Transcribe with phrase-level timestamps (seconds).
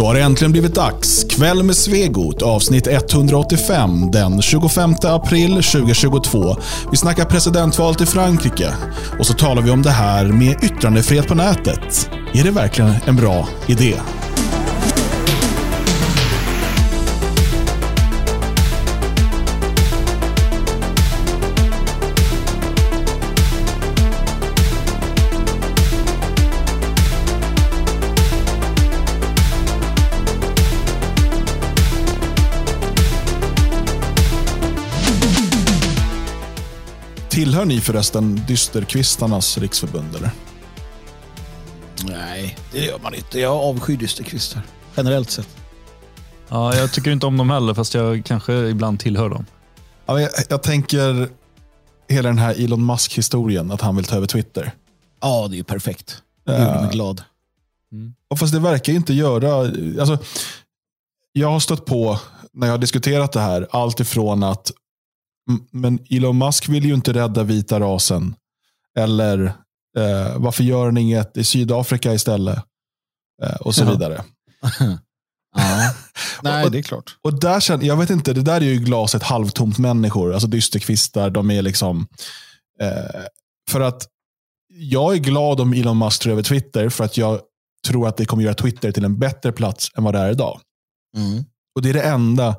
[0.00, 1.24] Då har det äntligen blivit dags.
[1.24, 6.56] Kväll med Svegot, avsnitt 185, den 25 april 2022.
[6.90, 8.74] Vi snackar presidentvalet i Frankrike.
[9.18, 12.10] Och så talar vi om det här med yttrandefrihet på nätet.
[12.34, 13.94] Är det verkligen en bra idé?
[37.40, 40.16] Tillhör ni förresten Dysterkvistarnas riksförbund?
[40.16, 40.30] Eller?
[42.04, 43.40] Nej, det gör man inte.
[43.40, 44.62] Jag avskyr dysterkvistar.
[44.96, 45.48] Generellt sett.
[46.48, 49.46] Ja, jag tycker inte om dem heller, fast jag kanske ibland tillhör dem.
[50.06, 51.28] Ja, jag, jag tänker
[52.08, 54.72] hela den här Elon Musk-historien, att han vill ta över Twitter.
[55.20, 56.22] Ja, det är ju perfekt.
[56.46, 57.22] Det gjorde mig glad.
[58.30, 59.54] Och fast det verkar inte göra...
[60.00, 60.18] Alltså,
[61.32, 62.18] jag har stött på,
[62.52, 64.76] när jag har diskuterat det här, allt ifrån att "M-
[65.70, 68.34] men Elon Musk vill ju inte rädda vita rasen.
[68.98, 69.44] Eller
[69.98, 72.58] eh, varför gör han inget i Sydafrika istället?
[73.42, 73.90] Eh, och så Ja.
[73.90, 74.24] vidare.
[75.56, 75.94] Ja.
[76.42, 77.16] Nej, Och- det är klart.
[77.22, 80.32] Och där känner, jag vet inte, det där är ju glaset halvtomt människor.
[80.32, 82.06] Alltså dysterkvistar, de är liksom...
[82.80, 83.20] Eh,
[83.70, 84.06] för att
[84.68, 87.40] jag är glad om Elon Musk tar över Twitter för att jag
[87.86, 90.60] tror att det kommer göra Twitter till en bättre plats än vad det är idag.
[91.16, 91.44] Mm.
[91.74, 92.56] Och det är det enda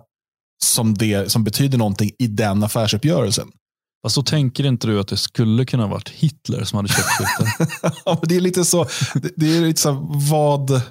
[0.64, 3.48] som, det, som betyder någonting i den affärsuppgörelsen.
[4.04, 7.68] Fast så tänker inte du att det skulle kunna varit Hitler som hade köpt Twitter?
[8.06, 10.82] Ja, men det är lite så, det, det är lite så vad...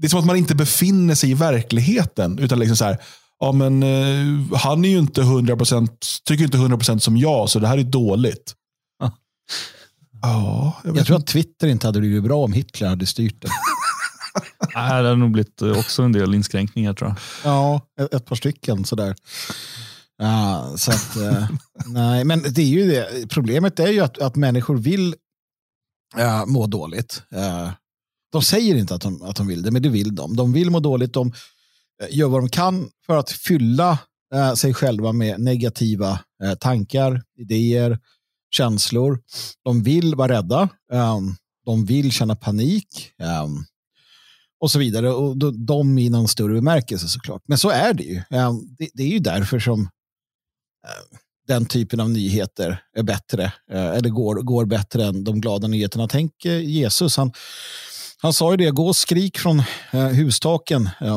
[0.00, 2.38] Det är som att man inte befinner sig i verkligheten.
[2.38, 2.98] Utan liksom så här,
[3.40, 5.88] ja men eh, han är ju inte 100%,
[6.24, 8.54] tycker inte 100% som jag, så det här är dåligt.
[9.00, 9.12] Ja.
[10.22, 11.24] Ja, jag vet Jag tror inte.
[11.24, 13.48] att Twitter inte hade blivit bra om Hitler hade styrt det.
[14.80, 17.16] Nej, det hade nog blivit eh, också en del inskränkningar tror jag.
[17.52, 19.16] Ja, ett, ett par stycken sådär.
[20.18, 21.48] Ja, så att, eh,
[21.86, 23.28] nej, men det är ju det.
[23.30, 25.14] Problemet är ju att, att människor vill
[26.16, 27.22] eh, må dåligt.
[27.34, 27.70] Eh,
[28.32, 30.36] de säger inte att de, att de vill det, men det vill de.
[30.36, 31.12] De vill må dåligt.
[31.12, 31.32] De
[32.10, 33.98] gör vad de kan för att fylla
[34.34, 36.20] eh, sig själva med negativa
[36.60, 37.98] tankar, idéer,
[38.50, 39.20] känslor.
[39.64, 40.68] De vill vara rädda.
[40.92, 41.18] eh,
[41.66, 43.12] de vill känna panik.
[44.60, 45.10] Och så vidare.
[45.10, 47.42] Och då- de i någon större bemärkelse såklart.
[47.46, 48.22] Men så är det ju.
[48.78, 53.44] Det, det är ju därför som eh, den typen av nyheter är bättre.
[53.70, 56.08] eh, Eller går, går bättre än de glada nyheterna.
[56.08, 57.32] Tänk eh, Jesus, han,
[58.18, 60.88] han sa ju det, gå och skrik från hustaken.
[61.00, 61.16] eh,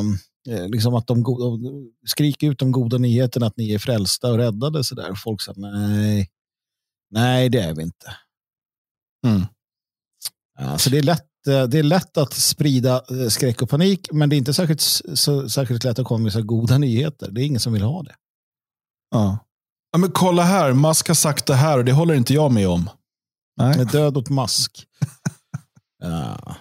[0.56, 1.24] eh, Liksom att de,
[2.08, 4.84] skrik ut de goda nyheterna att ni är frälsta och räddade.
[4.84, 5.16] Så där.
[5.16, 6.30] Folk sa nej,
[7.12, 8.16] nej det är vi inte.
[9.28, 9.42] Mm.
[10.80, 14.36] Så det, är lätt, det är lätt att sprida eh, skräck och panik, men det
[14.36, 14.82] är inte särskilt,
[15.14, 17.32] så, särskilt lätt att komma med så goda nyheter.
[17.32, 18.14] Det är ingen som vill ha det.
[19.12, 19.38] Ja.
[19.92, 22.68] Ja, men kolla här, Musk har sagt det här och det håller inte jag med
[22.68, 22.90] om.
[23.58, 23.78] Nej.
[23.78, 24.86] Med död åt mask.
[26.04, 26.56] ja.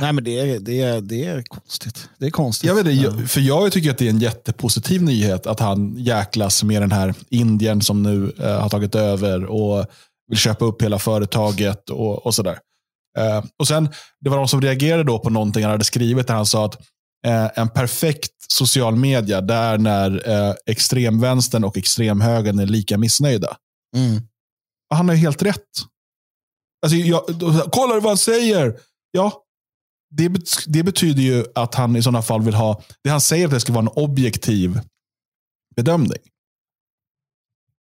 [0.00, 2.08] Nej, men det är, det, är, det är konstigt.
[2.18, 2.68] Det är konstigt.
[2.68, 6.62] Jag vet jag- för jag tycker att det är en jättepositiv nyhet att han jäklas
[6.62, 9.86] med den här Indien som nu eh, har tagit över och
[10.28, 12.58] vill köpa upp hela företaget och, och sådär.
[13.18, 13.88] Eh, och sen,
[14.20, 16.74] det var de som reagerade då på någonting han hade skrivit där han sa att
[17.26, 23.56] eh, en perfekt social media, det är när eh, extremvänstern och extremhögern är lika missnöjda.
[23.96, 24.22] Mm.
[24.94, 25.68] Han har ju helt rätt.
[26.82, 27.24] Alltså, jag,
[27.72, 28.80] kolla vad han säger!
[29.10, 29.42] Ja,
[30.10, 30.32] det,
[30.66, 33.60] det betyder ju att han i sådana fall vill ha, det han säger att det
[33.60, 34.80] ska vara en objektiv
[35.76, 36.18] bedömning.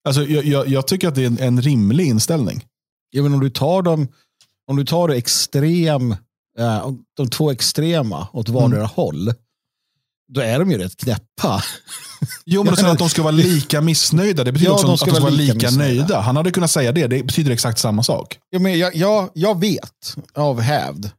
[0.07, 2.65] Alltså, jag, jag, jag tycker att det är en, en rimlig inställning.
[3.09, 4.07] Ja, men om du tar dem,
[4.67, 6.11] om du tar det extrem,
[6.59, 8.89] eh, de två extrema åt vardera Mm.
[8.95, 9.33] håll,
[10.33, 11.63] då är de ju rätt knäppa.
[12.45, 14.99] Jo, men sen att de ska vara lika missnöjda, det betyder Ja, också de att
[14.99, 16.19] de ska vara lika lika nöjda.
[16.21, 18.39] Han hade kunnat säga det, det betyder exakt samma sak.
[18.49, 21.09] Ja, men jag, jag, jag vet av hävd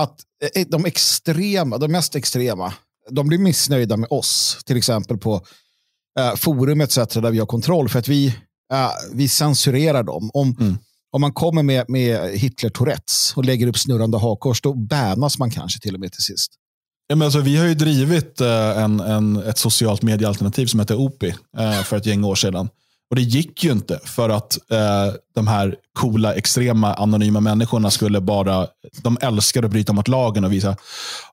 [0.00, 0.20] att
[0.54, 2.72] eh, de extrema, de mest extrema,
[3.10, 5.46] de blir missnöjda med oss, till exempel på
[6.20, 6.94] eh, forum etc.
[6.96, 8.26] där vi har kontroll för att vi,
[8.72, 10.30] eh, vi censurerar dem.
[10.34, 10.78] Om, Mm
[11.14, 15.80] om man kommer med, med Hitler-Tourettes och lägger upp snurrande hakkors, då bänas man kanske
[15.80, 16.52] till och med till sist.
[17.06, 20.94] Ja, men alltså, vi har ju drivit eh, en, en, ett socialt mediealternativ som heter
[20.94, 22.68] OPI eh, för ett gäng år sedan.
[23.10, 28.20] Och det gick ju inte för att eh, de här coola, extrema, anonyma människorna skulle
[28.20, 28.66] bara,
[29.02, 30.76] de älskade att bryta mot lagen och visa,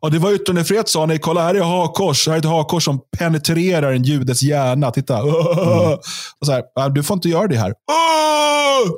[0.01, 3.00] ja det var yttrandefrihet sa ni, kolla här är hakkors, här är ett hakkors som
[3.18, 5.21] penetrerar en judes hjärna, titta.
[5.62, 5.97] Mm.
[6.39, 7.73] Och så här, du får inte göra det här.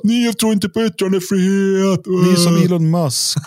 [0.04, 2.06] Ni tror inte på yttrandefrihet.
[2.06, 3.38] Ni är som Elon Musk.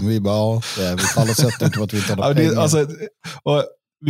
[0.00, 0.62] vi bara, ja,
[0.96, 2.62] vi på alla sätt inte att vi inte har pengar.
[2.62, 2.86] Alltså,
[3.42, 3.64] och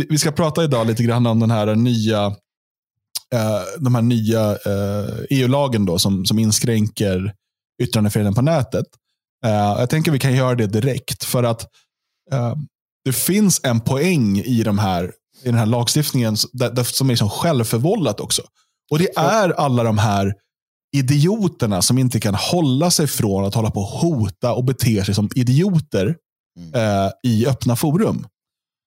[0.09, 2.35] vi, ska prata idag lite grann om den här nya
[3.79, 7.33] de här nya eh, EU-lagen då, som, som inskränker
[7.83, 8.85] yttrandefriheten på nätet.
[9.45, 11.23] Eh, jag tänker att vi kan göra det direkt.
[11.23, 11.61] För att
[12.31, 12.55] eh,
[13.05, 15.03] det finns en poäng i, de här,
[15.43, 18.41] i den här lagstiftningen som är liksom självförvållat också.
[18.91, 20.33] Och det är alla de här
[20.95, 25.15] idioterna som inte kan hålla sig från att hålla på och hota och bete sig
[25.15, 26.15] som idioter
[26.59, 26.73] mm.
[26.73, 28.27] eh, i öppna forum.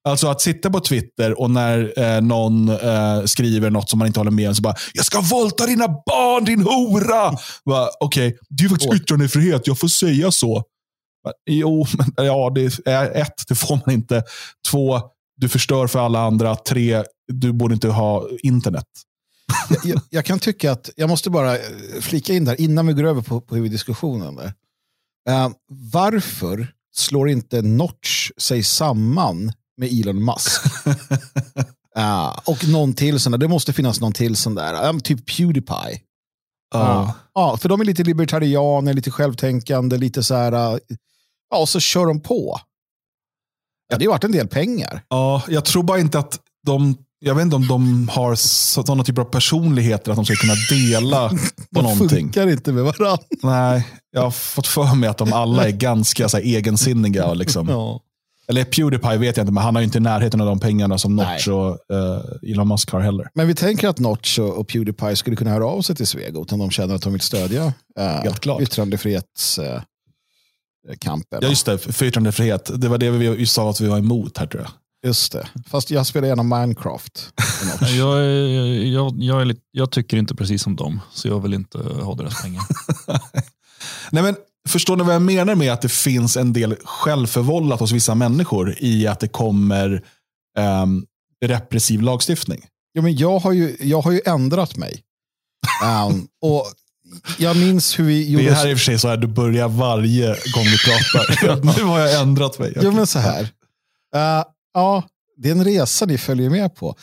[0.06, 4.20] Alltså att sitta på Twitter och när eh, någon eh, skriver något som man inte
[4.20, 7.38] håller med om så bara “Jag ska våldta dina barn din hora!”
[8.00, 10.62] Okej, okay, det är faktiskt yttrandefrihet, jag får säga så.
[11.50, 14.25] Jo, men, ja, det är ett, det får man inte.
[14.70, 15.00] Två,
[15.37, 16.56] du förstör för alla andra.
[16.56, 18.87] Tre, du borde inte ha internet.
[19.85, 21.61] jag, jag, kan tycka att, jag måste bara eh,
[22.00, 24.37] flika in där innan vi går över på, på huvuddiskussionen.
[24.37, 24.53] Där.
[25.31, 25.50] Uh,
[25.93, 30.62] varför slår inte Notch sig samman med Elon Musk.
[31.99, 33.38] uh, och någon till sån där.
[33.38, 34.88] Det måste finnas någon till sån där.
[34.88, 36.00] Um, typ Pewdiepie.
[36.75, 37.43] Ja, uh.
[37.43, 40.81] uh, för de är lite libertarianer, lite självtänkande, lite så här.
[41.50, 42.61] Ja, och så kör de på.
[43.88, 45.02] Ja, det har varit en del pengar.
[45.08, 49.22] Ja, jag tror bara inte att de jag vet inte om de har sådana typer
[49.22, 51.37] av personligheter att de ska kunna dela på
[51.70, 52.08] de någonting.
[52.08, 53.19] De funkar inte med varandra.
[53.43, 57.34] Nej, jag har fått för mig att de alla är ganska så här, egensinniga.
[57.34, 57.69] Liksom.
[57.69, 58.00] Ja.
[58.48, 61.16] Eller Pewdiepie vet jag inte, men han har inte i närheten av de pengarna som
[61.16, 61.56] Notch Nej.
[61.56, 63.28] och uh, Elon Musk har heller.
[63.34, 66.58] Men vi tänker att Notch och Pewdiepie skulle kunna höra av sig till Svegot om
[66.58, 69.87] de känner att de vill stödja uh, yttrandefrihetskampen.
[71.12, 71.78] Uh, ja, just det.
[71.78, 72.70] För yttrandefrihet.
[72.75, 74.70] Det var det vi sa att vi var emot här tror jag.
[75.06, 75.48] Just det.
[75.66, 77.32] Fast jag spelar gärna Minecraft.
[77.81, 81.54] jag, är, jag, jag, är lite, jag tycker inte precis som dem, så jag vill
[81.54, 82.62] inte ha deras pengar.
[84.10, 87.92] Nej, men Förstår ni vad jag menar med att det finns en del självförvållat hos
[87.92, 90.02] vissa människor i att det kommer
[90.82, 91.06] um,
[91.44, 92.66] repressiv lagstiftning?
[92.92, 95.02] Ja, men jag, har ju, jag har ju ändrat mig.
[96.08, 96.66] Um, och
[97.38, 98.44] jag minns hur vi gjorde...
[98.44, 101.56] Det är här i och för sig så här du börjar varje gång vi pratar.
[101.78, 102.72] nu har jag ändrat mig.
[102.82, 103.42] Jo, men så här.
[103.42, 105.02] Uh, ja,
[105.36, 106.96] det är en resa ni följer med på.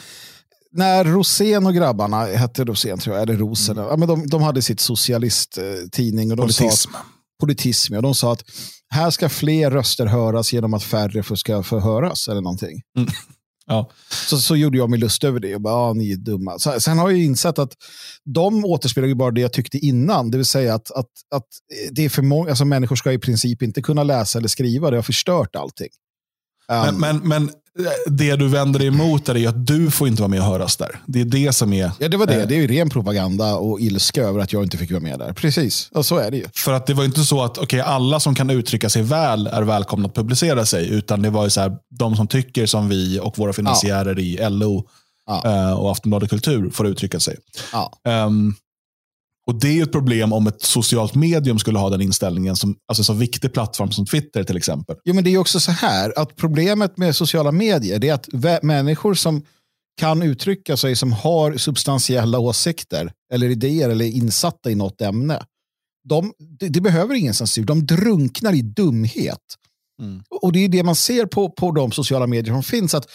[0.72, 3.90] När Rosén och grabbarna, hette Rosén tror jag, eller Rosen, mm.
[3.90, 6.32] ja, men de, de hade sitt socialisttidning.
[6.32, 6.92] Och de Politism.
[6.92, 7.06] Sa att,
[7.44, 7.94] politism.
[7.94, 8.02] Ja.
[8.02, 8.44] De sa att
[8.90, 12.82] här ska fler röster höras genom att färre ska få höras eller någonting.
[12.98, 13.10] Mm.
[13.66, 13.90] Ja.
[14.30, 16.60] Så, så gjorde jag mig lust över det och bara, ah, ni är dumma.
[16.60, 17.74] Så, sen har jag insett att
[18.26, 20.32] de återspeglar ju bara det jag tyckte innan.
[20.32, 21.48] Det vill säga att, att, att
[21.92, 24.90] det är för många, alltså människor ska i princip inte kunna läsa eller skriva.
[24.90, 25.90] Det har förstört allting.
[26.72, 27.52] Um, men, men, men
[28.06, 31.00] det du vänder dig emot är att du får inte vara med och höras där.
[31.06, 31.92] Det är det som är...
[32.00, 32.42] Ja, det var det.
[32.42, 35.20] Eh, det är ju ren propaganda och ilska över att jag inte fick vara med
[35.20, 35.34] där.
[35.34, 36.46] Precis, och så är det ju.
[36.56, 39.62] För att det var inte så att okay, alla som kan uttrycka sig väl är
[39.62, 40.90] välkomna att publicera sig.
[40.90, 44.48] Utan det var ju så här, de som tycker som vi och våra finansiärer ja.
[44.48, 44.88] i LO
[45.28, 45.42] ja.
[45.46, 47.38] Eh, och Aftonbladet Kultur får uttrycka sig.
[47.74, 47.92] Ja.
[48.26, 48.56] Um,
[49.48, 53.04] och Det är ett problem om ett socialt medium skulle ha den inställningen, som, alltså
[53.04, 54.96] så viktig plattform som Twitter till exempel.
[55.04, 59.14] Jo, men Det är också så här att problemet med sociala medier är att människor
[59.14, 59.44] som
[60.00, 65.44] kan uttrycka sig, som har substantiella åsikter eller idéer eller är insatta i något ämne,
[66.10, 67.64] de, det, de behöver ingen censur.
[67.64, 69.40] De drunknar i dumhet.
[70.02, 70.24] Mm.
[70.42, 72.94] Och det är det man ser på, på de sociala medier som finns.
[72.94, 73.10] att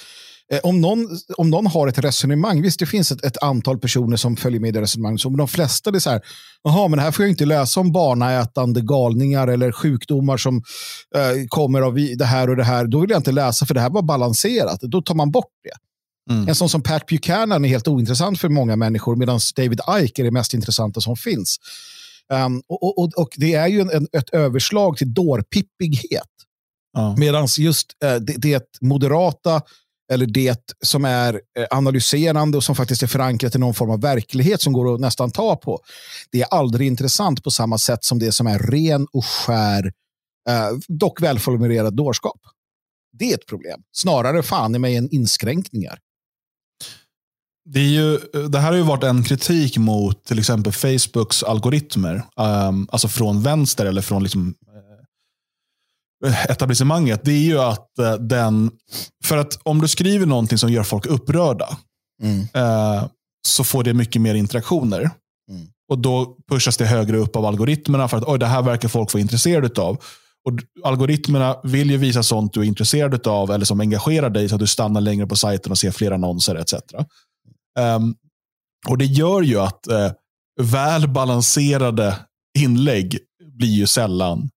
[0.63, 4.37] om, någon, om någon har ett resonemang, visst det finns ett, ett antal personer som
[4.37, 6.21] följer med i resonemang, men de flesta är så här,
[6.63, 10.57] jaha, men här får jag inte läsa om barnaätande galningar eller sjukdomar som
[11.17, 12.87] eh, kommer av det här och det här.
[12.87, 14.81] Då vill jag inte läsa för det här var balanserat.
[14.81, 15.89] Då tar man bort det.
[16.35, 16.49] Mm.
[16.49, 20.25] En sån som Pat Buchanan är helt ointressant för många människor medan David Icke är
[20.25, 21.57] det mest intressanta som finns.
[22.33, 26.29] Um, och, och, och, Det är ju en, ett överslag till dårpippighet.
[26.93, 27.15] Ja.
[27.19, 29.63] Medan just uh, det, det moderata
[30.13, 34.01] eller det som är eh, analyserande och som faktiskt är förankrat i någon form av
[34.01, 35.81] verklighet som går att nästan ta på.
[36.31, 39.93] Det är aldrig intressant på samma sätt som det som är ren och skär,
[40.49, 42.41] eh, dock välformulerad dårskap.
[43.19, 43.81] Det är ett problem.
[43.93, 45.99] Snarare fan i mig än inskränkningar.
[47.71, 51.43] Det, är ju, eh, det här har ju varit en kritik mot till exempel Facebooks
[51.43, 52.23] algoritmer.
[52.37, 54.55] Um, alltså från vänster eller från liksom
[56.49, 58.71] etablissemanget, det är ju att eh, den...
[59.25, 61.79] För att om du skriver någonting som gör folk upprörda,
[62.23, 62.41] mm.
[62.55, 63.05] eh,
[63.47, 65.01] så får det mycket mer interaktioner.
[65.51, 65.67] Mm.
[65.89, 69.15] Och då pushas det högre upp av algoritmerna för att Oj, det här verkar folk
[69.15, 69.99] vara intresserade av.
[70.49, 74.55] Och algoritmerna vill ju visa sånt du är intresserad av eller som engagerar dig så
[74.55, 76.75] att du stannar längre på sajten och ser fler annonser etc.
[77.79, 78.15] Um,
[78.89, 80.11] och Det gör ju att uh,
[80.61, 82.17] väl balanserade
[82.59, 83.19] inlägg
[83.59, 84.51] blir ju sällan,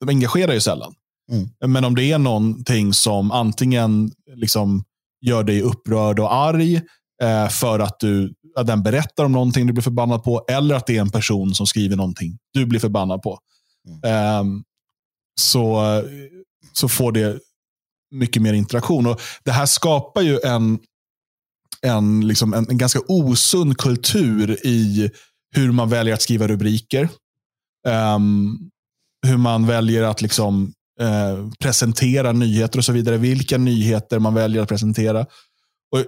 [0.00, 0.94] de engagerar ju sällan.
[1.32, 1.72] Mm.
[1.72, 4.84] Men om det är någonting som antingen liksom
[5.26, 6.76] gör dig upprörd och arg
[7.22, 10.86] uh, för att du, att den berättar om någonting du blir förbannad på, eller att
[10.86, 13.38] det är en person som skriver någonting du blir förbannad på.
[14.40, 14.64] Um,
[15.40, 15.82] så,
[16.72, 17.38] så får det
[18.14, 19.06] mycket mer interaktion.
[19.06, 20.78] Och Det här skapar ju en,
[21.82, 25.10] en, liksom en, en ganska osund kultur i
[25.54, 27.08] hur man väljer att skriva rubriker.
[27.88, 28.70] Um,
[29.26, 33.16] hur man väljer att liksom, uh, presentera nyheter och så vidare.
[33.16, 35.20] Vilka nyheter man väljer att presentera.
[35.92, 36.04] Och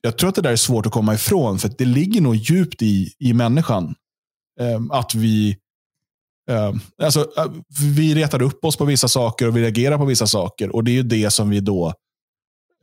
[0.00, 2.82] Jag tror att det där är svårt att komma ifrån, för det ligger nog djupt
[2.82, 3.94] i, i människan.
[4.60, 5.56] Um, att vi
[6.50, 7.52] Uh, alltså, uh,
[7.94, 10.74] vi retar upp oss på vissa saker och vi reagerar på vissa saker.
[10.74, 11.92] Och det är ju det som vi då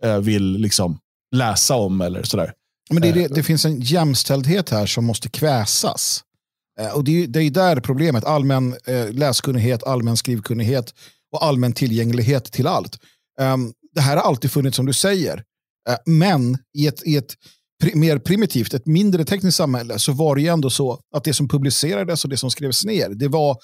[0.06, 1.00] uh, vill liksom
[1.36, 2.02] läsa om.
[2.02, 2.54] eller sådär.
[2.90, 6.24] Men det, det, det, finns en jämställdhet här som måste kväsas.
[6.80, 8.24] Eh, och det, det är där problemet.
[8.24, 10.94] Allmän eh, läskunnighet, allmän skrivkunnighet
[11.32, 12.98] och allmän tillgänglighet till allt.
[13.42, 15.44] Um, det här har alltid funnits som du säger.
[15.90, 17.34] Eh, men i ett, i ett
[17.94, 21.48] mer primitivt, ett mindre tekniskt samhälle, så var det ju ändå så att det som
[21.48, 23.58] publicerades och det som skrevs ner, det var,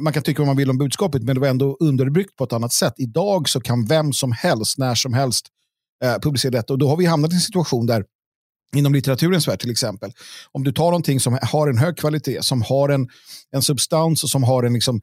[0.00, 2.52] man kan tycka vad man vill om budskapet, men det var ändå underbyggt på ett
[2.52, 2.92] annat sätt.
[2.96, 5.46] Idag så kan vem som helst, när som helst,
[6.22, 6.72] publicera detta.
[6.72, 8.04] Och då har vi hamnat i en situation där,
[8.76, 10.12] inom litteraturens värld till exempel,
[10.52, 13.08] om du tar någonting som har en hög kvalitet, som har en,
[13.50, 15.00] en substans och som har en liksom,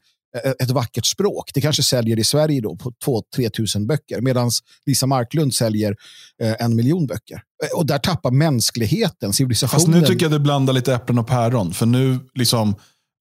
[0.58, 1.50] ett vackert språk.
[1.54, 2.92] Det kanske säljer i Sverige då på
[3.36, 4.50] 2-3 tusen böcker medan
[4.86, 5.96] Lisa Marklund säljer
[6.42, 7.42] eh, en miljon böcker.
[7.74, 9.80] Och där tappar mänskligheten, civilisationen.
[9.80, 11.72] Fast nu tycker jag du blandar lite äpplen och päron.
[11.72, 12.74] För nu, liksom,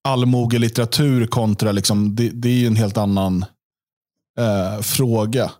[0.03, 3.46] allmogelitteratur kontra, liksom, det, det är ju en helt annan
[4.39, 5.51] eh, fråga.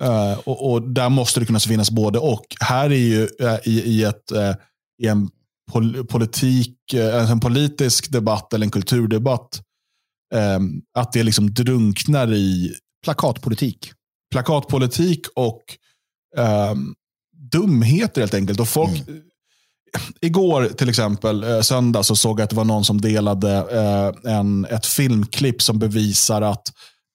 [0.00, 2.46] Eh, och, och, där måste det kunna finnas både och.
[2.60, 4.54] Här är ju eh, i, i, ett, eh,
[5.02, 5.28] i en
[5.72, 9.60] pol politik, eh, en politisk debatt eller en kulturdebatt
[10.34, 12.74] Um, att det liksom drunknar i
[13.04, 13.92] plakatpolitik.
[14.32, 15.62] Plakatpolitik och
[16.36, 16.94] um,
[17.52, 18.60] dumheter helt enkelt.
[18.60, 19.22] Och folk, mm.
[20.20, 23.52] Igår till exempel, söndag, så såg jag att det var någon som delade
[24.24, 26.72] en, ett filmklipp som bevisar att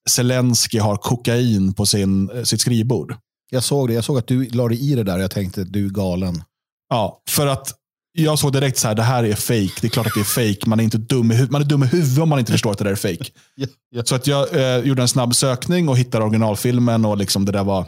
[0.10, 3.16] Zelensky har kokain på sin, eh, sitt skrivbord.
[3.50, 3.94] Jag såg det.
[3.94, 6.44] Jag såg att du la dig i det där och jag tänkte du är galen.
[6.90, 7.74] Ja, för att
[8.14, 9.82] jag såg direkt så här, det här är fake.
[9.82, 10.70] Det är klart att det är fake.
[10.70, 12.78] Man är inte dum i, man är dum i huvudet om man inte förstår att
[12.78, 13.26] det där är fake.
[13.58, 14.06] Yeah, yeah.
[14.06, 17.06] Så att jag eh, gjorde en snabb sökning och hittade originalfilmen.
[17.06, 17.86] och liksom Det där var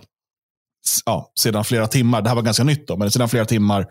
[1.06, 2.22] ja, sedan flera timmar.
[2.22, 3.88] Det här var ganska nytt då, men sedan flera timmar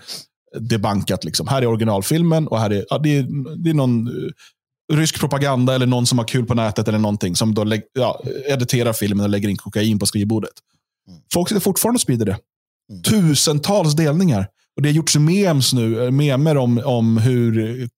[0.61, 1.25] debankat.
[1.25, 1.49] Liksom.
[1.49, 3.27] Här är originalfilmen och här är, ja, det, är,
[3.65, 4.31] det är någon uh,
[4.93, 8.93] rysk propaganda eller någon som har kul på nätet eller någonting som då ja, editerar
[8.93, 10.53] filmen och lägger in kokain på skrivbordet.
[11.09, 11.21] Mm.
[11.33, 12.39] Folk sitter fortfarande och sprider det.
[12.91, 13.03] Mm.
[13.03, 14.47] Tusentals delningar.
[14.77, 17.89] Och Det har gjorts memes nu, memer om, om hur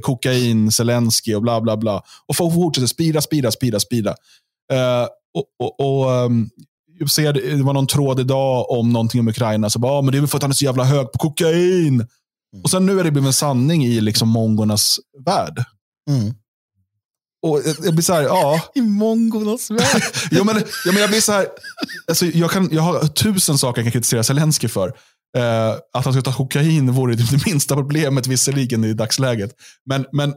[0.00, 2.02] kokain, Zelensky och bla bla bla.
[2.26, 4.10] Och folk fortsätter sprida, sprida, sprida, sprida.
[4.72, 6.50] Uh, och, och, och um,
[6.98, 9.70] jag ser, det var någon tråd idag om någonting om Ukraina.
[9.70, 11.18] Så bara, ah, men det är väl för att han är så jävla hög på
[11.18, 11.94] kokain.
[11.94, 12.62] Mm.
[12.64, 15.64] Och sen nu är det blivit en sanning i liksom mongornas värld.
[16.10, 16.34] Mm.
[17.42, 18.60] Och jag blir så här, ja.
[18.74, 20.02] I mongornas värld.
[20.30, 21.46] ja, men, ja, men jag blir så här,
[22.06, 24.88] alltså, jag, kan, jag har tusen saker jag kan kritisera Zelensky för.
[25.36, 29.50] Eh, att han ska ta kokain vore det minsta problemet visserligen i dagsläget.
[29.86, 30.34] Men, men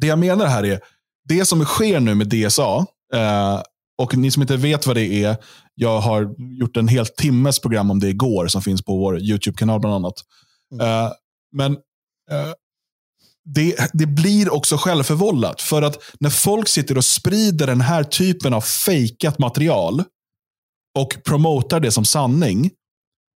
[0.00, 0.80] det jag menar här är,
[1.28, 3.62] det som sker nu med DSA, eh,
[3.98, 5.36] och ni som inte vet vad det är,
[5.74, 9.80] jag har gjort en hel timmes program om det igår som finns på vår YouTube-kanal
[9.80, 10.14] bland annat.
[10.72, 10.86] Mm.
[10.86, 11.12] Uh,
[11.52, 12.52] men uh,
[13.54, 15.62] det, det blir också självförvållat.
[15.62, 20.04] För att när folk sitter och sprider den här typen av fejkat material
[20.98, 22.70] och promotar det som sanning,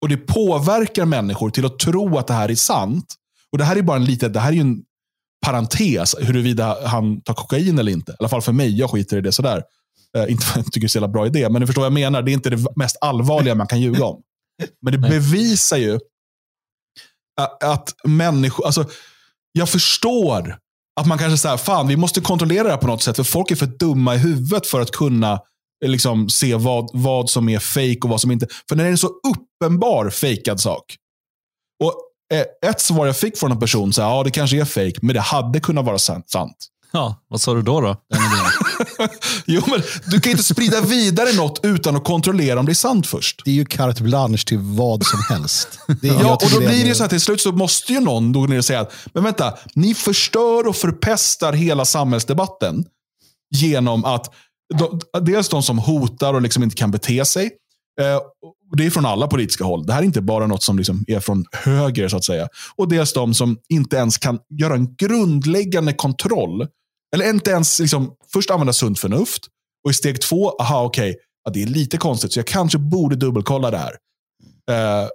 [0.03, 3.15] och det påverkar människor till att tro att det här är sant.
[3.53, 4.83] Och Det här är bara en liten, det här är en
[5.47, 8.13] parentes huruvida han tar kokain eller inte.
[8.13, 9.63] I alla fall för mig, jag skiter i det sådär.
[10.19, 11.83] Uh, inte för att jag tycker det är så jävla bra idé, men ni förstår
[11.83, 12.23] vad jag menar.
[12.23, 14.23] Det är inte det mest allvarliga man kan ljuga om.
[14.83, 15.99] Men det bevisar ju
[17.41, 18.67] att, att människor...
[18.67, 18.87] Alltså,
[19.53, 20.59] jag förstår
[21.01, 23.17] att man kanske säger, fan vi måste kontrollera det här på något sätt.
[23.17, 25.33] För folk är för dumma i huvudet för att kunna
[25.85, 28.47] eh, liksom, se vad, vad som är fake och vad som inte.
[28.69, 30.97] För när det är en så uppenbar fejkad sak.
[31.85, 31.95] Och
[32.37, 34.99] eh, Ett svar jag fick från en person, så här, ja det kanske är fake,
[35.03, 36.67] men det hade kunnat vara sant.
[36.93, 37.81] Ja, vad sa du då?
[37.81, 37.97] då?
[39.47, 43.07] jo, men du kan inte sprida vidare något utan att kontrollera om det är sant
[43.07, 43.43] först.
[43.45, 45.69] Det är ju carte blanche till vad som helst.
[46.03, 48.01] Det är, ja, och då blir det ju så här till slut så måste ju
[48.01, 52.85] någon gå ner och säga att men vänta, ni förstör och förpestar hela samhällsdebatten
[53.55, 54.35] genom att
[54.79, 57.51] de, dels de som hotar och liksom inte kan bete sig.
[58.01, 58.21] Eh,
[58.77, 59.87] det är från alla politiska håll.
[59.87, 62.49] Det här är inte bara något som liksom är från höger, så att säga.
[62.77, 66.69] Och dels de som inte ens kan göra en grundläggande kontroll.
[67.15, 69.47] Eller inte ens liksom, först använda sunt förnuft.
[69.85, 72.79] Och i steg två, aha okej, okay, ja, det är lite konstigt, så jag kanske
[72.79, 73.97] borde dubbelkolla det här.
[74.71, 75.09] Eh,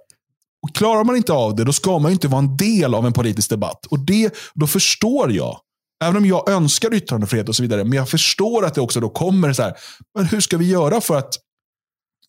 [0.62, 3.12] och Klarar man inte av det, då ska man inte vara en del av en
[3.12, 3.86] politisk debatt.
[3.86, 5.60] Och det, Då förstår jag
[6.04, 7.84] Även om jag önskar yttrandefrihet och så vidare.
[7.84, 9.74] Men jag förstår att det också då kommer så här.
[10.14, 11.34] Men hur ska vi göra för att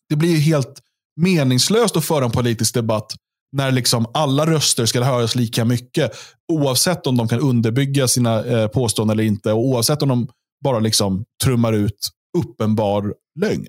[0.08, 0.80] det blir helt
[1.16, 3.12] meningslöst att föra en politisk debatt
[3.52, 6.12] när liksom alla röster ska höras lika mycket.
[6.52, 9.52] Oavsett om de kan underbygga sina eh, påståenden eller inte.
[9.52, 10.28] Och oavsett om de
[10.64, 13.66] bara liksom trummar ut uppenbar lögn.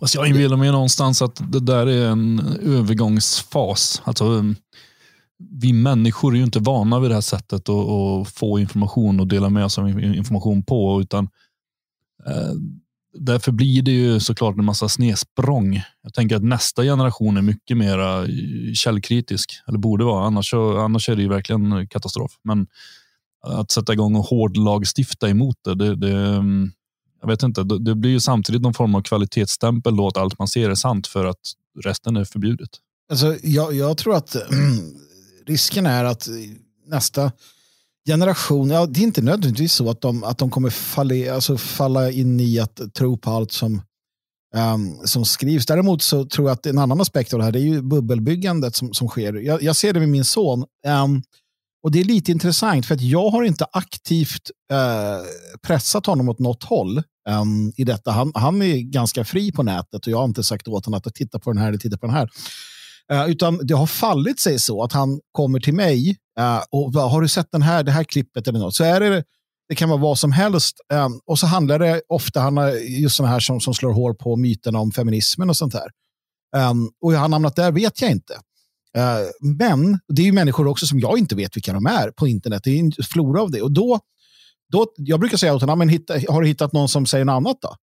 [0.00, 4.02] Alltså jag inbillar mig någonstans att det där är en övergångsfas.
[4.04, 4.56] Alltså, ehm,
[5.38, 9.26] vi människor är ju inte vana vid det här sättet att, att få information och
[9.26, 11.00] dela med oss av information på.
[11.00, 11.28] utan
[12.26, 12.52] eh,
[13.20, 15.82] Därför blir det ju såklart en massa snedsprång.
[16.02, 18.26] Jag tänker att nästa generation är mycket mer eh,
[18.74, 20.26] källkritisk, eller borde vara.
[20.26, 22.32] Annars, annars är det ju verkligen katastrof.
[22.44, 22.66] Men
[23.46, 26.72] att sätta igång och hårdlagstifta emot det, det, det mm,
[27.20, 30.48] jag vet inte, det blir ju samtidigt någon form av kvalitetsstämpel då att allt man
[30.48, 31.40] ser är sant för att
[31.84, 32.70] resten är förbjudet.
[33.10, 34.36] Alltså, jag, jag tror att
[35.46, 36.34] risken är att eh,
[36.86, 37.32] nästa
[38.12, 42.10] generation, ja, det är inte nödvändigtvis så att de, att de kommer falla, alltså falla
[42.10, 43.82] in i att tro på allt som,
[44.56, 45.66] um, som skrivs.
[45.66, 48.76] Däremot så tror jag att en annan aspekt av det här det är ju bubbelbyggandet
[48.76, 49.34] som, som sker.
[49.34, 50.64] Jag, jag ser det med min son.
[50.86, 51.22] Um,
[51.82, 55.26] och Det är lite intressant för att jag har inte aktivt uh,
[55.62, 58.10] pressat honom åt något håll um, i detta.
[58.10, 61.14] Han, han är ganska fri på nätet och jag har inte sagt åt honom att
[61.14, 62.30] titta på den här eller titta på den här.
[63.12, 67.08] Eh, utan det har fallit sig så att han kommer till mig eh, och bara,
[67.08, 68.74] har du sett den här, det här klippet eller något?
[68.74, 69.24] Så är det,
[69.68, 70.76] det kan vara vad som helst.
[70.92, 72.58] Eh, och så handlar det ofta han
[73.02, 75.88] just sådana här som, som slår hål på myterna om feminismen och sånt här.
[76.56, 78.40] Ehm, och hur han hamnat där vet jag inte.
[79.40, 82.64] Men det är ju människor också som jag inte vet vilka de är på internet.
[82.64, 83.62] Det är en flora av det.
[83.62, 84.00] Och då,
[84.72, 87.32] då, jag brukar säga åt honom, men hitta, har du hittat någon som säger något
[87.32, 87.74] annat då?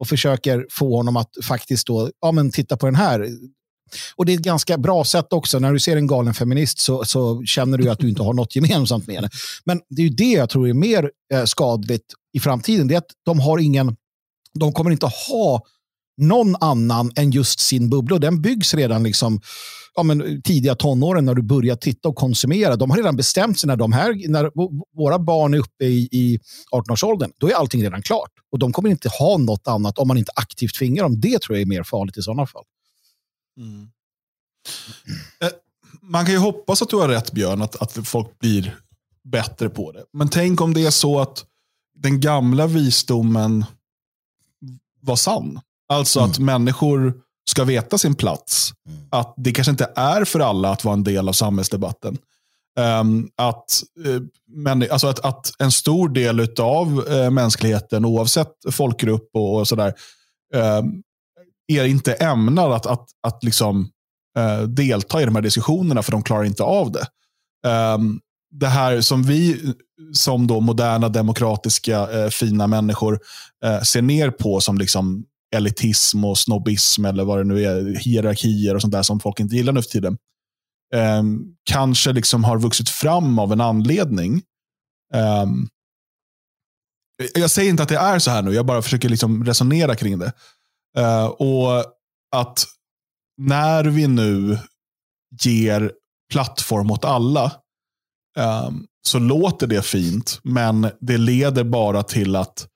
[0.00, 3.28] Och försöker få honom att faktiskt då, ja men titta på den här.
[4.16, 5.58] Och det är ett ganska bra sätt också.
[5.58, 8.56] När du ser en galen feminist så, så känner du att du inte har något
[8.56, 9.30] gemensamt med henne.
[9.64, 12.88] Men det är ju det jag tror är mer eh, skadligt i framtiden.
[12.88, 13.96] Det är att de har ingen,
[14.58, 15.62] de kommer inte ha
[16.18, 18.14] någon annan än just sin bubbla.
[18.14, 19.40] Och den byggs redan liksom,
[19.94, 22.76] ja, men, tidiga tonåren när du börjar titta och konsumera.
[22.76, 24.50] De har redan bestämt sig när, de här, när
[24.96, 26.38] våra barn är uppe i, i
[26.72, 27.32] 18-årsåldern.
[27.38, 28.30] Då är allting redan klart.
[28.52, 31.20] Och de kommer inte ha något annat om man inte aktivt tvingar dem.
[31.20, 32.64] Det tror jag är mer farligt i sådana fall.
[33.58, 33.88] Mm.
[35.40, 35.50] Eh,
[36.02, 38.78] man kan ju hoppas att du har rätt Björn, att, att folk blir
[39.24, 40.04] bättre på det.
[40.12, 41.44] Men tänk om det är så att
[41.94, 43.64] den gamla visdomen
[45.00, 45.60] var sann.
[45.88, 46.30] Alltså mm.
[46.30, 47.14] att människor
[47.50, 48.72] ska veta sin plats.
[48.88, 49.00] Mm.
[49.10, 52.18] Att det kanske inte är för alla att vara en del av samhällsdebatten.
[52.78, 59.30] Um, att, uh, men, alltså att, att, en stor del av uh, mänskligheten, oavsett folkgrupp
[59.34, 59.94] och, och sådär,
[60.56, 60.82] uh,
[61.68, 63.90] är inte ämnad att, att, att liksom,
[64.38, 67.06] eh, delta i de här diskussionerna för de klarar inte av det.
[67.68, 69.74] Um, det här som vi
[70.12, 73.20] som då moderna, demokratiska, eh, fina människor
[73.64, 75.24] eh, ser ner på som liksom
[75.56, 79.56] elitism och snobbism eller vad det nu är, hierarkier och sånt där som folk inte
[79.56, 80.18] gillar nu för tiden.
[80.94, 84.42] Um, kanske liksom har vuxit fram av en anledning.
[85.14, 85.68] Um,
[87.34, 90.18] jag säger inte att det är så här nu, jag bara försöker liksom resonera kring
[90.18, 90.32] det.
[90.98, 91.84] Uh, och
[92.36, 92.64] att
[93.38, 94.58] när vi nu
[95.44, 95.92] ger
[96.32, 97.52] plattform åt alla
[98.38, 102.68] um, så låter det fint, men det leder bara till att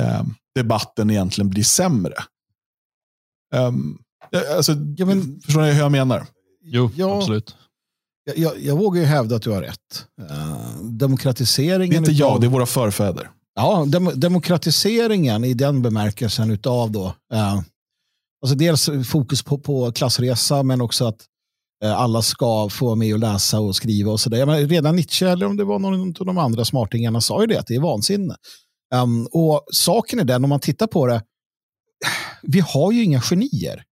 [0.00, 2.14] um, debatten egentligen blir sämre.
[3.54, 3.98] Um,
[4.56, 6.26] alltså, ja, men, förstår ni hur jag menar?
[6.62, 7.56] Jo, ja, absolut.
[8.24, 10.06] Jag, jag, jag, vågar ju hävda att du har rätt.
[10.20, 11.90] Uh, demokratiseringen...
[11.90, 13.30] Det är inte jag, det är våra förfäder.
[13.54, 17.60] Ja, dem, demokratiseringen i den bemärkelsen utav då, Eh,
[18.42, 21.24] alltså dels fokus på, på klassresa men också att
[21.84, 24.66] eh, alla ska få vara med och läsa och skriva och sådär.
[24.66, 27.66] Redan Nietzsche eller om det var någon av de andra smartingarna sa ju det, att
[27.66, 28.36] det är vansinne.
[28.94, 31.22] Um, och saken är den, om man tittar på det,
[32.42, 33.84] vi har ju inga genier.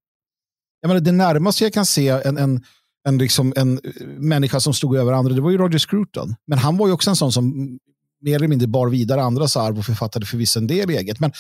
[0.81, 2.65] Jag menar, det närmaste jag kan se en, en,
[3.09, 6.35] en, liksom, en eh, människa som stod över andra, det var ju Roger Scruton.
[6.47, 7.79] Men han var ju också en sån som
[8.23, 11.21] mer eller mindre bar vidare andras arv och författade för vissa en del eget.
[11.21, 11.33] Men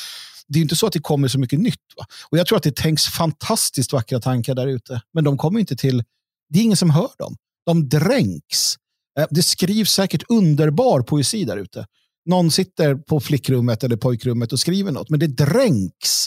[0.49, 1.77] det är inte så att det kommer så mycket nytt.
[1.97, 2.07] Va?
[2.31, 5.01] Och Jag tror att det tänks fantastiskt vackra tankar där ute.
[5.15, 6.05] Men de kommer inte till...
[6.49, 7.37] Det är ingen som hör dem.
[7.67, 8.77] De dränks.
[9.19, 11.87] Eh, Det skrivs säkert underbar poesi där ute.
[12.27, 15.11] Någon sitter på flickrummet eller pojkrummet och skriver något.
[15.11, 16.27] Men det dränks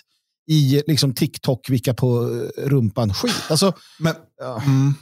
[0.52, 3.36] i liksom TikTok, vilka på eh, rumpan skit.
[3.50, 4.62] Alltså, Men, ja.
[4.62, 4.94] mm.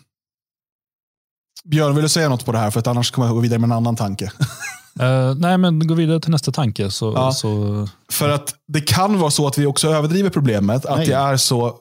[1.65, 2.71] Björn, vill du säga något på det här?
[2.71, 4.31] För att annars kommer jag gå vidare med en annan tanke.
[4.99, 6.91] Eh, nej, men gå vidare till nästa tanke.
[6.91, 7.31] Så, Ja.
[7.31, 10.85] så, För att det kan vara så att vi också överdriver problemet.
[10.85, 11.07] Att Nej.
[11.07, 11.77] det är så...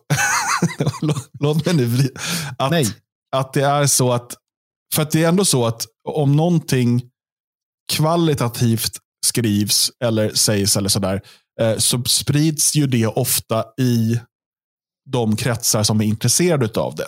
[1.02, 2.08] Låt- Låt mig nu
[2.58, 2.86] att, Nej.
[3.36, 4.34] att det är så att...
[4.94, 7.02] För att det är ändå så att om någonting
[7.92, 8.92] kvalitativt
[9.26, 11.20] skrivs eller sägs eller sådär,
[11.60, 14.20] eh, så sprids ju det ofta i
[15.10, 17.06] de kretsar som är intresserade av det.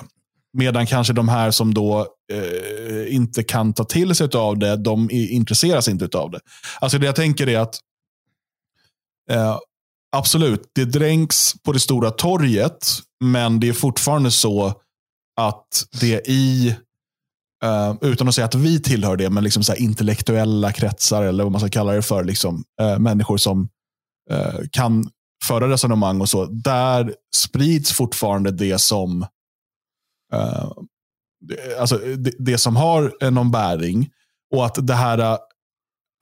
[0.55, 5.11] Medan kanske de här som då eh, inte kan ta till sig av det, de
[5.11, 6.41] intresseras inte av det.
[6.81, 7.81] Alltså det jag tänker är att
[9.31, 9.59] eh,
[10.17, 12.89] absolut, det dränks på det stora torget,
[13.25, 14.73] men det är fortfarande så
[15.37, 16.77] att det i,
[17.65, 21.45] eh, utan att säga att vi tillhör det, men liksom så här intellektuella kretsar eller
[21.45, 23.69] vad man ska kalla det för, liksom, eh, människor som
[24.31, 25.11] eh, kan
[25.45, 29.27] föra resonemang och så, där sprids fortfarande det som
[30.35, 30.71] eh,
[31.41, 34.11] det, alltså, det, det som har eh, någon bäring.
[34.55, 35.39] Och att det här eh,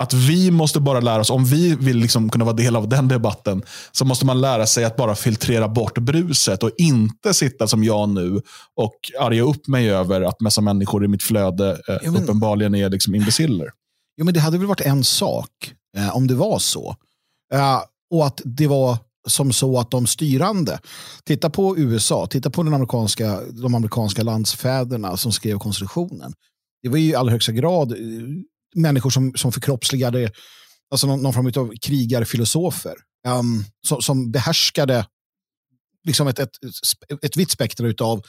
[0.03, 3.09] att vi måste bara lära oss, om vi vill liksom kunna vara del av den
[3.09, 7.85] debatten, så måste man lära sig att bara filtrera bort bruset och inte sitta som
[7.85, 8.40] jag nu
[8.77, 12.90] och arga upp mig över att massa människor i mitt flöde eh, men- uppenbarligen är
[12.90, 13.66] liksom imbeciller.
[14.16, 15.48] Jo, men det hade väl varit en sak
[15.96, 16.96] eh, om det var så.
[17.55, 20.80] Eh, och att det var som så att de styrande,
[21.24, 26.32] titta på USA, titta på den amerikanska, de amerikanska landsfäderna som skrev konstitutionen.
[26.82, 27.98] Det var ju i allra högsta grad eh,
[28.74, 30.30] människor som, som förkroppsligade
[30.90, 32.94] alltså någon, någon form av krigarfilosofer
[33.28, 35.06] um, som, som behärskade
[36.04, 36.50] liksom ett, ett,
[37.22, 38.22] ett vitt spektra av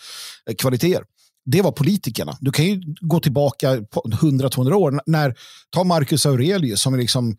[0.50, 1.04] eh, kvaliteter.
[1.46, 2.38] Det var politikerna.
[2.42, 5.02] Du kan ju gå tillbaka på 100-200 år.
[5.06, 5.36] När,
[5.70, 7.38] ta Marcus Aurelius som är liksom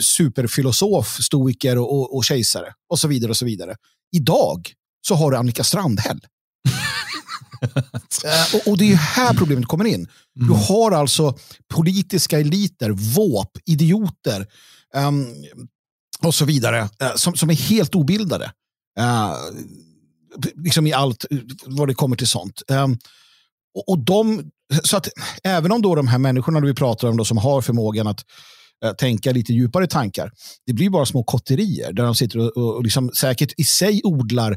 [0.00, 3.30] superfilosof, stoiker och, och, och kejsare och så vidare.
[3.30, 3.76] och så vidare.
[4.16, 4.72] Idag
[5.06, 6.20] så har du Annika Strandhäll.
[8.24, 10.08] Eh, och, och det är här problemet kommer in.
[10.34, 11.38] Du har alltså
[11.68, 14.46] politiska eliter, våp, idioter
[14.94, 15.26] ehm,
[16.22, 18.52] och så vidare eh, som, som är helt obildade.
[18.98, 19.34] Eh,
[20.54, 22.62] liksom i allt eh, vad det kommer till sånt.
[22.68, 22.98] Ehm,
[23.74, 24.50] och, och de,
[24.84, 25.08] så att
[25.44, 28.24] även om då de här människorna vi pratar om då, som har förmågan att eh,
[28.84, 30.32] Eh, tänka lite djupare tankar,
[30.66, 34.00] det blir bara små kotterier där de sitter och, och, och liksom säkert i sig
[34.04, 34.56] odlar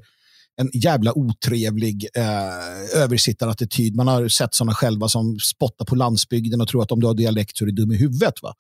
[0.62, 3.96] en jävla otrevlig eh, översittarattityd.
[3.96, 7.14] Man har sett sådana själva som spottar på landsbygden och tror att om du har
[7.14, 8.34] dialekt så är du dum i huvudet.
[8.42, 8.54] Va?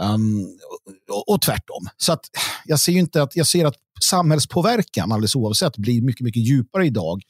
[0.00, 0.46] Um,
[1.10, 1.88] och, och tvärtom.
[1.96, 2.20] Så att
[2.64, 6.86] jag ser ju inte att, jag ser att samhällspåverkan alldeles oavsett blir mycket, mycket djupare
[6.86, 7.22] idag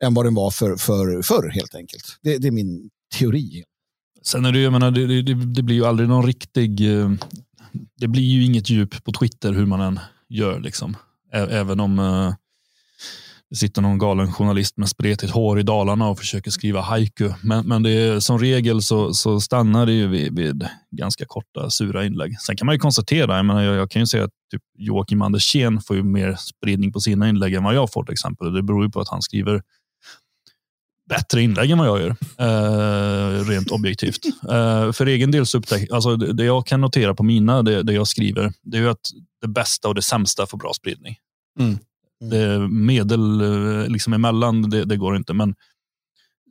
[0.00, 2.04] än vad den var för, för, förr helt enkelt.
[2.22, 3.64] Det, det är min teori.
[4.26, 7.00] Sen är det, ju- jag menar, det, det, det blir ju aldrig någon riktig...
[7.00, 7.10] Eh,
[7.96, 10.60] det blir ju inget djup på Twitter hur man än gör.
[10.60, 10.96] Liksom.
[11.32, 12.34] Även om eh,
[13.50, 17.30] det sitter någon galen journalist med spretigt hår i Dalarna och försöker skriva haiku.
[17.42, 21.70] Men, men det är, som regel så, så stannar det ju vid, vid ganska korta
[21.70, 22.40] sura inlägg.
[22.40, 25.22] Sen kan man ju konstatera, jag, menar, jag, jag kan ju säga att typ Joakim
[25.22, 28.52] Andersén får ju mer spridning på sina inlägg än vad jag får till exempel.
[28.52, 29.62] Det beror ju på att han skriver
[31.08, 34.26] bättre inlägg än vad jag gör, eh, rent objektivt.
[34.50, 37.82] Eh, för egen del så upptäck, alltså det, det jag kan notera på mina, det,
[37.82, 41.16] det jag skriver, det är ju att det bästa och det sämsta får bra spridning.
[41.60, 41.78] Mm.
[42.30, 45.54] Det medel eh, liksom emellan, det, det går inte, men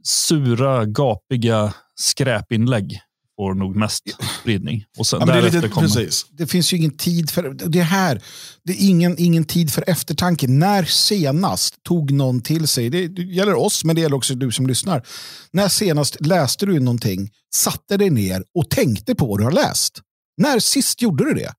[0.03, 2.99] sura, gapiga skräpinlägg
[3.35, 4.03] får nog mest
[4.41, 4.85] spridning.
[4.97, 5.87] Och sen Ja, det lite, kommer...
[5.87, 6.25] precis.
[6.29, 8.21] Det finns ju ingen tid för det här.
[8.63, 10.47] Det är ingen, ingen tid för eftertanke.
[10.47, 14.51] När senast tog någon till sig, det, det gäller oss men det gäller också du
[14.51, 15.03] som lyssnar.
[15.51, 20.01] När senast läste du någonting, satte dig ner och tänkte på vad du har läst?
[20.37, 21.53] När sist gjorde du det?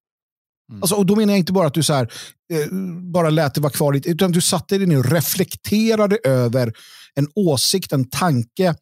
[0.81, 2.13] Alltså, och då menar jag inte bara att du så här,
[2.53, 2.67] eh,
[3.13, 6.73] bara lät det vara kvar lite, utan du satte dig ner och reflekterade över
[7.15, 8.75] en åsikt, en tanke,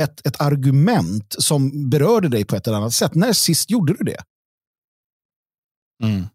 [0.00, 3.14] ett, ett argument som berörde dig på ett eller annat sätt.
[3.14, 4.22] När sist gjorde du det?
[6.04, 6.26] Mm.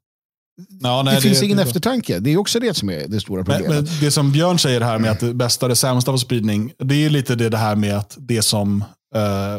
[0.81, 2.19] Ja, nej, det finns det- ingen det- eftertanke.
[2.19, 3.89] Det är också det som är det stora Men, problemet.
[3.91, 6.95] men det som Björn säger här med att det bästa det sämsta får spridning, det
[7.05, 8.81] är lite det, det här med att det som
[9.15, 9.57] eh,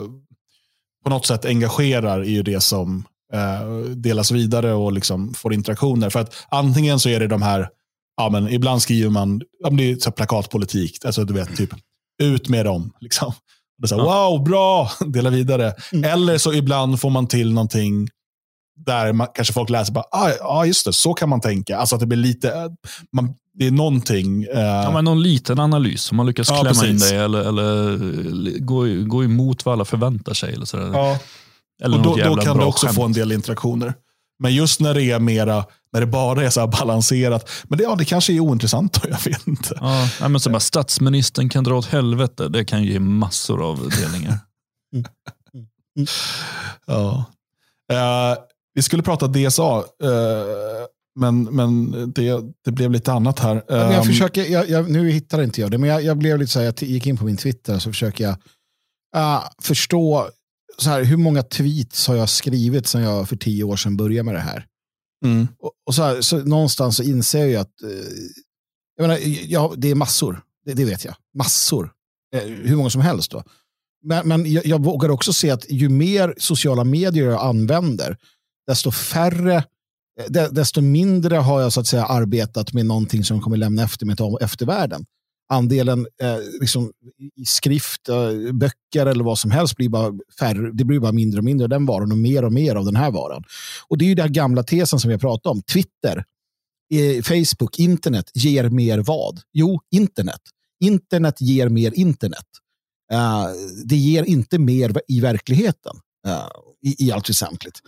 [1.05, 6.11] på något sätt engagerar är ju det som eh, delas vidare och liksom får interaktioner.
[6.11, 7.69] För att antingen så är det de här,
[8.17, 11.71] ja, men ibland skriver man, ja, men det är så plakatpolitik, alltså du vet, typ
[12.23, 12.93] ut med dem.
[13.01, 13.33] Liksom.
[13.85, 15.75] Det så här, Wow, bra, dela vidare.
[15.93, 16.11] Mm.
[16.11, 18.09] Eller så ibland får man till någonting
[18.87, 21.79] där man, kanske folk läser bara, ah, ja just det, så kan man tänka.
[21.79, 22.67] Alltså att det blir lite, eh,
[23.13, 24.45] man, det är någonting.
[24.45, 27.11] Eh, Ja, men någon liten analys, om man lyckas Ja, klämma in precis.
[27.11, 30.55] det eller, eller gå, gå emot vad alla förväntar sig.
[30.55, 30.91] Eller sådär.
[30.93, 31.19] ja.
[31.83, 33.95] eller Och då, då kan du också få en del interaktioner.
[34.39, 37.51] Men just när det är mera, när det bara är så här balanserat.
[37.65, 39.79] Men det, ja, det kanske är ointressant då, jag vet inte.
[40.21, 42.49] Ja, men så bara, statsministern kan dra åt helvete.
[42.49, 44.39] Det kan ge massor av delningar.
[46.87, 47.25] Ja.
[47.93, 48.39] Eh,
[48.75, 50.87] vi skulle prata DSA, eh,
[51.21, 53.63] men, men det, det blev lite annat här.
[53.69, 56.53] Jag Ehm, försöker, jag, jag, nu hittar inte jag det, men jag, jag blev lite
[56.53, 58.37] så här, jag gick in på min Twitter så försöker jag
[59.17, 60.29] ah, förstå
[60.79, 64.23] så här, hur många tweets har jag skrivit sedan jag för tio år sedan började
[64.23, 64.67] med det här.
[65.25, 67.89] mm, Och, och så, här, så någonstans så inser jag ju att eh,
[68.97, 71.93] jag menar, ja, det är massor, det, det vet jag, massor,
[72.37, 73.31] eh, hur många som helst.
[73.31, 73.43] Då.
[74.05, 78.17] Men, men jag, jag vågar också se att ju mer sociala medier jag använder,
[78.67, 79.57] desto färre,
[80.21, 83.83] eh, de- desto mindre har jag så att säga arbetat med någonting som kommer lämna
[83.83, 85.05] efter mig till eftervärlden.
[85.49, 86.93] Andelen eh, liksom,
[87.37, 91.39] i skrift, eh, böcker eller vad som helst blir bara färre, det blir bara mindre
[91.39, 93.45] och mindre av den varan och mer och mer av den här varan.
[93.89, 95.63] Och det är ju den gamla tesen som vi har pratat om.
[95.63, 96.25] Twitter,
[96.95, 99.41] eh, Facebook, internet ger mer vad?
[99.53, 100.41] Jo, internet.
[100.81, 102.47] Internet ger mer internet.
[103.13, 103.47] Eh,
[103.85, 106.49] det ger inte mer i verkligheten eh,
[106.83, 107.81] i, i allt väsentligt.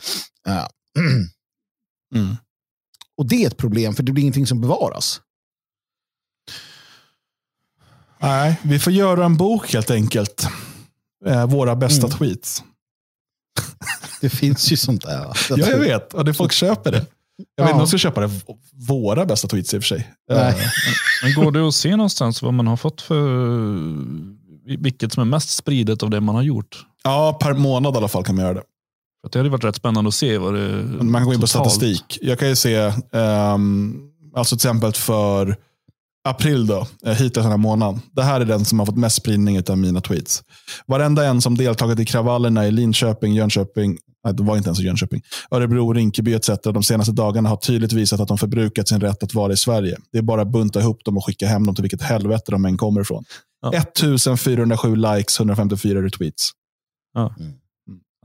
[2.14, 2.36] Mm.
[3.16, 5.20] och det är ett problem för det blir ingenting som bevaras.
[8.18, 10.48] Nej, vi får göra en bok helt enkelt.
[11.26, 12.18] Eh, våra bästa Mm.
[12.18, 12.62] tweets.
[14.20, 15.36] Det finns ju sånt där.
[15.50, 16.14] Ja, jag vet.
[16.14, 17.06] Och det folk köper det.
[17.56, 18.30] Jag vet inte om de ska köpa det.
[18.88, 20.10] Våra bästa tweets i och för sig.
[20.30, 20.48] Nej.
[20.48, 20.56] Eh,
[21.22, 23.26] Men går det att se någonstans vad man har fått för
[24.78, 26.86] vilket som är mest spridet av det man har gjort?
[27.04, 28.62] ja, per månad i alla fall kan man göra det.
[29.22, 30.68] För det hade varit rätt spännande att se vad det
[31.02, 32.18] Man kan gå in på totalt- statistik.
[32.22, 34.00] Jag kan ju se, ehm,
[34.36, 35.56] alltså till exempel för
[36.26, 38.00] april då, eh, hittills den här månaden.
[38.12, 40.42] Det här är den som har fått mest spridning av mina tweets.
[40.86, 45.22] Varenda en som deltagit i kravallerna i Linköping, Jönköping, nej, det var inte ens Jönköping,
[45.50, 46.50] Örebro, Rinkeby etc.
[46.64, 49.96] de senaste dagarna har tydligt visat att de förbrukat sin rätt att vara i Sverige.
[50.12, 52.64] Det är bara att bunta ihop dem och skicka hem dem till vilket helvete de
[52.64, 53.24] än kommer ifrån.
[53.62, 53.72] Ja.
[53.72, 56.50] 1407 likes, 154 retweets.
[57.14, 57.34] Ja,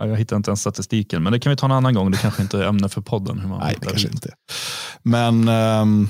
[0.07, 2.11] jag hittar inte ens statistiken, men det kan vi ta en annan gång.
[2.11, 3.39] Det kanske inte är ämne för podden.
[3.39, 4.33] Hur man Nej, det kanske inte.
[5.03, 6.07] Men ehm,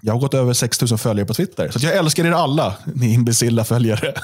[0.00, 1.70] jag har gått över 6000 följare på Twitter.
[1.70, 4.14] Så jag älskar er alla, ni imbecilla följare.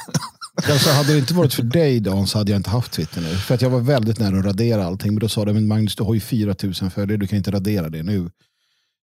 [0.70, 3.28] Alltså, hade det inte varit för dig Dan så hade jag inte haft Twitter nu.
[3.36, 5.12] För att jag var väldigt nära att radera allting.
[5.14, 7.88] Men då sa de, men Magnus du har ju 4000 följare, du kan inte radera
[7.88, 8.30] det nu.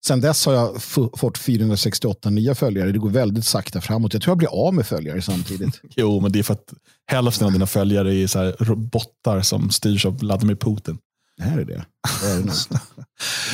[0.07, 0.83] Sen dess har jag
[1.17, 2.93] fått 468 nya följare.
[2.93, 4.13] Det går väldigt sakta framåt.
[4.13, 5.81] Jag tror jag blir av med följare samtidigt.
[5.97, 6.73] jo, men det är för att
[7.07, 10.99] hälften av dina följare är så robotar som styrs av Vladimir Putin.
[11.37, 11.85] Det här är det.
[12.23, 12.53] det, är det.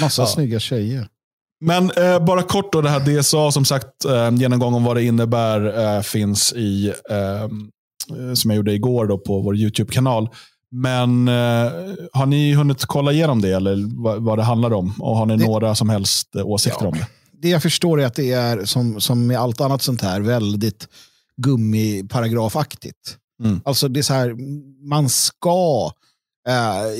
[0.01, 0.27] Massa Ja.
[0.27, 1.09] snygga tjejer.
[1.61, 5.03] Men eh, bara kort då, det här DSA, som sagt, eh, genomgång om vad det
[5.05, 7.49] innebär eh, finns i, eh, eh,
[8.35, 10.29] som jag gjorde igår då på vår YouTube-kanal.
[10.71, 11.35] Men eh,
[12.13, 14.95] har ni hunnit kolla igenom det eller vad, vad det handlar om?
[15.01, 16.89] Och har ni Det- några som helst eh, åsikter Ja.
[16.89, 17.07] om det?
[17.43, 20.89] Det jag förstår är att det är som, som med allt annat sånt här väldigt
[21.43, 23.17] gummiparagrafaktigt.
[23.45, 23.61] Mm.
[23.65, 24.35] Alltså det är så här,
[24.89, 25.91] man ska
[26.49, 26.99] eh,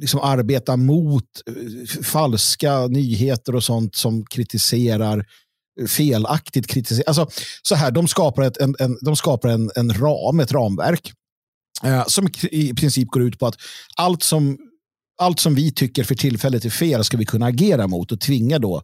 [0.00, 5.26] liksom arbeta mot eh, falska nyheter och sånt som kritiserar
[5.80, 7.08] eh, felaktigt kritiserar.
[7.08, 7.28] Alltså,
[7.62, 11.12] så här, de skapar, ett, en, en, de skapar en, en ram, ett ramverk
[11.82, 13.56] eh, som i princip går ut på att
[13.96, 14.58] allt som,
[15.20, 18.58] allt som vi tycker för tillfället är fel ska vi kunna agera mot och tvinga
[18.58, 18.82] då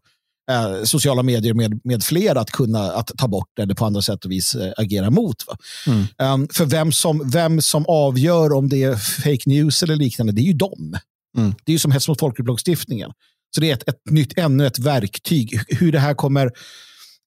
[0.50, 4.24] eh, sociala medier med, med flera att kunna att ta bort eller på andra sätt
[4.24, 5.46] och vis eh, agera mot.
[5.46, 5.56] Va?
[5.86, 6.06] Mm.
[6.32, 10.40] Um, för vem som, vem som avgör om det är fake news eller liknande, det
[10.40, 10.98] är ju dem.
[11.38, 11.54] Mm.
[11.64, 13.12] Det är ju som hets mot folkgrupp-lagstiftningen.
[13.54, 15.60] Så det är ett, ett nytt, ännu ett verktyg.
[15.68, 16.50] Hur det här kommer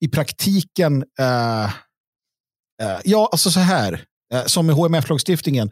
[0.06, 1.04] i praktiken...
[1.20, 4.02] eh, eh, ja, alltså så här.
[4.46, 5.72] som med HMF-lagstiftningen.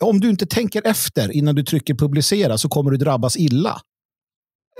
[0.00, 3.80] Om du inte tänker efter innan du trycker publicera så kommer du drabbas illa.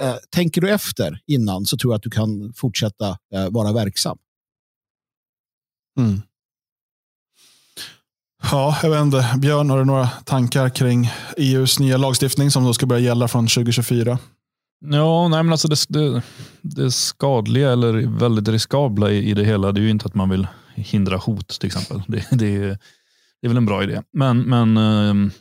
[0.01, 4.19] Eh, tänker du efter innan så tror jag att du kan fortsätta eh, vara verksam.
[5.99, 6.23] Mm.
[8.51, 9.35] Ja, jag vet inte.
[9.39, 13.47] Björn, har du några tankar kring EUs nya lagstiftning som då ska börja gälla från
[13.47, 14.19] 2024?
[14.81, 16.23] Ja, nej, men alltså det, det,
[16.61, 20.31] det skadliga eller väldigt riskabla i, i det hela det är ju inte att man
[20.31, 22.03] vill hindra hot till exempel.
[22.09, 22.79] Det, det, är,
[23.41, 24.03] det är väl en bra idé.
[24.13, 25.33] Men, men ehm, eh,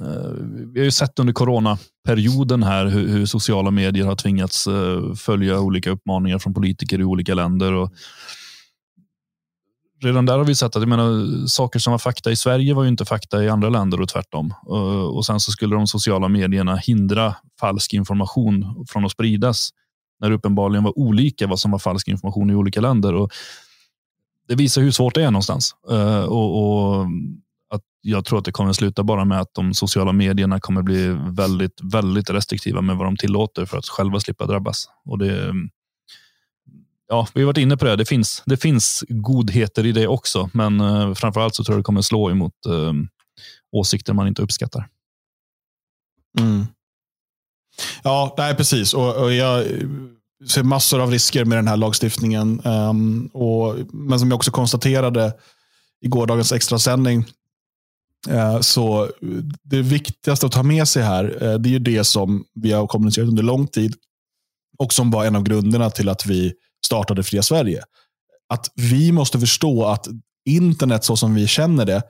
[0.00, 0.30] Eh,
[0.72, 5.60] vi har ju sett under coronaperioden här hur, hur sociala medier har tvingats eh, följa
[5.60, 7.72] olika uppmaningar från politiker i olika länder.
[7.72, 7.92] Och
[10.02, 12.82] redan där har vi sett att jag menar, saker som var fakta i Sverige var
[12.82, 14.54] ju inte fakta i andra länder och tvärtom.
[14.68, 19.70] Eh, och sen så skulle de sociala medierna hindra falsk information från att spridas
[20.20, 23.14] när det uppenbarligen var olika vad som var falsk information i olika länder.
[23.14, 23.32] Och
[24.48, 25.74] det visar hur svårt det är någonstans.
[26.28, 27.06] Och, och,
[28.06, 31.80] jag tror att det kommer sluta bara med att de sociala medierna kommer bli väldigt,
[31.82, 34.88] väldigt restriktiva med vad de tillåter för att själva slippa drabbas.
[35.04, 35.52] Och det,
[37.08, 37.96] ja, vi har varit inne på det.
[37.96, 41.80] Det finns, det finns godheter i det också, men eh, framför allt så tror jag
[41.80, 42.92] det kommer slå emot eh,
[43.72, 44.88] åsikter man inte uppskattar.
[46.38, 46.66] Mm.
[48.02, 48.94] Ja, nej, precis.
[48.94, 49.64] Och, och jag
[50.48, 52.66] ser massor av risker med den här lagstiftningen.
[52.66, 55.32] Um, och, men som jag också konstaterade
[56.00, 57.24] i gårdagens extrasändning,
[58.28, 59.10] Eh, så
[59.62, 62.86] det viktigaste att ta med sig här, eh, det är ju det som vi har
[62.86, 63.94] kommunicerat under lång tid
[64.78, 66.52] och som var en av grunderna till att vi
[66.86, 67.82] startade Fria Sverige.
[68.48, 70.08] Att vi måste förstå att
[70.48, 72.02] internet så som vi känner det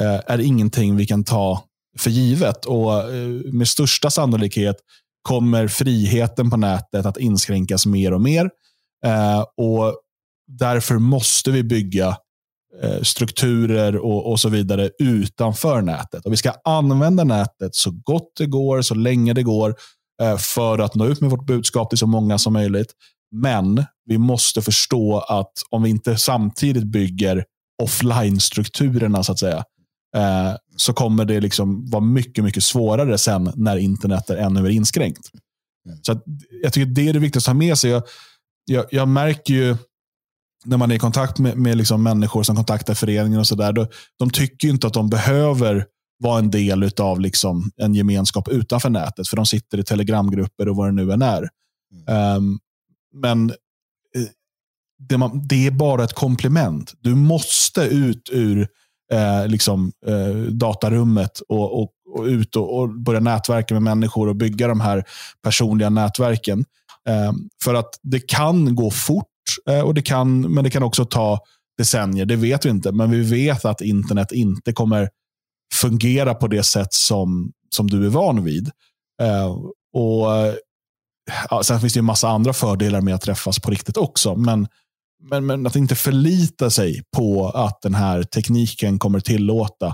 [0.00, 1.64] eh, är ingenting vi kan ta
[1.98, 2.64] för givet.
[2.64, 2.92] Och
[3.52, 4.76] med största sannolikhet
[5.22, 8.50] kommer friheten på nätet att inskränkas mer och mer.
[9.56, 10.04] Och
[10.46, 12.16] Därför måste vi bygga
[12.82, 16.26] Eh, strukturer och, och, så vidare utanför nätet.
[16.26, 19.74] Och Vi ska använda nätet så gott det går, så länge det går,
[20.22, 22.92] eh, för att nå ut med vårt budskap till så många som möjligt.
[23.32, 27.44] Men vi måste förstå att om vi inte samtidigt bygger
[27.82, 29.64] offline-strukturerna, så att säga,
[30.16, 34.70] eh, så kommer det liksom vara mycket, mycket svårare sen när internet är ännu mer
[34.70, 35.30] inskränkt.
[36.02, 36.22] Så att,
[36.62, 37.90] jag tycker det är det viktigaste att ha med sig.
[37.90, 38.02] Jag,
[38.64, 39.76] jag, jag märker ju
[40.64, 43.88] när man är i kontakt med, med liksom människor som kontaktar föreningen och sådär.
[44.18, 45.86] De tycker inte att de behöver
[46.18, 49.28] vara en del av liksom en gemenskap utanför nätet.
[49.28, 51.48] För de sitter i telegramgrupper och vad det nu än är.
[52.08, 52.36] Mm.
[52.36, 52.58] Um,
[53.14, 54.26] men eh,
[55.08, 56.92] det, man, det, är bara ett komplement.
[57.00, 58.68] Du måste ut ur
[59.12, 64.36] eh, liksom, eh, datarummet och, och, och ut och, och, börja nätverka med människor och
[64.36, 65.04] bygga de här
[65.42, 66.64] personliga nätverken.
[67.08, 67.32] Eh,
[67.64, 69.28] för att det kan gå fort,
[69.70, 71.38] Eh, och det kan, men det kan också ta
[71.78, 72.26] decennier.
[72.26, 75.08] Det vet vi inte, men vi vet att internet inte kommer
[75.74, 78.70] fungera på det sätt som, som du är van vid.
[79.22, 79.56] Eh,
[79.94, 80.54] och eh,
[81.50, 84.34] ja, Sen finns det en massa andra fördelar med att träffas på riktigt också.
[84.36, 84.68] Men
[85.30, 89.86] men, men att inte förlita sig på att den här tekniken kommer tillåta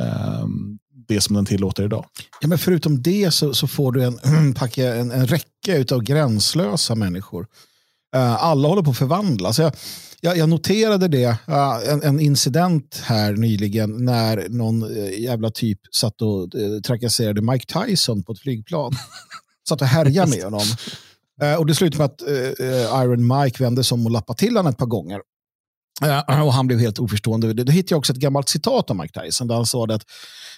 [0.00, 0.46] eh,
[1.08, 2.06] det som den tillåter idag.
[2.40, 6.94] Ja, men förutom det så, så får du en, packa en, en räcka av gränslösa
[6.94, 7.46] människor.
[8.16, 9.58] Eh, alla håller på att förvandlas.
[9.58, 9.72] Jag,
[10.20, 15.80] jag, jag noterade det, eh, en, en, incident här nyligen när någon eh, jävla typ
[15.92, 16.48] satt och
[16.86, 18.92] trakasserade Mike Tyson på ett flygplan.
[19.68, 20.66] satt och härjade med honom.
[21.58, 22.22] Och det slutade med att
[23.04, 25.20] Iron Mike vände sig om och lappade till honom ett par gånger.
[26.44, 27.52] Och han blev helt oförstående.
[27.52, 30.02] Då hittade jag också ett gammalt citat av Mike Tyson där han sa att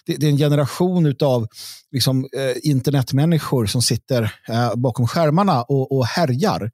[0.06, 1.46] det, är en generation av
[1.92, 2.28] liksom,
[2.62, 4.32] internetmänniskor som sitter
[4.76, 6.70] bakom skärmarna och, och härjar.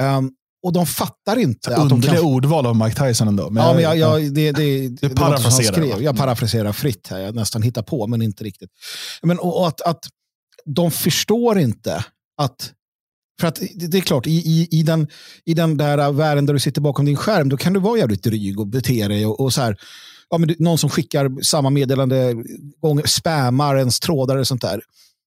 [0.00, 0.30] Um,
[0.62, 1.74] och de fattar inte.
[1.74, 2.26] Underliga de kan...
[2.26, 3.50] ordval av Mike Tyson ändå.
[3.50, 6.00] Men ja, men jag, jag, det, det, det, det parafraserar.
[6.00, 7.18] Jag parafraserar fritt här.
[7.18, 8.70] Jag nästan hittar på, men inte riktigt.
[9.22, 10.04] Men, och, att, att
[10.64, 12.04] de förstår inte
[12.36, 12.72] att
[13.40, 15.08] för att det är klart, i, i, i, den,
[15.44, 18.22] i den där världen där du sitter bakom din skärm, då kan du vara jävligt
[18.22, 19.26] dryg och bete dig.
[19.26, 19.76] Och, och så här,
[20.30, 22.34] ja, men någon som skickar samma meddelande,
[22.80, 24.80] gånger, spammar ens trådar och sånt där.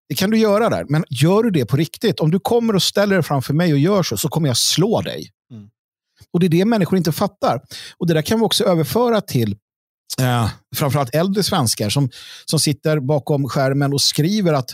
[0.09, 2.83] Det kan du göra där, men gör du det på riktigt, om du kommer och
[2.83, 5.29] ställer dig framför mig och gör så, så kommer jag slå dig.
[5.51, 5.69] Mm.
[6.31, 7.61] Och det är det människor inte fattar.
[7.97, 9.55] Och det där kan vi också överföra till
[10.21, 12.09] eh, framförallt äldre svenskar som,
[12.45, 14.69] som sitter bakom skärmen och skriver att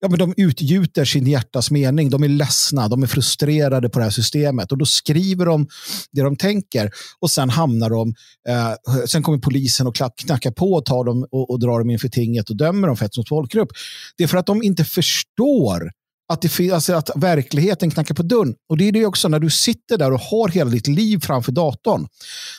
[0.00, 2.10] ja, men de utgjuter sin hjärtas mening.
[2.10, 4.72] De är ledsna, de är frustrerade på det här systemet.
[4.72, 5.68] Och Då skriver de
[6.12, 8.14] det de tänker och sen hamnar de...
[8.48, 12.08] Eh, sen kommer polisen och knackar på och tar dem och, och drar dem inför
[12.08, 13.68] tinget och dömer dem för hets mot folkgrupp.
[14.16, 15.90] Det är för att de inte förstår
[16.28, 18.54] att, det, alltså att verkligheten knackar på dörren.
[18.68, 21.52] Och det är det också när du sitter där och har hela ditt liv framför
[21.52, 22.06] datorn.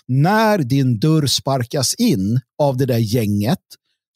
[0.08, 3.60] När din dörr sparkas in av det där gänget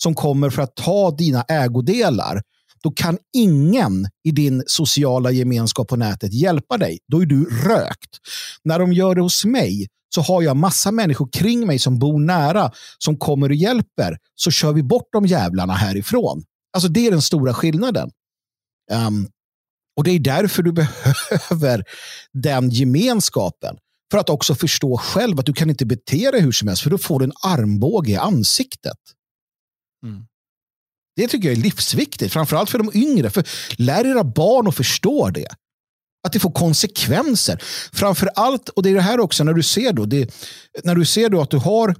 [0.03, 2.41] som kommer för att ta dina ägodelar
[2.83, 6.99] då kan ingen i din sociala gemenskap på nätet hjälpa dig.
[7.07, 8.17] Då är du rökt.
[8.63, 12.19] När de gör det hos mig så har jag massa människor kring mig som bor
[12.19, 14.17] nära som kommer och hjälper.
[14.35, 16.43] Så kör vi bort de jävlarna härifrån.
[16.73, 18.11] Alltså Det är den stora skillnaden.
[18.91, 19.29] Um,
[19.97, 20.71] och Det är därför du
[21.51, 21.83] behöver
[22.33, 23.77] den gemenskapen.
[24.11, 26.89] För att också förstå själv att du kan inte bete dig hur som helst för
[26.89, 28.97] då får du en armbåge i ansiktet.
[30.05, 30.25] Mm.
[31.21, 33.29] Det tycker jag är livsviktigt, framförallt för de yngre.
[33.29, 33.43] För
[33.75, 35.47] lär era barn att förstå det.
[36.23, 37.63] Att det får konsekvenser.
[37.93, 40.33] Framför allt, och det är det här också, när du ser då, det,
[40.83, 41.95] när du ser då att du har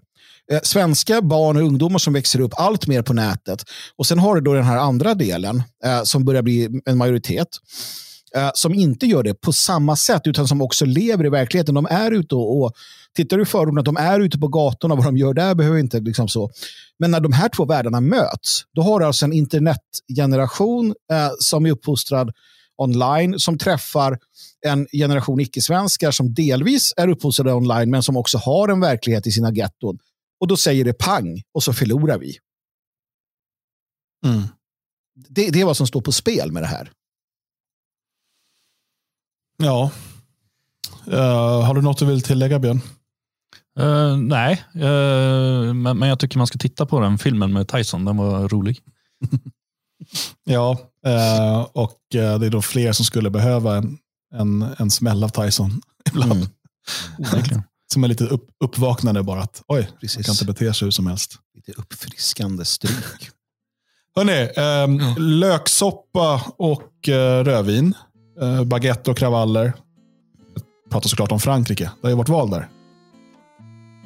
[0.52, 3.64] eh, svenska barn och ungdomar som växer upp allt mer på nätet.
[3.98, 7.48] Och sen har du då den här andra delen eh, som börjar bli en majoritet
[7.48, 8.11] eh,
[8.54, 11.76] som inte gör det på samma sätt utan som också lever i verkligheten.
[11.76, 12.74] De är ute och, och
[13.16, 16.00] tittar du i förorten de är ute på gatorna, vad de gör där behöver inte
[16.00, 16.52] liksom så.
[17.00, 21.66] Men när de här två världarna möts, då har du alltså en internetgeneration eh, som
[21.66, 22.32] är uppfostrad
[22.78, 24.20] online som träffar
[24.66, 29.32] en generation icke-svenskar som delvis är uppfostrade online men som också har en verklighet i
[29.32, 29.98] sina getton.
[30.40, 32.38] Och då säger det pang och så förlorar vi.
[34.26, 34.42] Mm.
[35.30, 36.92] Det, det är vad som står på spel med det här.
[39.62, 39.92] Ja.
[41.08, 42.82] Uh, har du något du vill tillägga, Björn?
[43.80, 48.06] Uh, nej, uh, men, men jag tycker man ska titta på den filmen med Tyson.
[48.06, 48.80] Den var rolig.
[50.44, 50.78] ja,
[51.74, 53.98] och det är då fler som skulle behöva en,
[54.34, 56.50] en, en smäll av Tyson ibland.
[57.18, 57.62] Mm.
[57.94, 59.42] som är lite upp, uppvaknande bara.
[59.42, 60.18] att Oj, Precis.
[60.18, 61.36] man kan inte bete sig hur som helst.
[61.56, 63.30] Lite uppfriskande stryk.
[64.16, 65.16] Hörrni, eh, ja.
[65.18, 67.94] löksoppa och eh, rödvin
[68.42, 69.74] eh, baguette och kravaller.
[70.56, 71.84] Jag pratar såklart om Frankrike.
[71.84, 72.68] Det har ju varit val där.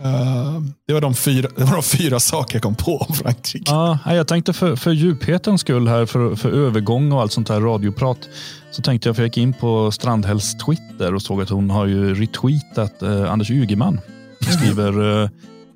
[0.06, 3.72] Uh, det, var de fyra, det var de fyra saker jag kom på om Frankrike.
[3.72, 7.62] Ja, jag tänkte för, för djuphetens skull här, för, för övergång och allt sånt här
[7.62, 8.30] radioprat,
[8.72, 11.86] så tänkte jag, för jag gick in på Strandhälls Twitter och såg att hon har
[11.86, 14.00] ju retweetat eh, Anders Ygeman.
[14.40, 15.30] Hon skriver eh,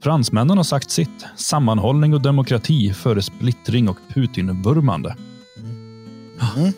[0.04, 1.26] Fransmännen har sagt sitt.
[1.36, 5.16] Sammanhållning och demokrati före splittring och Putin-vurmande.
[6.58, 6.74] Mm.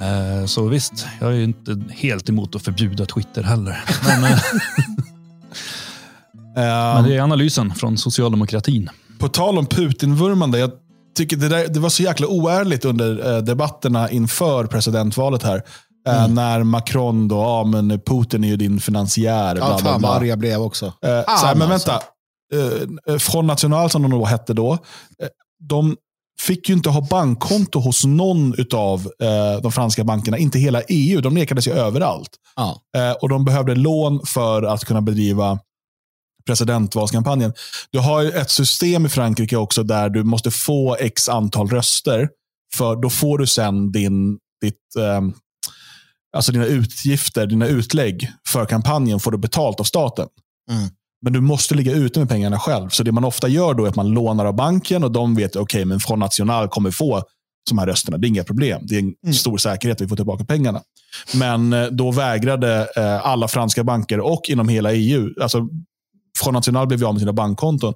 [0.00, 3.84] Eh, så visst, jag är inte helt emot att förbjuda Twitter heller.
[4.06, 4.38] Men, eh,
[6.94, 8.90] men det är analysen från socialdemokratin.
[9.18, 10.70] På tal om Putin-vurmande, jag
[11.16, 15.62] tycker det, där, det var så jäkla oärligt under eh, debatterna inför presidentvalet här.
[16.08, 16.34] Mm.
[16.34, 19.56] När Macron då, ja men Putin är ju din finansiär.
[19.56, 20.86] Ja, fan vad arg jag blev också.
[20.86, 22.02] Eh, såhär, men vänta.
[22.54, 24.78] Eh, Front National som de då hette då.
[25.60, 25.96] De
[26.40, 30.38] fick ju inte ha bankkonto hos någon av eh, de franska bankerna.
[30.38, 31.20] Inte hela EU.
[31.20, 32.30] De nekades ju överallt.
[32.56, 32.82] Ja.
[32.96, 35.58] Eh, och De behövde lån för att kunna bedriva
[36.46, 37.52] presidentvalskampanjen.
[37.90, 42.28] Du har ett system i Frankrike också där du måste få x antal röster.
[42.74, 45.20] För Då får du sen din, ditt, eh,
[46.36, 50.28] alltså dina utgifter, dina utlägg för kampanjen får du betalt av staten.
[50.70, 50.88] Mm.
[51.22, 52.88] Men du måste ligga ute med pengarna själv.
[52.88, 55.56] Så det man ofta gör då är att man lånar av banken och de vet,
[55.56, 57.22] okej, okay, men Front National kommer få
[57.70, 58.18] de här rösterna.
[58.18, 58.80] Det är inga problem.
[58.82, 59.34] Det är en mm.
[59.34, 60.82] stor säkerhet att vi får tillbaka pengarna.
[61.34, 65.68] Men eh, då vägrade eh, alla franska banker och inom hela EU, alltså
[66.38, 67.94] Front National blev av med sina bankkonton.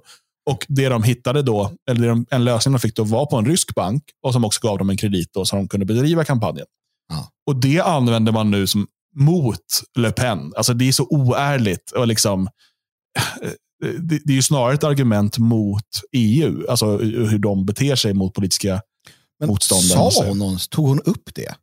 [0.49, 3.45] Och Det de hittade då, eller de, en lösning de fick då var på en
[3.45, 6.65] rysk bank och som också gav dem en kredit då, så de kunde bedriva kampanjen.
[7.09, 7.27] Ja.
[7.47, 9.59] Och Det använder man nu som mot
[9.97, 10.53] Le Pen.
[10.55, 11.91] Alltså Det är så oärligt.
[11.91, 12.47] och liksom
[13.99, 18.33] det, det är ju snarare ett argument mot EU, alltså hur de beter sig mot
[18.33, 18.81] politiska
[19.39, 20.11] Men motståndare.
[20.11, 21.55] Sa hon någon, tog hon upp det?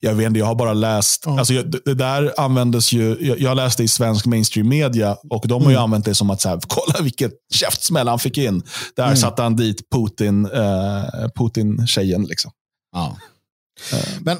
[0.00, 1.26] Jag vet inte, jag har bara läst.
[1.26, 1.38] Mm.
[1.38, 5.70] Alltså, det där användes ju, jag, jag läste i svensk mainstream media och de har
[5.70, 5.84] ju mm.
[5.84, 8.62] använt det som att, så här, kolla vilket käftsmäll han fick in.
[8.96, 9.16] Där mm.
[9.16, 12.24] satte han dit Putin, eh, Putin-tjejen.
[12.24, 12.50] Liksom.
[12.92, 13.16] Ja.
[14.20, 14.38] Men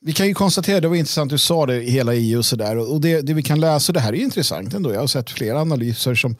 [0.00, 2.76] vi kan ju konstatera, det var intressant du sa det hela EU och sådär.
[2.76, 4.92] Och det, det vi kan läsa, det här är intressant ändå.
[4.92, 6.36] Jag har sett flera analyser som,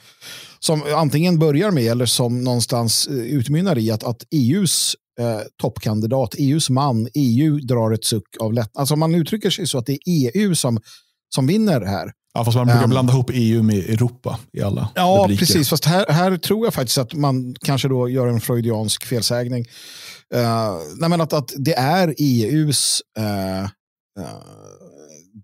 [0.60, 6.34] som antingen börjar med eller som någonstans eh, utmynnar i att, att EUs eh, toppkandidat,
[6.38, 8.70] EUs man, EU drar ett suck av lätt.
[8.74, 10.78] Alltså man uttrycker sig så att det är EU som,
[11.34, 12.12] som vinner här.
[12.34, 15.38] Ja, fast man brukar um, blanda ihop EU med Europa i alla Ja, rubriker.
[15.46, 15.68] precis.
[15.68, 19.64] Fast här, här tror jag faktiskt att man kanske då gör en freudiansk felsägning.
[20.34, 23.64] Uh, nej, men att, att det är EUs uh, eh,
[24.18, 24.26] uh,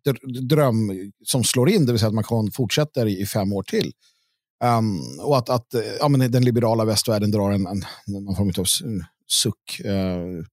[0.06, 3.62] eh, dröm som slår in, det vill säga att man fortsätter i, i fem år
[3.62, 3.92] till.
[4.64, 8.64] Um, och att, att ja, men den liberala västvärlden drar en, en, någon form av
[9.28, 9.80] suck.
[9.84, 10.44] Uh,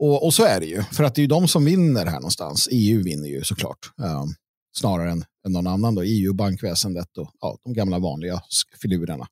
[0.00, 2.14] och, och, så är det ju, för att det är ju de som vinner här
[2.14, 2.68] någonstans.
[2.72, 4.34] EU vinner ju såklart, um,
[4.78, 5.94] snarare än, än någon annan.
[5.94, 6.02] Då.
[6.02, 8.42] EU, bankväsendet och ja, de gamla vanliga
[8.82, 9.26] filurerna.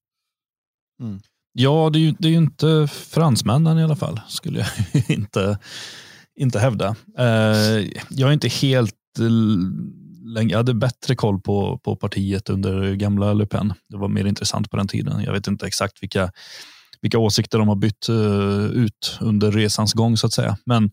[1.01, 1.21] Mm.
[1.61, 4.69] Ja, det är, ju, det är ju inte fransmännen i alla fall, skulle jag
[5.09, 5.59] inte,
[6.37, 6.97] inte hävda.
[7.19, 8.95] Eh, jag är inte helt
[10.51, 13.75] jag hade bättre koll på, på partiet under gamla Le Pen.
[13.89, 15.23] Det var mer intressant på den tiden.
[15.23, 16.33] Jag vet inte exakt vilka,
[17.01, 20.57] vilka åsikter de har bytt uh, ut under resans gång så att säga.
[20.65, 20.91] Men,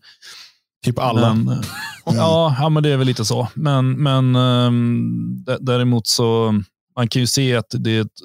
[0.84, 1.34] typ alla?
[1.34, 1.62] Men, mm.
[2.04, 3.48] ja, ja, men det är väl lite så.
[3.54, 6.54] Men, men um, däremot så
[6.96, 8.20] man kan ju se att det är ett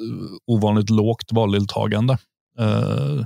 [0.48, 2.18] ovanligt lågt valdeltagande.
[2.60, 3.26] Uh,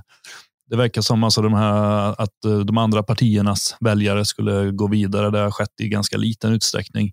[0.70, 5.32] det verkar som alltså de här, att eh, de andra partiernas väljare skulle gå vidare.
[5.32, 7.12] Det har skett i ganska liten utsträckning.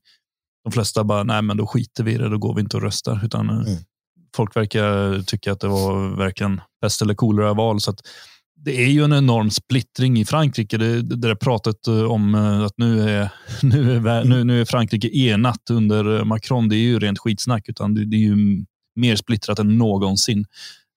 [0.64, 2.82] De flesta bara, nej men då skiter vi i det, då går vi inte och
[2.82, 3.20] röstar.
[3.24, 3.82] Utan eh, mm.
[4.36, 7.80] Folk verkar tycka att det var verkligen bäst eller kolera val.
[7.80, 7.94] Så
[8.56, 10.78] det är ju en enorm splittring i Frankrike.
[10.78, 12.34] Det, det där pratet eh, om
[12.66, 13.32] att nu är,
[13.62, 17.68] nu, är, nu, nu är Frankrike enat under Macron, det är ju rent skitsnack.
[17.68, 18.64] Utan det, det är ju
[18.96, 20.44] mer splittrat än någonsin.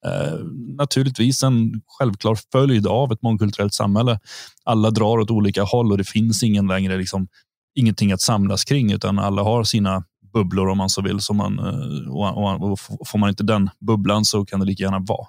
[0.06, 0.40] Eh,
[0.78, 4.20] naturligtvis en självklar följd av ett mångkulturellt samhälle.
[4.64, 7.28] Alla drar åt olika håll och det finns ingen längre liksom,
[7.76, 10.04] ingenting att samlas kring utan alla har sina
[10.34, 11.20] bubblor om man så vill.
[11.20, 14.84] Så man, eh, och, och, och får man inte den bubblan så kan det lika
[14.84, 15.28] gärna vara.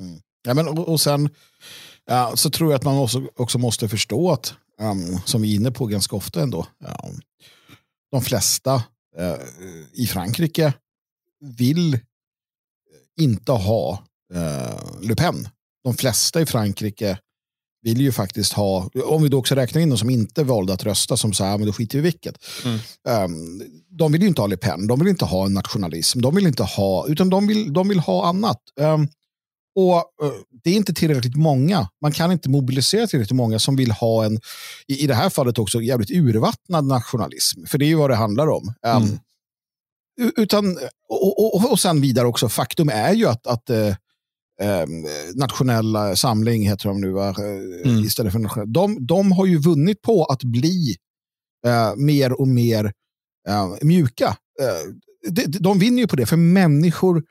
[0.00, 0.20] Mm.
[0.42, 1.28] Ja, men, och, och sen
[2.06, 5.56] ja, så tror jag att man också, också måste förstå att, um, som vi är
[5.56, 6.66] inne på ganska ofta ändå,
[7.04, 7.20] um,
[8.12, 9.36] de flesta uh,
[9.92, 10.72] i Frankrike
[11.40, 11.98] vill
[13.20, 14.04] inte ha
[14.34, 15.48] eh, Le Pen.
[15.84, 17.18] De flesta i Frankrike
[17.82, 20.84] vill ju faktiskt ha, om vi då också räknar in de som inte valde att
[20.84, 22.38] rösta som så här, men då skiter vi i vilket.
[22.64, 22.78] Mm.
[23.24, 26.34] Um, de vill ju inte ha Le Pen, de vill inte ha en nationalism, de
[26.34, 28.58] vill inte ha, utan de vill, de vill ha annat.
[28.80, 29.08] Um,
[29.76, 30.32] och uh,
[30.64, 34.40] Det är inte tillräckligt många, man kan inte mobilisera tillräckligt många som vill ha en,
[34.86, 37.66] i, i det här fallet också, jävligt urvattnad nationalism.
[37.66, 38.74] För det är ju vad det handlar om.
[38.86, 39.18] Um, mm.
[40.36, 40.78] Utan,
[41.08, 43.70] och, och, och sen vidare också, faktum är ju att, att
[44.60, 47.28] eh, ehm, nationella samling heter de nu, va?
[47.28, 48.04] Eh, mm.
[48.04, 48.72] istället för nationella.
[48.72, 50.96] De, de har ju vunnit på att bli
[51.66, 52.92] eh, mer och mer
[53.48, 54.36] eh, mjuka.
[54.60, 57.22] Eh, de, de vinner ju på det, för människor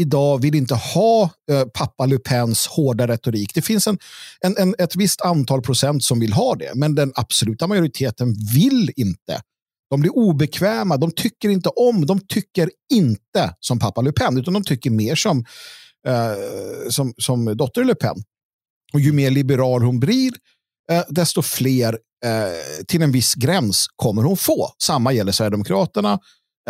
[0.00, 3.54] idag vill inte ha eh, pappa Le Pens hårda retorik.
[3.54, 3.98] Det finns en,
[4.40, 8.90] en, en, ett visst antal procent som vill ha det, men den absoluta majoriteten vill
[8.96, 9.42] inte
[9.92, 14.54] de blir obekväma, de tycker inte om, de tycker inte som pappa Le Pen, utan
[14.54, 15.44] de tycker mer som,
[16.06, 18.16] eh, som, som dotter Le Pen.
[18.92, 20.32] Och ju mer liberal hon blir,
[20.90, 24.68] eh, desto fler eh, till en viss gräns kommer hon få.
[24.82, 26.12] Samma gäller Sverigedemokraterna,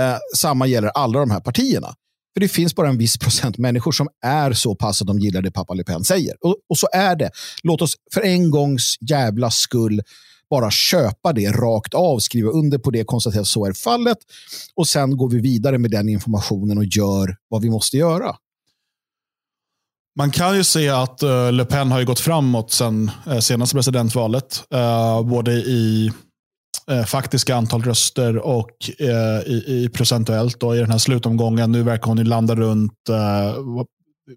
[0.01, 1.95] eh, samma gäller alla de här partierna.
[2.35, 5.43] För det finns bara en viss procent människor som är så pass att de gillar
[5.43, 6.37] det pappa Le Pen säger.
[6.41, 7.31] Och, och så är det.
[7.63, 10.03] Låt oss för en gångs jävla skull
[10.51, 14.19] bara köpa det rakt av, skriva under på det, konstatera att så är fallet
[14.77, 18.37] och sen går vi vidare med den informationen och gör vad vi måste göra.
[20.19, 24.65] Man kan ju se att uh, Le Pen har gått framåt sen uh, senaste presidentvalet.
[24.75, 26.13] Uh, både i
[27.07, 28.71] faktiska antal röster och
[29.47, 30.61] i, i, procentuellt.
[30.61, 31.73] Då, I den här slutomgången.
[31.73, 32.93] Nu verkar hon ju landa runt,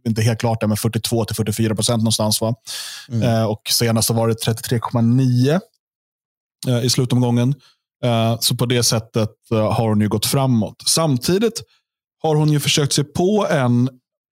[0.08, 2.42] inte helt klart, men 42 44 procent någonstans.
[2.42, 2.56] Va?
[3.10, 3.48] Mm.
[3.48, 5.60] och senast var det 33,9
[6.68, 7.56] Eh, i slutomgången.
[8.40, 10.84] Så på det sättet har hon ju gått framåt.
[10.88, 11.62] Samtidigt
[12.24, 13.90] har hon ju försökt sig på en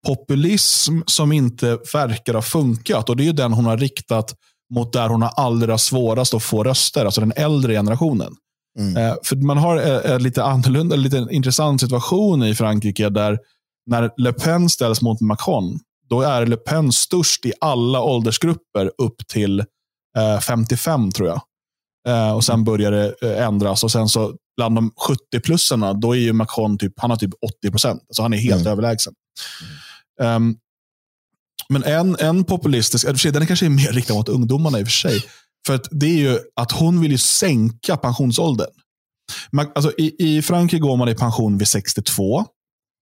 [0.08, 3.10] populism som inte verkar ha funkat.
[3.10, 4.36] Och Det är den hon har riktat
[4.74, 8.34] mot där hon har allra svårast att få röster, alltså den äldre generationen.
[8.80, 9.16] Mm.
[9.24, 13.39] För Man har en lite annorlunda, lite intressant situation i Frankrike där
[13.86, 15.80] när Le Pen ställs mot Macron,
[16.10, 19.64] då är Le Pen störst i alla åldersgrupper upp till
[20.47, 21.41] 55 tror jag.
[22.08, 23.84] Eh, och Sen börjar det eh, ändras.
[23.84, 27.72] och sen så Bland de 70-plussarna, då är ju Macron typ, han har typ 80
[27.72, 28.01] procent.
[28.10, 28.72] Alltså han är helt mm.
[28.72, 29.14] överlägsen.
[29.62, 29.74] Mm.
[30.22, 30.57] Um,
[31.70, 34.88] men en, en populistisk, för sig, den kanske är mer riktad mot ungdomarna i och
[34.88, 35.24] för sig.
[35.68, 38.70] För att det är ju att hon vill ju sänka pensionsåldern.
[39.51, 42.45] Man, alltså, i, I Frankrike går man i pension vid 62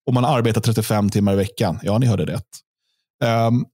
[0.07, 1.79] och man arbetar 35 timmar i veckan.
[1.83, 2.47] Ja, ni hörde rätt.
[3.23, 3.65] Um,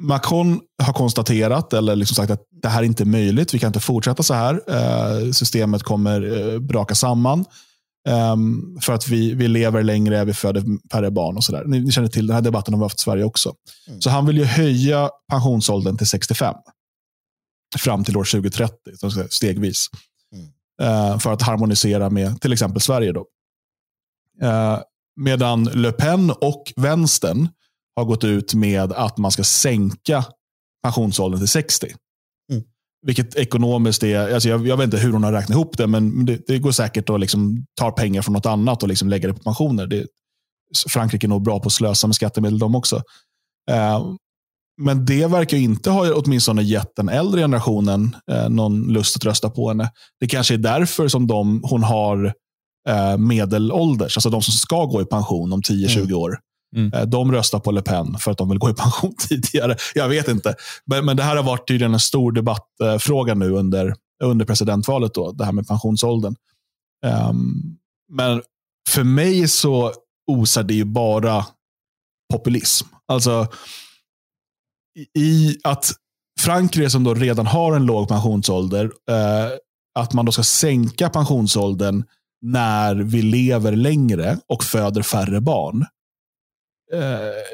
[0.00, 3.54] Macron har konstaterat, eller liksom sagt att det här är inte möjligt.
[3.54, 4.54] Vi kan inte fortsätta så här.
[4.54, 7.44] Uh, systemet kommer uh, braka samman.
[8.08, 11.64] Ehm, för att vi, vi lever längre, vi föder färre barn och sådär.
[11.66, 13.54] Ni, ni, känner till den här debatten har vi haft i Sverige också.
[13.88, 14.00] Mm.
[14.00, 16.54] Så han vill ju höja pensionsåldern till 65.
[17.78, 18.74] Fram till år 2030,
[19.30, 19.86] stegvis.
[20.32, 20.46] Mm.
[20.82, 23.12] Eh, för att harmonisera med till exempel Sverige.
[23.12, 23.26] Då.
[25.16, 27.48] Medan Le Pen och vänstern
[27.96, 30.24] har gått ut med att man ska sänka
[30.82, 31.94] pensionsåldern till 60.
[33.06, 36.26] Vilket ekonomiskt är, alltså jag, jag, vet inte hur hon har räknat ihop det, men
[36.26, 39.34] det, det går säkert att liksom ta pengar från något annat och liksom lägga det
[39.34, 39.86] på pensioner.
[39.86, 40.06] Det,
[40.88, 42.96] Frankrike är nog bra på att slösa med skattemedel de också.
[43.70, 44.14] Uh,
[44.82, 49.50] men det verkar inte ha åtminstone gett den äldre generationen uh, någon lust att rösta
[49.50, 49.90] på henne.
[50.20, 52.24] Det kanske är därför som de, hon har
[52.88, 56.16] uh, medelålders, alltså de som ska gå i pension om 10-20 mm.
[56.16, 56.38] år.
[56.74, 56.92] Mm.
[56.92, 59.76] Eh, de röstar på Le Pen för att de vill gå i pension tidigare.
[59.94, 60.54] Jag vet inte.
[60.86, 63.94] Men, men det här har varit tydligen en stor debattfråga nu under,
[64.24, 65.14] under presidentvalet.
[65.14, 66.34] Då, det här med pensionsåldern.
[67.30, 67.78] Um,
[68.12, 68.42] men
[68.88, 69.92] för mig så
[70.30, 71.46] osar det ju bara
[72.32, 72.86] populism.
[73.08, 73.46] Alltså,
[75.18, 75.92] i att
[76.40, 79.50] Frankrike som då redan har en låg pensionsålder, eh,
[79.98, 82.04] att man då ska sänka pensionsåldern
[82.42, 85.86] när vi lever längre och föder färre barn.
[86.92, 87.00] Eh,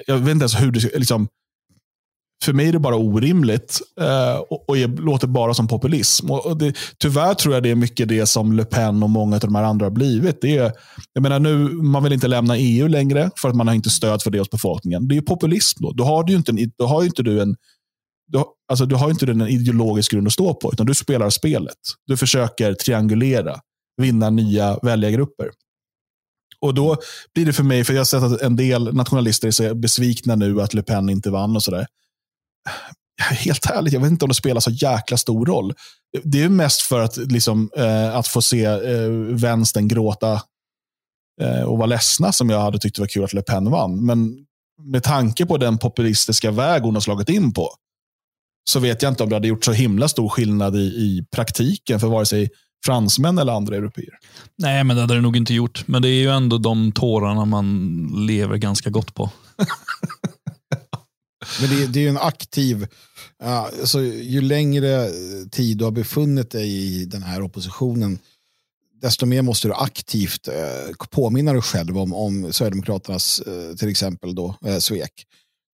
[0.07, 1.28] jag vet inte ens hur det liksom,
[2.45, 6.31] för mig är det bara orimligt eh, och, och låter bara som populism.
[6.31, 9.37] Och, och det, tyvärr tror jag det är mycket det som Le Pen och många
[9.37, 10.41] av de här andra har blivit.
[10.41, 10.72] Det är,
[11.12, 14.22] jag menar nu, man vill inte lämna EU längre för att man har inte stöd
[14.22, 15.09] för det hos befolkningen.
[15.09, 15.93] Det är populism då.
[15.93, 17.57] Då har du inte, en, då har inte du en
[18.26, 21.76] du, alltså, du har inte en ideologisk grund att stå på, utan du spelar spelet.
[22.07, 23.61] Du försöker triangulera,
[24.03, 25.51] vinna nya väljargrupper.
[26.61, 26.96] Och då
[27.34, 30.36] blir det för mig, för jag har sett att en del nationalister är så besvikna
[30.36, 31.86] nu att Le Pen inte vann och sådär.
[33.20, 35.74] Helt ärligt, jag vet inte om det spelar så jäkla stor roll.
[36.24, 40.42] Det är mest för att, liksom, eh, att få se eh, vänstern gråta
[41.42, 44.06] eh, och vara ledsna som jag hade tyckt det var kul att Le Pen vann.
[44.06, 44.46] Men
[44.82, 47.74] med tanke på den populistiska väg hon har slagit in på,
[48.70, 52.00] så vet jag inte om det hade gjort så himla stor skillnad i, i praktiken
[52.00, 52.50] för vare sig
[52.85, 54.18] fransmän eller andra europeer.
[54.57, 55.89] Nej, men det hade det nog inte gjort.
[55.89, 59.31] Men det är ju ändå de tårarna man lever ganska gott på.
[61.61, 62.87] men det, det är ju en aktiv,
[63.43, 65.11] alltså, ju längre
[65.51, 68.18] tid du har befunnit dig i den här oppositionen,
[69.03, 74.35] desto mer måste du aktivt eh, påminna dig själv om, om Sverigedemokraternas eh, till exempel
[74.35, 75.26] då, eh, svek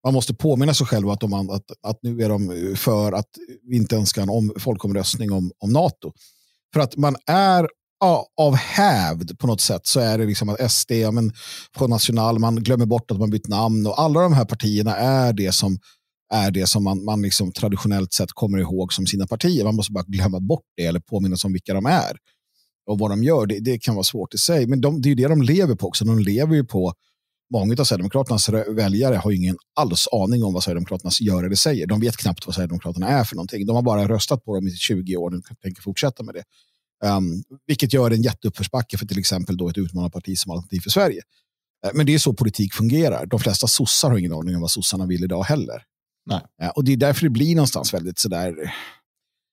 [0.06, 3.28] man måste påminna sig själv att, de, att, att nu är de för att
[3.62, 6.12] vi inte ens ska ha en om, folkomröstning om, om NATO.
[6.76, 7.68] För att man är
[8.36, 11.32] av hävd på något sätt så är det liksom att SD, men
[11.78, 15.32] på national, man glömmer bort att man bytt namn och alla de här partierna är
[15.32, 15.78] det som
[16.34, 19.64] är det som man, man liksom traditionellt sett kommer ihåg som sina partier.
[19.64, 22.16] Man måste bara glömma bort det eller påminna sig om vilka de är
[22.90, 23.46] och vad de gör.
[23.46, 25.74] Det, det kan vara svårt i sig, men de, det är ju det de lever
[25.74, 26.04] på också.
[26.04, 26.92] De lever ju på
[27.52, 31.86] många av Sverigedemokraternas väljare har ingen alls aning om vad Sverigedemokraterna gör eller säger.
[31.86, 33.66] De vet knappt vad Sverigedemokraterna är för någonting.
[33.66, 36.44] De har bara röstat på dem i 20 år och tänker fortsätta med det.
[37.08, 41.22] Um, vilket gör en jätteuppförsbacke för till exempel då ett utmanarparti som Alternativ för Sverige.
[41.86, 43.26] Uh, men det är så politik fungerar.
[43.26, 45.82] De flesta sossar har ingen aning om vad sossarna vill idag heller.
[46.26, 46.40] Nej.
[46.62, 48.74] Uh, och det är därför det blir någonstans väldigt sådär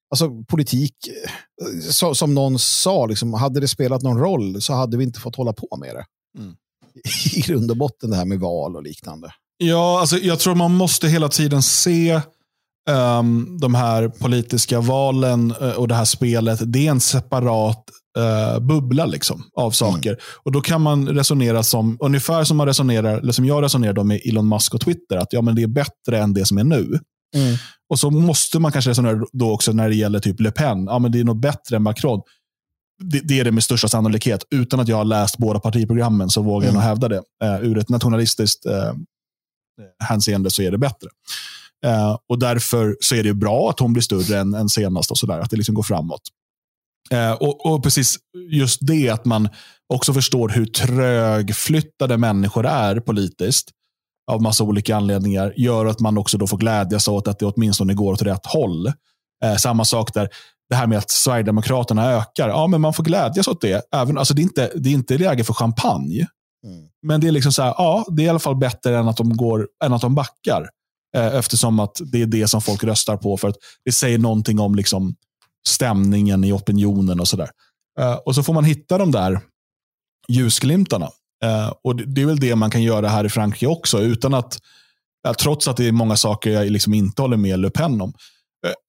[0.10, 4.98] Alltså politik, eh, så, som någon sa, liksom, hade det spelat någon roll så hade
[4.98, 6.06] vi inte fått hålla på med det.
[6.40, 6.56] Mm
[7.36, 9.32] i grund och botten det här med val och liknande.
[9.58, 12.22] Ja, alltså, jag tror man måste hela tiden se
[12.90, 16.60] um, de här politiska valen uh, och det här spelet.
[16.74, 17.84] Det är en separat
[18.18, 20.10] uh, bubbla liksom, av saker.
[20.10, 20.20] Mm.
[20.44, 24.22] Och Då kan man resonera som ungefär som man resonerar, eller som jag resonerar med
[24.26, 25.18] Elon Musk och Twitter.
[25.18, 27.00] Att ja, men det är bättre än det som är nu.
[27.36, 27.58] Mm.
[27.90, 30.86] Och så måste man kanske resonera då också när det gäller typ Le Pen.
[30.86, 32.22] Ja, men det är nog bättre än Macron
[33.12, 34.44] det, det, är det med största sannolikhet.
[34.50, 36.76] Utan att jag har läst båda partiprogrammen så vågar mm.
[36.76, 37.24] jag nog hävda det.
[37.44, 38.94] Uh, ur ett nationalistiskt uh,
[40.04, 41.10] hänseende så är det bättre.
[41.86, 45.12] Uh, och Därför så är det bra att hon blir större än, än senast.
[45.12, 46.22] och så där, Att det liksom går framåt.
[47.14, 48.18] Uh, och, och, precis
[48.52, 49.50] just det att man
[49.94, 53.70] också förstår hur trögflyttade människor är politiskt
[54.32, 57.94] av massa olika anledningar gör att man också då får glädjas åt att det åtminstone
[57.94, 58.88] går åt rätt håll.
[59.44, 60.30] Eh, samma sak där
[60.70, 62.50] det här med att Sverigedemokraterna ökar.
[62.50, 63.86] Ja, men man får glädjas åt det.
[63.96, 66.28] Även, alltså det, är inte, det är inte läge för champagne.
[66.66, 66.90] Mm.
[67.02, 69.18] Men det är liksom så här, ja, det är i alla fall bättre än att
[69.18, 70.70] de, går, än att de backar.
[71.16, 73.38] Eh, eftersom att det är det som folk röstar på.
[73.38, 73.56] För att
[73.86, 75.16] det säger någonting om liksom
[75.68, 77.50] stämningen i opinionen och sådär.
[78.00, 79.40] Eh, och så får man hitta de där
[80.28, 81.10] ljusglimtarna.
[81.44, 84.00] Eh, och det, det, är väl det man kan göra här i Frankrike också.
[84.00, 84.60] utan att
[85.40, 88.14] Trots att det är många saker jag liksom inte håller med Le Pen om.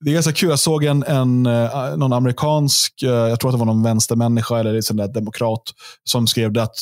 [0.04, 0.48] Det är ganska kul.
[0.50, 4.58] Jag såg en, en, eh, någon amerikansk, eh, jag tror att det var någon vänstermänniska
[4.60, 5.62] eller sån där demokrat,
[6.04, 6.74] som skrev att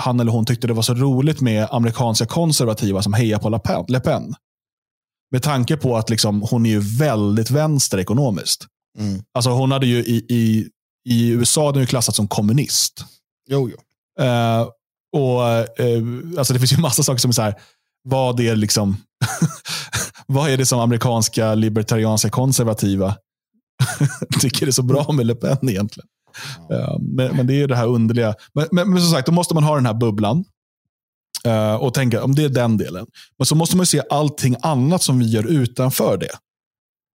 [0.00, 4.00] han eller hon tyckte det var så roligt med amerikanska konservativa som hejar på Le
[4.00, 4.34] Pen.
[5.30, 8.66] Med tanke på att liksom, hon är ju väldigt vänster ekonomiskt.
[8.98, 9.22] Mm.
[9.34, 10.68] Alltså hon hade ju i, i,
[11.08, 13.04] i USA hade klassats som kommunist.
[13.50, 13.76] Jo, jo.
[14.24, 14.68] Uh,
[15.12, 17.54] och, uh, alltså det finns ju massa saker som är så här,
[18.04, 18.96] vad är liksom
[20.26, 23.16] vad är det som amerikanska libertarianska konservativa
[24.40, 26.08] tycker är så bra med Le Pen egentligen?
[26.68, 26.98] Ja.
[27.00, 28.34] Men, men, det är det här underliga.
[28.54, 30.44] Men, men, men, som sagt, då måste man ha den här bubblan.
[31.46, 33.06] Uh, och tänka om det är den delen.
[33.38, 36.30] Men så måste man se allting annat som vi gör utanför det.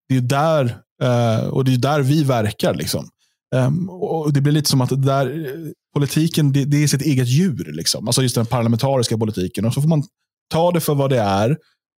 [0.09, 0.65] Det är där,
[1.03, 2.75] uh, och det är där vi verkar.
[2.75, 3.09] Liksom.
[3.55, 5.51] Um, och Det blir lite som att där,
[5.95, 7.73] politiken det, det, är sitt eget djur.
[7.73, 8.09] Liksom.
[8.09, 9.65] Alltså just den parlamentariska politiken.
[9.65, 10.05] Och så får man
[10.51, 11.57] ta det för vad det är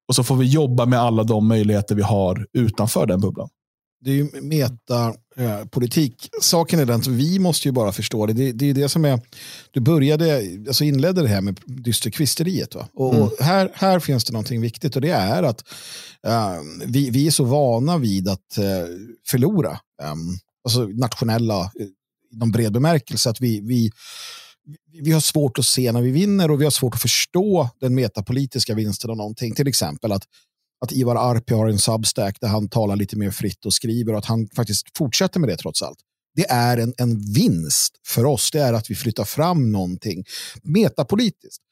[0.08, 3.48] och så får vi jobba med alla de möjligheter vi har utanför den bubblan.
[4.00, 6.30] det är ju metapolitik.
[6.34, 8.32] Eh, Saken är den att vi måste ju bara förstå det.
[8.32, 9.20] Det, det är det som är,
[9.70, 12.74] du började, alltså inledde det här med dysterkvisteriet.
[12.74, 12.88] Va?
[12.94, 13.26] Och, mm.
[13.26, 15.64] och, här, här finns det någonting viktigt och det är att
[16.26, 18.64] uh, vi, vi är så vana vid att uh,
[19.28, 19.80] förlora.
[20.02, 21.70] Um, alltså nationella,
[22.32, 23.90] inom bred bemärkelse, att vi, vi
[25.02, 27.94] vi har svårt att se när vi vinner och vi har svårt att förstå den
[27.94, 29.54] metapolitiska vinsten av någonting.
[29.54, 30.24] Till exempel att
[30.80, 34.18] att Ivar Arpi har en substack där han talar lite mer fritt och skriver och
[34.18, 35.98] att han faktiskt fortsätter med det trots allt.
[36.34, 38.50] Det är en, en vinst för oss.
[38.50, 40.24] Det är att vi flyttar fram någonting
[40.62, 41.62] metapolitiskt.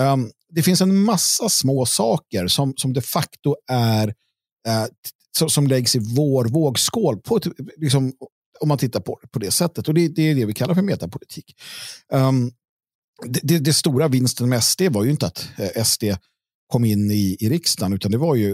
[0.00, 4.08] Um, det finns en massa små saker som, som de facto är
[4.68, 4.86] uh,
[5.38, 7.46] som, som läggs i vår vågskål på ett,
[7.76, 8.12] liksom,
[8.62, 9.88] om man tittar på det på det sättet.
[9.88, 11.56] Och det, det är det vi kallar för metapolitik.
[12.12, 12.52] Um,
[13.26, 16.04] det, det, det, stora vinsten med SD var ju inte att eh, SD
[16.66, 18.50] kom in i, i riksdagen, utan det var ju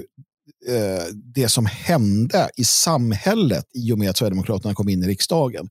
[0.69, 1.05] eh,
[1.35, 5.69] det som hände i samhället i och med att Sverigedemokraterna kom in i riksdagen.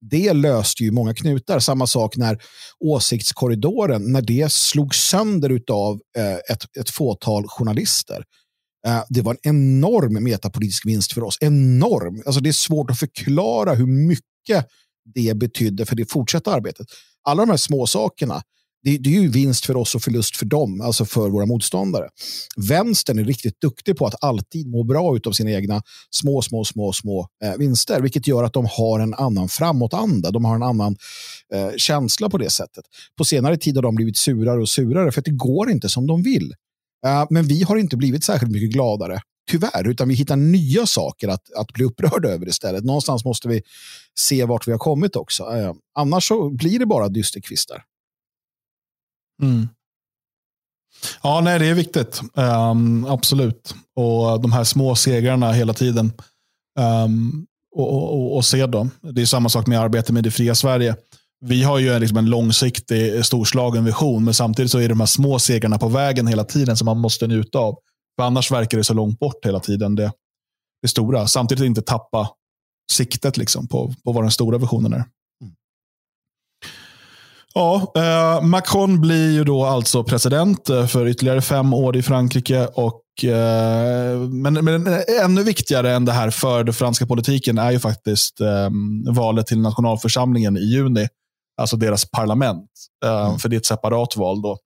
[0.00, 1.58] Det löste ju många knutar.
[1.58, 2.42] Samma sak när
[2.80, 8.24] åsiktskorridoren, när det slog sönder av eh, ett, ett fåtal journalister.
[8.86, 11.38] Eh, det var en enorm metapolitisk vinst för oss.
[11.40, 12.22] Enorm.
[12.26, 14.66] Alltså det är svårt att förklara hur mycket
[15.14, 16.86] det betydde för det fortsatta arbetet.
[17.22, 18.42] Alla de här små sakerna
[18.86, 22.08] det, det, är ju vinst för oss och förlust för dem, alltså för våra motståndare.
[22.68, 26.92] Vänstern är riktigt duktig på att alltid må bra av sina egna små, små, små,
[26.92, 30.30] små eh, vinster, vilket gör att de har en annan framåtanda.
[30.30, 30.96] De har en annan
[31.54, 32.84] eh, känsla på det sättet.
[33.18, 36.06] På senare tid har de blivit surare och surare för att det går inte som
[36.06, 36.54] de vill.
[37.06, 39.20] Eh, men vi har inte blivit särskilt mycket gladare,
[39.50, 42.84] tyvärr, utan vi hittar nya saker att, att bli upprörda över istället.
[42.84, 43.62] Någonstans måste vi
[44.18, 45.42] se vart vi har kommit också.
[45.42, 47.82] Eh, annars så blir det bara dysterkvistar.
[49.42, 49.68] Mm.
[51.22, 52.20] Ja, nej, det är viktigt.
[52.34, 53.74] Um, absolut.
[53.94, 56.12] Och de här små segrarna hela tiden.
[56.78, 58.90] Um, och, och, och, se dem.
[59.00, 60.96] Det är samma sak med arbete med det fria Sverige.
[61.40, 65.06] Vi har ju liksom en långsiktig, storslagen vision, men samtidigt så är det de här
[65.06, 67.74] små segrarna på vägen hela tiden som man måste njuta av.
[68.18, 70.12] För annars verkar det så långt bort hela tiden, det,
[70.82, 71.26] det stora.
[71.26, 72.28] Samtidigt inte tappa
[72.92, 75.04] siktet liksom på, på vad den stora visionen är.
[77.54, 82.66] Ja, eh, Macron blir ju då alltså president eh, för ytterligare fem år i Frankrike.
[82.66, 84.86] Och, eh, men, men
[85.22, 88.70] ännu viktigare än det här för den franska politiken är ju faktiskt eh,
[89.14, 91.08] valet till nationalförsamlingen i juni.
[91.56, 92.70] Alltså deras parlament.
[93.04, 93.38] Eh, mm.
[93.38, 94.42] För det är ett separat val.
[94.42, 94.58] då.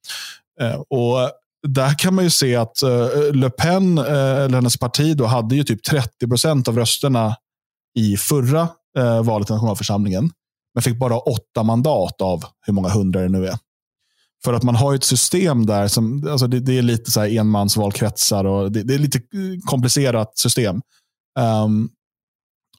[0.61, 1.31] Eh, och
[1.69, 2.83] där kan man ju se att
[3.33, 7.37] Le Pen, eller hennes parti, då, hade ju typ 30 procent av rösterna
[7.99, 8.69] i förra
[9.23, 10.31] valet till nationalförsamlingen
[10.75, 13.59] men fick bara åtta mandat av hur många hundra det nu är.
[14.45, 17.39] För att man har ett system där som alltså det, det är lite så här
[17.39, 19.21] enmansvalkretsar och det, det är lite
[19.65, 20.83] komplicerat system.
[21.39, 21.91] Um,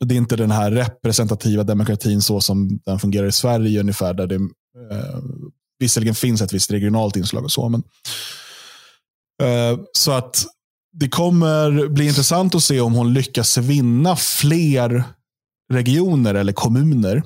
[0.05, 4.13] det är inte den här representativa demokratin så som den fungerar i Sverige ungefär.
[4.13, 5.19] Där det eh,
[5.79, 7.69] visserligen finns ett visst regionalt inslag och så.
[7.69, 7.83] Men,
[9.43, 10.45] eh, så att
[10.93, 15.03] det kommer bli intressant att se om hon lyckas vinna fler
[15.73, 17.23] regioner eller kommuner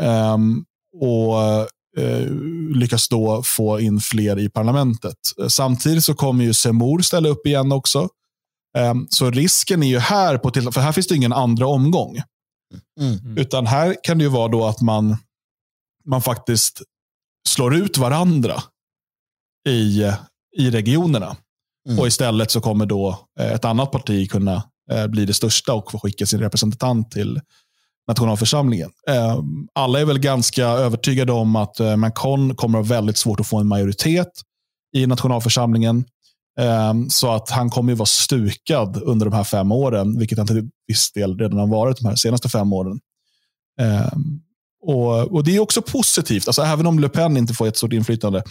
[0.00, 0.64] ehm,
[1.98, 5.16] Eh, och lyckas då få in fler i parlamentet.
[5.48, 8.08] Samtidigt så kommer ju Semur ställa upp igen också.
[8.78, 12.22] Um, så risken är ju här, på för här finns det ingen andra omgång.
[13.00, 13.38] Mm.
[13.38, 15.16] Utan här kan det ju vara då att man,
[16.04, 16.82] man faktiskt
[17.48, 18.62] slår ut varandra
[19.68, 20.02] i,
[20.56, 21.36] i regionerna.
[21.88, 21.98] Mm.
[21.98, 25.90] Och istället så kommer då eh, ett annat parti kunna eh, bli det största och
[25.90, 27.40] få skicka sin representant till,
[28.08, 28.90] nationalförsamlingen.
[29.08, 33.40] Eh, alla är väl ganska övertygade om att eh, Macron kommer att ha väldigt svårt
[33.40, 34.28] att få en majoritet
[34.96, 36.04] i nationalförsamlingen.
[36.60, 40.46] Ehm, så att han kommer ju vara stukad under de här fem åren, vilket han
[40.46, 43.00] till viss del redan har varit de här senaste fem åren.
[43.80, 44.40] Ehm,
[44.82, 47.92] och, och Det är också positivt, alltså, även om Le Pen inte får ett stort
[47.92, 48.42] inflytande.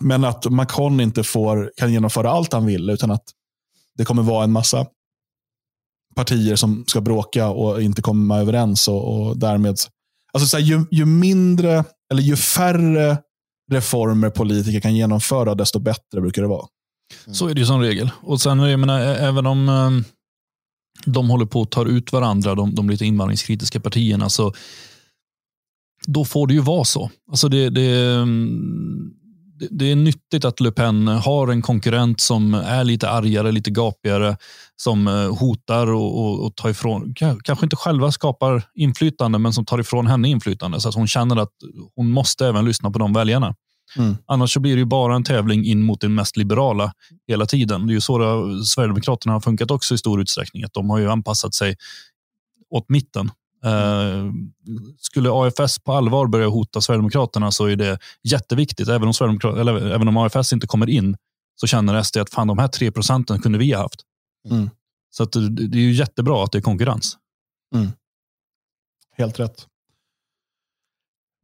[0.00, 3.24] Men att Macron inte får, kan genomföra allt han vill, utan att
[3.98, 4.86] det kommer vara en massa
[6.14, 8.88] partier som ska bråka och inte komma överens.
[8.88, 9.76] Och, och därmed,
[10.32, 13.18] alltså så här, ju, ju, mindre, eller ju färre
[13.70, 16.66] reformer politiker kan genomföra, desto bättre brukar det vara.
[17.26, 17.34] Mm.
[17.34, 18.10] Så är det ju som regel.
[18.20, 20.04] Och sen, jag menar, även om um,
[21.06, 24.52] de håller på att ta ut varandra, de, de lite invandringskritiska partierna, så
[26.06, 27.10] då får det ju vara så.
[27.30, 29.12] Alltså det, det, ehm,
[29.70, 34.36] det är nyttigt att Le Pen har en konkurrent som är lite argare, lite gapigare,
[34.76, 39.64] som eh, hotar och, och, och tar ifrån, kanske inte själva skapar inflytande, men som
[39.64, 41.52] tar ifrån henne inflytande så att hon känner att
[41.96, 43.54] hon måste även lyssna på de väljarna.
[43.96, 44.16] Mm.
[44.26, 46.92] Annars så blir det ju bara en tävling in mot den mest liberala
[47.28, 47.86] hela tiden.
[47.86, 50.64] Det är ju så det, Sverigedemokraterna har funkat också i stor utsträckning.
[50.64, 51.76] Att de har ju anpassat sig
[52.70, 53.30] åt mitten.
[53.64, 54.32] Eh,
[54.98, 58.88] skulle AFS på allvar börja hota Sverigedemokraterna så är det jätteviktigt.
[58.88, 61.16] Även om, Sverigedemokrat- eller, även om AFS inte kommer in
[61.60, 64.00] så känner SD att fan, de här tre procenten kunde vi ha haft.
[64.50, 64.70] Mm.
[65.10, 67.16] Så det, det är ju jättebra att det är konkurrens.
[69.16, 69.66] Helt rätt.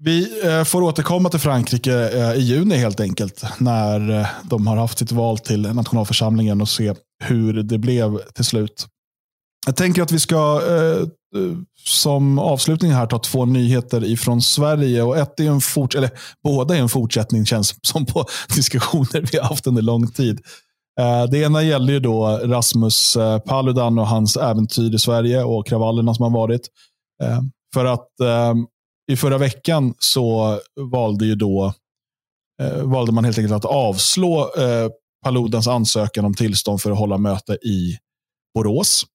[0.01, 3.45] Vi eh, får återkomma till Frankrike eh, i juni helt enkelt.
[3.59, 6.95] När eh, de har haft sitt val till nationalförsamlingen och se
[7.25, 8.87] hur det blev till slut.
[9.67, 10.63] Jag tänker att vi ska
[11.85, 15.03] som avslutning här ta två nyheter ifrån Sverige.
[15.03, 16.11] Och ett är en fort eller
[16.45, 18.25] båda är en fortsättning känns som på
[18.57, 20.41] diskussioner vi har haft under lång tid.
[21.31, 26.23] Det ena gäller ju då Rasmus Paludan och hans äventyr i Sverige och kravallerna som
[26.23, 26.69] har varit.
[27.75, 28.09] För att
[29.13, 31.75] i förra veckan så valde ju då
[32.63, 34.91] eh, valde man helt enkelt att avslå eh,
[35.25, 37.99] Paludans ansökan om tillstånd för att hålla möte i
[38.55, 39.07] Borås.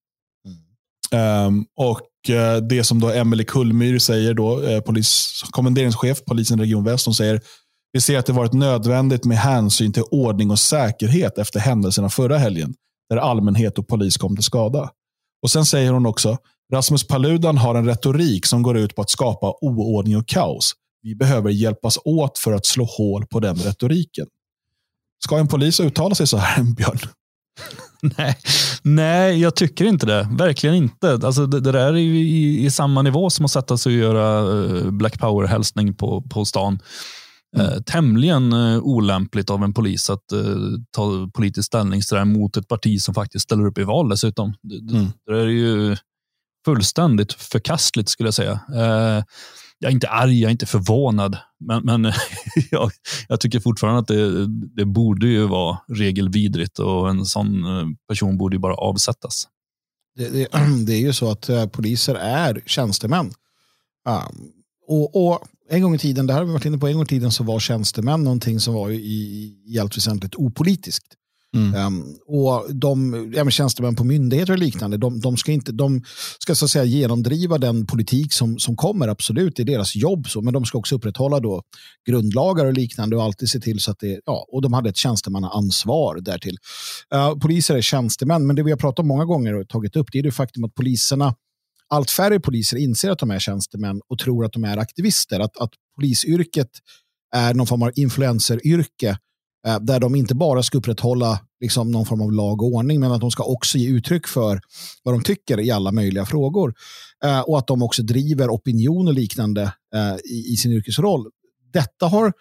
[1.12, 6.84] Ehm, och eh, det som då Emelie Kullmyr säger, då, eh, polis, kommenderingschef, polisen Region
[6.84, 7.42] Väst, hon säger
[7.92, 12.38] vi ser att det varit nödvändigt med hänsyn till ordning och säkerhet efter händelserna förra
[12.38, 12.74] helgen,
[13.10, 14.92] där allmänhet och polis kom till skada.
[15.44, 16.38] Och Sen säger hon också,
[16.74, 20.74] Rasmus Paludan har en retorik som går ut på att skapa oordning och kaos.
[21.02, 24.28] Vi behöver hjälpas åt för att slå hål på den retoriken.
[25.26, 27.00] Ska en polis uttala sig så här, Björn?
[28.18, 28.38] Nej,
[28.82, 30.28] nej, jag tycker inte det.
[30.32, 31.14] Verkligen inte.
[31.24, 34.00] Alltså, det, det där är ju i, i samma nivå som att sätta sig och
[34.00, 36.80] göra eh, Black Power-hälsning på, på stan.
[37.58, 40.40] Eh, tämligen eh, olämpligt av en polis att eh,
[40.96, 44.54] ta politisk ställning mot ett parti som faktiskt ställer upp i val dessutom.
[44.62, 45.12] Det, det, Mm.
[45.26, 45.96] det är ju
[46.66, 48.60] fullständigt förkastligt skulle jag säga.
[48.76, 49.24] Eh,
[49.80, 52.04] jag är inte arg, jag är inte förvånad, men, men
[52.72, 52.92] jag,
[53.28, 58.38] jag tycker fortfarande att det, det borde ju vara regelvidrigt och en sån eh, person
[58.38, 59.48] borde ju bara avsättas.
[60.16, 60.48] Det, det,
[60.86, 63.32] det är ju så att eh, poliser är tjänstemän.
[64.08, 64.52] Ehm,
[64.88, 65.40] och, och
[65.70, 67.32] en gång i tiden, det här har vi varit inne på, en gång i tiden
[67.32, 71.06] så var tjänstemän någonting som var i, i allt väsentligt opolitiskt.
[71.54, 71.86] Mm.
[71.86, 76.04] Um, och de ja, tjänstemän på myndigheter och liknande, de, de ska, inte, de
[76.40, 80.30] ska så att säga genomdriva den politik som, som kommer, absolut, det är deras jobb,
[80.30, 81.62] så, men de ska också upprätthålla då
[82.08, 84.98] grundlagar och liknande och alltid se till så att det, ja, och de hade ett
[84.98, 86.58] tjänstemannaansvar därtill.
[87.16, 90.08] Uh, poliser är tjänstemän, men det vi har pratat om många gånger och tagit upp,
[90.12, 91.36] det är det faktum att poliserna,
[91.90, 95.58] allt färre poliser inser att de är tjänstemän och tror att de är aktivister, att,
[95.58, 96.70] att polisyrket
[97.36, 99.16] är någon form av influenceryrke eh,
[99.68, 103.12] Eh, där de inte bara ska upprätthålla liksom, någon form av lag och ordning, men
[103.12, 104.62] att de ska också ge uttryck för
[105.04, 106.74] vad de tycker i alla möjliga frågor.
[107.24, 109.62] Eh, och att de också driver opinion och liknande
[109.96, 111.26] eh, i, i sin yrkesroll.
[111.74, 112.34] Detta har,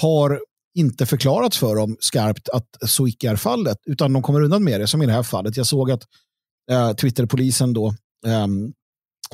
[0.00, 0.40] har
[0.74, 4.80] inte förklarats för dem skarpt att så icke är fallet, utan de kommer undan med
[4.80, 5.56] det, som i det här fallet.
[5.56, 6.02] Jag såg att
[6.70, 7.94] eh, Twitterpolisen då,
[8.26, 8.46] eh,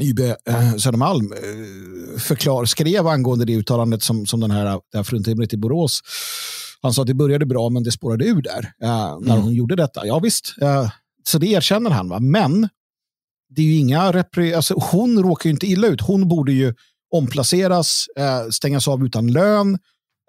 [0.01, 5.05] YB eh, Södermalm eh, förklar, skrev angående det uttalandet som, som den här, det här
[5.05, 6.01] fruntimret i Borås.
[6.83, 9.43] Han sa att det började bra men det spårade ur där eh, när Mm.
[9.43, 10.07] hon gjorde detta.
[10.07, 10.91] Ja visst, eh,
[11.28, 12.09] så det erkänner han.
[12.09, 12.20] Va?
[12.20, 12.68] Men
[13.55, 16.01] det är ju inga repre- alltså, hon råkar ju inte illa ut.
[16.01, 16.74] Hon borde ju
[17.14, 19.78] omplaceras, eh, stängas av utan lön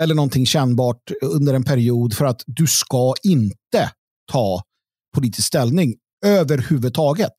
[0.02, 3.92] eller någonting kännbart under en period för att du ska inte
[4.32, 4.62] ta
[5.16, 5.96] politisk ställning
[6.26, 7.32] överhuvudtaget.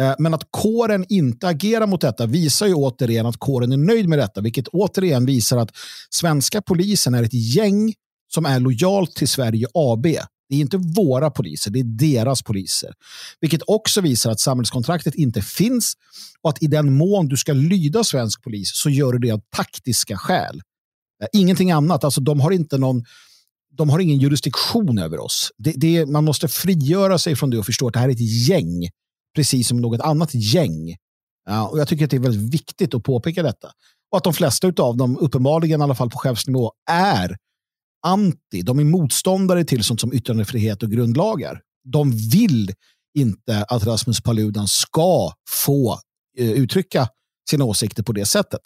[0.00, 4.08] Eh, Men att kåren inte agerar mot detta visar ju återigen att kåren är nöjd
[4.08, 5.70] med detta, vilket återigen visar att
[6.10, 7.94] svenska polisen är ett gäng
[8.34, 10.02] som är lojalt till Sverige AB.
[10.48, 12.92] Det är inte våra poliser, det är deras poliser.
[13.40, 15.94] Vilket också visar att samhällskontraktet inte finns
[16.42, 19.40] och att i den mån du ska lyda svensk polis så gör du det av
[19.56, 20.60] taktiska skäl.
[21.22, 22.04] Eh, ingenting annat.
[22.04, 23.04] Alltså, de har inte någon
[23.76, 25.52] de har ingen jurisdiktion över oss.
[25.58, 28.48] Det, det, man måste frigöra sig från det och förstå att det här är ett
[28.48, 28.88] gäng,
[29.36, 30.96] precis som något annat gäng.
[31.46, 33.70] Ja, och Jag tycker att det är väldigt viktigt att påpeka detta.
[34.10, 37.36] Och att de flesta av dem, uppenbarligen i alla fall på chefsnivå, är
[38.02, 38.62] anti.
[38.62, 41.60] De är motståndare till sånt som yttrandefrihet och grundlagar.
[41.84, 42.74] De vill
[43.14, 46.00] inte att Rasmus Paludan ska få
[46.38, 47.08] eh, uttrycka
[47.50, 48.60] sina åsikter på det sättet.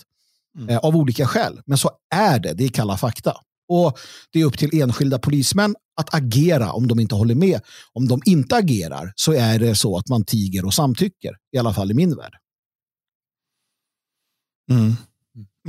[0.68, 1.60] Eh, av olika skäl.
[1.66, 3.36] Men så är det, det är kalla fakta.
[3.68, 3.98] Och
[4.32, 7.60] det är upp till enskilda polismän att agera om de inte håller med.
[7.92, 11.36] Om de inte agerar så är det så att man tiger och samtycker.
[11.52, 12.32] I alla fall i min värld.
[14.70, 14.96] Mm.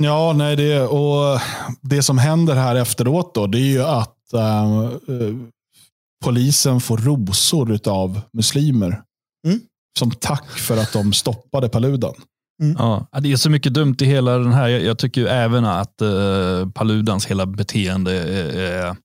[0.00, 1.40] Ja, nej, det, och
[1.80, 5.34] det som händer här efteråt då, det är ju att eh, eh,
[6.24, 9.02] polisen får rosor av muslimer.
[9.46, 9.60] Mm.
[9.98, 12.14] Som tack för att de stoppade Paludan.
[12.78, 14.68] Ja, det är så mycket dumt i hela den här.
[14.68, 18.96] Jag, jag tycker ju även att eh, Paludans hela beteende är, är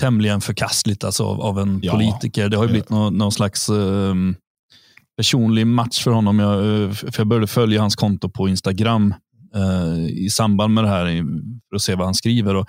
[0.00, 1.92] tämligen förkastligt alltså, av, av en Ja.
[1.92, 2.48] politiker.
[2.48, 2.72] Det har ju Ja.
[2.72, 4.14] blivit någon, någon slags eh,
[5.16, 6.38] personlig match för honom.
[6.38, 9.14] Jag, eh, för jag började följa hans konto på Instagram
[9.54, 11.06] eh, i samband med det här
[11.68, 12.54] för att se vad han skriver.
[12.54, 12.66] Och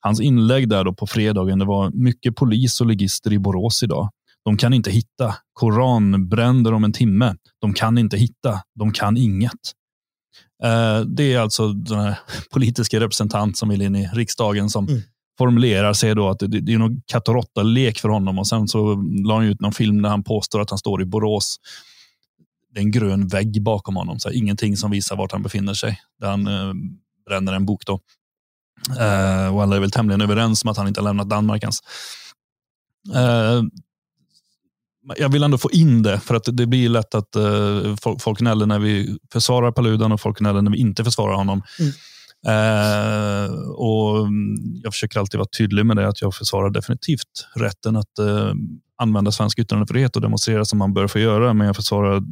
[0.00, 4.10] hans inlägg där då på fredagen, det var mycket polis och legister i Borås idag.
[4.44, 5.34] De kan inte hitta.
[5.52, 7.34] Koranbränder om en timme.
[7.60, 8.60] De kan inte hitta.
[8.78, 9.52] De kan inget.
[10.64, 12.18] Eh, det är alltså den här
[12.52, 15.00] politiska representant som vill in i riksdagen som mm.
[15.38, 18.68] formulerar sig då att det, det är någon katt och råtta-lek för honom och sen
[18.68, 18.94] så
[19.26, 21.56] la han ut någon film där han påstår att han står i Borås.
[22.76, 26.00] Det är en grön vägg bakom honom, så ingenting som visar vart han befinner sig.
[26.20, 26.74] Där han eh,
[27.26, 27.82] bränner en bok.
[27.86, 28.00] då.
[29.00, 31.78] Eh, och alla är väl tämligen överens om att han inte har lämnat Danmark ens.
[33.14, 33.62] Eh,
[35.16, 38.66] jag vill ändå få in det, för att det blir lätt att uh, folk gnäller
[38.66, 41.62] när vi försvarar Paludan och folk gnäller när vi inte försvarar honom.
[41.78, 41.92] Mm.
[42.48, 44.28] Uh, och
[44.82, 48.52] Jag försöker alltid vara tydlig med det, att jag försvarar definitivt rätten att uh,
[49.02, 52.22] använda svensk yttrandefrihet och demonstrera som man bör få göra, men jag försvarar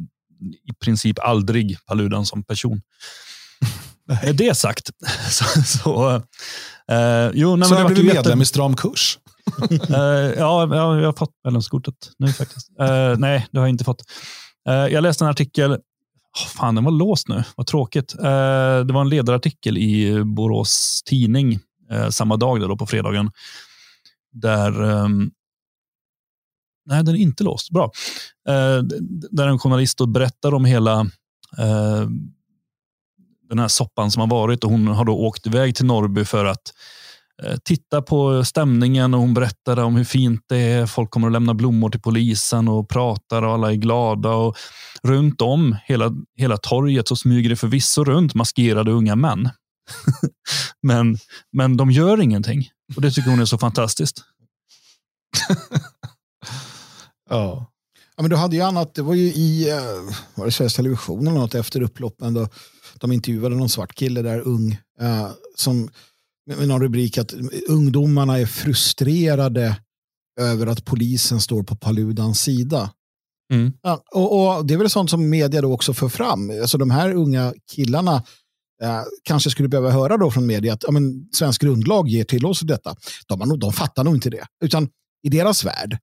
[0.41, 2.81] i princip aldrig Paludan som person.
[4.23, 4.89] Med det sagt,
[5.29, 6.15] så, så,
[6.91, 9.19] uh, jo, nej, så har du blivit medlem i Stram kurs?
[9.71, 9.97] uh,
[10.37, 12.69] ja, jag har fått medlemskortet nu faktiskt.
[12.81, 14.03] Uh, nej, det har jag inte fått.
[14.69, 15.71] Uh, jag läste en artikel.
[15.71, 17.43] Oh, fan, den var låst nu.
[17.55, 18.15] Vad tråkigt.
[18.17, 21.59] det var en ledarartikel i Borås tidning
[22.09, 23.31] samma dag, då, på fredagen.
[24.31, 25.31] Där um,
[26.85, 27.69] Nej, den är inte låst.
[27.69, 27.91] Bra.
[28.47, 28.83] Eh,
[29.31, 30.99] där en journalist berättar om hela
[31.57, 32.07] eh,
[33.49, 36.45] den här soppan som har varit och hon har då åkt iväg till Norrby för
[36.45, 36.71] att
[37.43, 40.85] Eh, titta på stämningen och hon berättade om hur fint det är.
[40.85, 44.29] Folk kommer att lämna blommor till polisen och pratar och alla är glada.
[44.29, 44.57] Och
[45.03, 49.49] runt om hela, hela torget så smyger det förvisso runt maskerade unga män.
[50.81, 51.17] men,
[51.51, 54.21] men de gör ingenting och det tycker hon är så fantastiskt.
[57.29, 57.71] ja.
[58.17, 61.27] Ja, men du hade ju annat, det var ju i uh, var det Sveriges Television
[61.27, 62.47] eller något efter upploppen då
[62.99, 64.71] de intervjuade någon svart kille där ung
[65.01, 65.89] uh, som
[66.45, 67.33] med någon rubrik att
[67.67, 69.77] ungdomarna är frustrerade
[70.41, 72.91] över att polisen står på Paludans sida.
[73.53, 73.73] Mm.
[73.81, 76.49] Ja, och, och, Det är väl sånt som media då också för fram.
[76.61, 78.15] Alltså de här unga killarna
[78.83, 82.65] eh, kanske skulle behöva höra då från media att ja, men, svensk grundlag ger tillåtelse
[82.65, 82.95] detta.
[83.27, 84.45] De, de fattar nog inte det.
[84.63, 84.89] Utan
[85.23, 85.97] i deras värld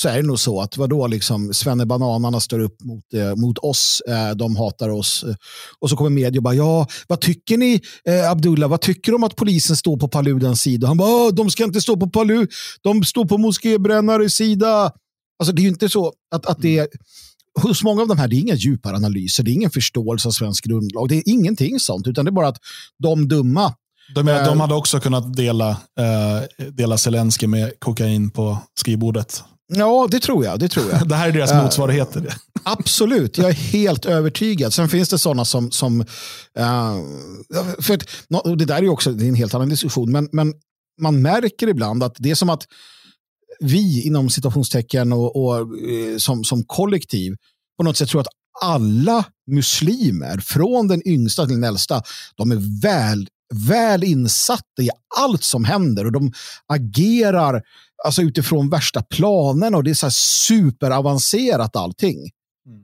[0.00, 3.58] så är det nog så att vadå, liksom, Svenne Bananarna står upp mot, eh, mot
[3.58, 5.24] oss, eh, de hatar oss.
[5.28, 5.34] Eh,
[5.78, 9.16] och så kommer media och bara, ja, vad tycker ni eh, Abdullah, vad tycker du
[9.16, 10.86] om att polisen står på Paludans sida?
[10.86, 12.46] Han bara, de ska inte stå på Palu,
[12.82, 14.92] de står på moskébrännare sida.
[15.38, 16.88] Alltså det är ju inte så att, att det är,
[17.62, 20.32] hos många av de här, det är inga djupare analyser, det är ingen förståelse av
[20.32, 22.58] svensk grundlag, det är ingenting sånt, utan det är bara att
[23.02, 23.74] de dumma
[24.14, 25.76] de, de eh, hade också kunnat dela,
[26.72, 29.42] dela Zelensky med kokain på skrivbordet.
[29.68, 30.58] Ja, det tror jag.
[30.58, 31.08] Det, tror jag.
[31.08, 32.34] det här är deras uh, motsvarigheter.
[32.62, 34.74] absolut, jag är helt övertygad.
[34.74, 35.70] Sen finns det sådana som...
[35.70, 36.06] som uh,
[37.80, 40.54] för att, det där är också det är en helt annan diskussion, men, men
[41.00, 42.66] man märker ibland att det är som att
[43.60, 47.36] vi inom situationstecken och, och eh, som, som kollektiv
[47.76, 48.26] på något sätt tror att
[48.62, 52.02] alla muslimer, från den yngsta till den äldsta,
[52.36, 56.32] de är väl, väl insatta i allt som händer och de
[56.66, 57.62] agerar
[58.04, 62.16] alltså utifrån värsta planerna och det är så superavancerat allting.
[62.66, 62.80] Mm.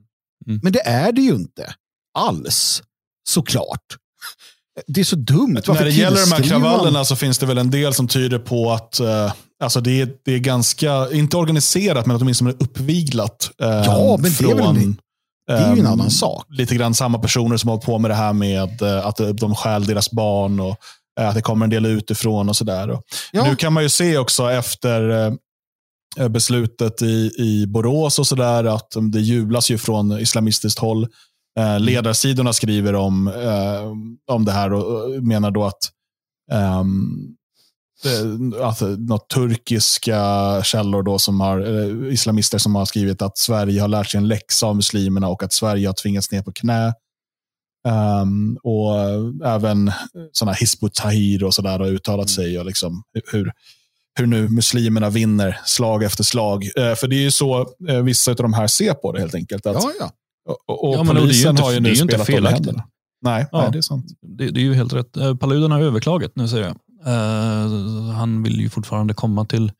[0.46, 0.60] mm.
[0.62, 1.74] Men det är det ju inte
[2.18, 2.82] alls,
[3.28, 3.96] såklart.
[4.86, 5.54] Det är så dumt.
[5.66, 8.38] Varför När det gäller de här kravallerna så finns det väl en del som tyder
[8.38, 9.32] på att uh,
[9.62, 13.50] alltså det, är, det är ganska, inte organiserat, men åtminstone uppviglat.
[13.62, 14.94] Uh, ja, men från, det är väl
[15.46, 16.46] det är ju en um, annan sak.
[16.48, 19.86] Lite grann samma personer som har på med det här med uh, att de stjäl
[19.86, 20.76] deras barn och
[21.20, 22.98] Eh, att det kommer en del utifrån och sådär.
[23.32, 23.44] Ja.
[23.44, 25.10] Nu kan man ju se också efter
[26.18, 31.06] eh, beslutet i, i Borås och sådär att det jublas ju från islamistiskt håll.
[31.58, 31.82] Eh, mm.
[31.82, 33.32] ledarsidorna skriver om,
[34.30, 35.90] om det här och menar då att
[36.52, 37.36] um,
[38.60, 40.20] att något turkiska
[40.62, 41.60] källor då som har,
[42.12, 45.52] islamister som har skrivit att Sverige har lärt sig en läxa av muslimerna och att
[45.52, 46.92] Sverige har tvingats ner på knä
[47.88, 48.94] Um, och
[49.46, 49.92] även
[50.32, 52.28] sådana Hizb Tahir och sådär har uttalat mm.
[52.28, 53.52] sig och liksom hur,
[54.18, 56.64] hur nu muslimerna vinner slag efter slag.
[56.64, 59.34] Uh, för det är ju så uh, vissa av de här ser på det helt
[59.34, 59.66] enkelt.
[59.66, 60.10] Att, ja, ja.
[60.66, 62.76] Och, och ja, polisen inte, har ju nu spelat inte felaktigt.
[63.22, 64.06] Nej, ja, nej, det är sant.
[64.38, 65.16] Det, det, är ju helt rätt.
[65.16, 66.76] Uh, Paludan har överklagat nu säger jag.
[67.06, 69.72] Uh, han vill ju fortfarande komma till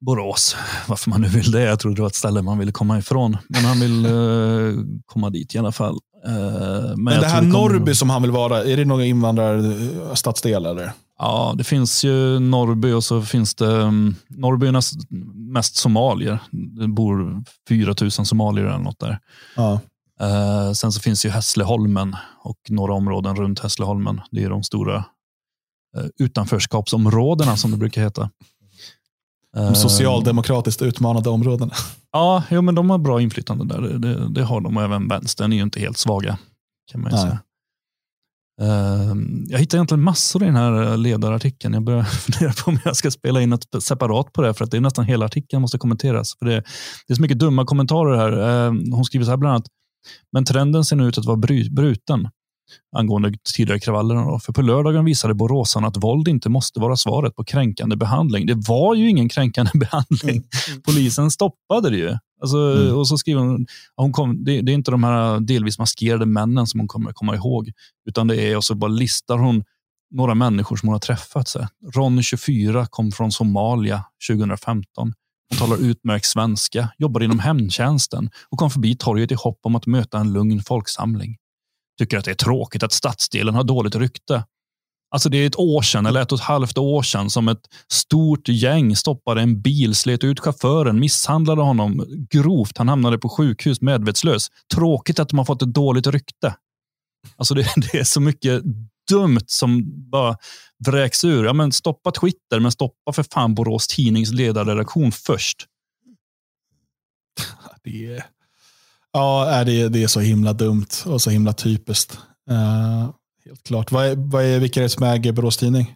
[0.00, 0.56] Borås.
[0.88, 1.62] Varför man nu vill det.
[1.62, 3.36] Jag trodde det var ett ställe man ville komma ifrån.
[3.48, 5.98] Men han vill uh, komma dit i alla fall.
[6.28, 7.92] Uh, men, men det här det Norrby kommer...
[7.92, 10.92] som han vill vara, är det någon invandrarstadsdel eller?
[11.18, 14.72] Ja, det finns ju Norrby och så finns det um, Norrby är
[15.52, 16.38] mest somalier.
[16.50, 19.18] Det bor 4 000 somalier eller något där.
[19.56, 19.80] Ja.
[20.20, 24.20] Eh, sen så finns ju Hässleholmen och några områden runt Hässleholmen.
[24.30, 25.04] Det är de stora
[26.18, 28.30] utanförskapsområdena som det brukar heta.
[29.54, 31.72] De Eh, socialdemokratiskt utmanade områdena.
[32.16, 33.80] Ja, jo, men de har bra inflytande där.
[33.80, 36.38] Det, det, det har de och även vänstern är ju inte helt svaga.
[36.92, 37.38] kan man säga.
[38.60, 39.14] Eh,
[39.48, 41.74] jag hittar egentligen massor i den här ledarartikeln.
[41.74, 44.70] Jag börjar fundera på om jag ska spela in något separat på det, för att
[44.70, 46.38] det är nästan hela artikeln måste kommenteras.
[46.38, 46.54] För det,
[47.06, 48.66] det är så mycket dumma kommentarer här.
[48.66, 49.66] Eh, hon skriver så här bland annat.
[50.32, 52.28] Men trenden ser nu ut att vara bry, bruten
[52.96, 54.38] angående tidigare kravallerna.
[54.38, 58.46] För på lördagen visade Boråsarna att våld inte måste vara svaret på kränkande behandling.
[58.46, 60.42] Det var ju ingen kränkande behandling.
[60.84, 62.18] Polisen stoppade det ju.
[62.40, 62.96] Alltså, Mm.
[62.96, 63.66] Och så skriver hon,
[63.96, 67.34] hon kom, det, det är inte de här delvis maskerade männen som hon kommer komma
[67.34, 67.72] ihåg,
[68.08, 69.64] utan det är, och så bara listar hon
[70.14, 71.48] några människor som hon har träffat.
[71.48, 71.68] Så.
[71.94, 75.12] Ron, 24, kom från Somalia 2015.
[75.48, 79.86] Hon talar utmärkt svenska, jobbar inom hemtjänsten och kom förbi torget i hopp om att
[79.86, 81.36] möta en lugn folksamling.
[81.98, 84.44] Tycker att det är tråkigt att stadsdelen har dåligt rykte.
[85.10, 87.68] Alltså det är ett år sedan, eller ett och ett halvt år sedan, som ett
[87.92, 92.78] stort gäng stoppade en bil, slet ut chauffören, misshandlade honom grovt.
[92.78, 94.48] Han hamnade på sjukhus medvetslös.
[94.74, 96.56] Tråkigt att de har fått ett dåligt rykte.
[97.36, 98.62] Alltså det, det är så mycket
[99.10, 100.36] dumt som bara
[100.86, 101.44] vräks ur.
[101.44, 105.66] Ja, men stoppa Twitter, men stoppa för fan Borås Tidnings ledarredaktion först.
[107.84, 108.24] Det är,
[109.14, 112.18] ja, är det, det är så himla dumt och så himla typiskt.
[112.50, 113.10] Eh,
[113.44, 113.92] helt klart.
[113.92, 115.94] Vad är, vad är, vilka är det som äger Borås Tidning?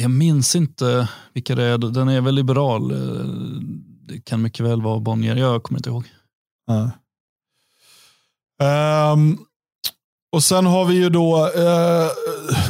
[0.00, 1.78] Jag minns inte vilka det är.
[1.78, 2.88] Den är väl liberal.
[4.06, 5.36] Det kan mycket väl vara Bonnier.
[5.36, 6.04] Jag kommer inte ihåg.
[6.66, 6.90] Ja.
[8.62, 9.38] Ehm,
[10.32, 12.08] och sen har vi ju då eh,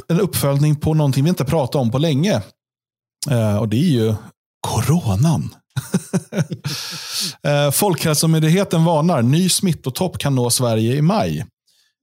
[0.09, 2.43] en uppföljning på någonting vi inte pratat om på länge.
[3.31, 4.15] Eh, och det är ju
[4.61, 5.55] coronan.
[7.47, 11.47] Uh, Folkhälsomyndigheten varnar, ny smittotopp kan nå Sverige i maj.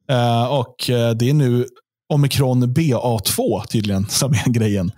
[0.09, 1.67] Eh, och eh, det är nu
[2.13, 4.91] omikron BA2 tydligen som är grejen.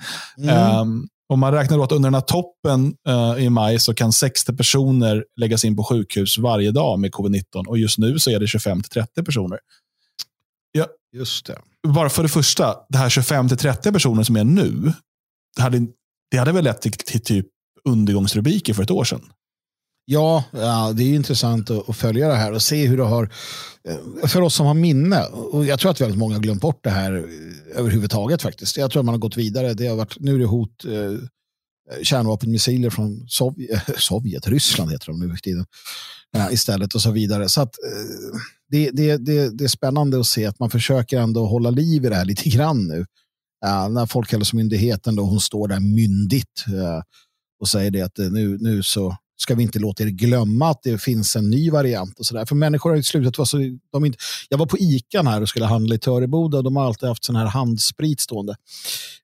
[0.81, 4.11] Um, om man räknar då att under den här toppen eh, i maj så kan
[4.11, 8.39] 60 personer läggas in på sjukhus varje dag med covid-19 och just nu så är
[8.39, 9.59] det 25-30 personer.
[11.13, 11.57] Just det.
[11.87, 14.93] Bara för det första, det här 25-30 personer som är nu,
[15.55, 15.87] det hade,
[16.31, 17.45] det hade väl lett till, till typ
[17.85, 19.21] undergångsrubriker för ett år sedan.
[20.05, 23.03] Ja, ja, det är ju intressant att, att följa det här och se hur det
[23.03, 23.29] har,
[23.87, 26.83] eh, för oss som har minne, och jag tror att väldigt många har glömt bort
[26.83, 28.77] det här eh, överhuvudtaget faktiskt.
[28.77, 29.73] Jag tror att man har gått vidare.
[29.73, 31.27] Det har varit, nu är det hot, eh,
[32.03, 35.65] kärnvapenmissiler från Sovjet, Sovjet, Ryssland heter de nu för tiden,
[36.37, 37.49] eh, istället och så vidare.
[37.49, 41.45] Så att, eh, det, det, det, det är spännande att se att man försöker ändå
[41.45, 43.05] hålla liv i det här lite grann nu.
[43.61, 47.01] Ja, när Folkhälsomyndigheten då, hon står där myndigt eh,
[47.59, 50.83] och säger det att eh, nu, nu så ska vi inte låta er glömma att
[50.83, 52.19] det finns en ny variant.
[52.19, 52.45] och så där.
[52.45, 53.57] För människor har ju slutat vara så,
[53.91, 54.17] de inte,
[54.49, 57.25] jag var på Ican här och skulle handla i Töreboda och de har alltid haft
[57.25, 58.55] sån här handsprit stående.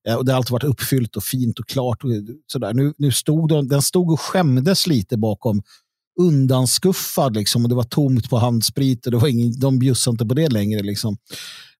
[0.07, 2.03] Eh, och det har alltid varit uppfyllt och fint och klart.
[2.03, 2.09] Och
[2.51, 2.73] så där.
[2.73, 5.61] Nu, nu stod de, den stod och skämdes lite bakom
[6.19, 10.25] undanskuffad liksom, och det var tomt på handsprit och det var ingen, de bjussade inte
[10.25, 10.81] på det längre.
[10.81, 11.17] Liksom.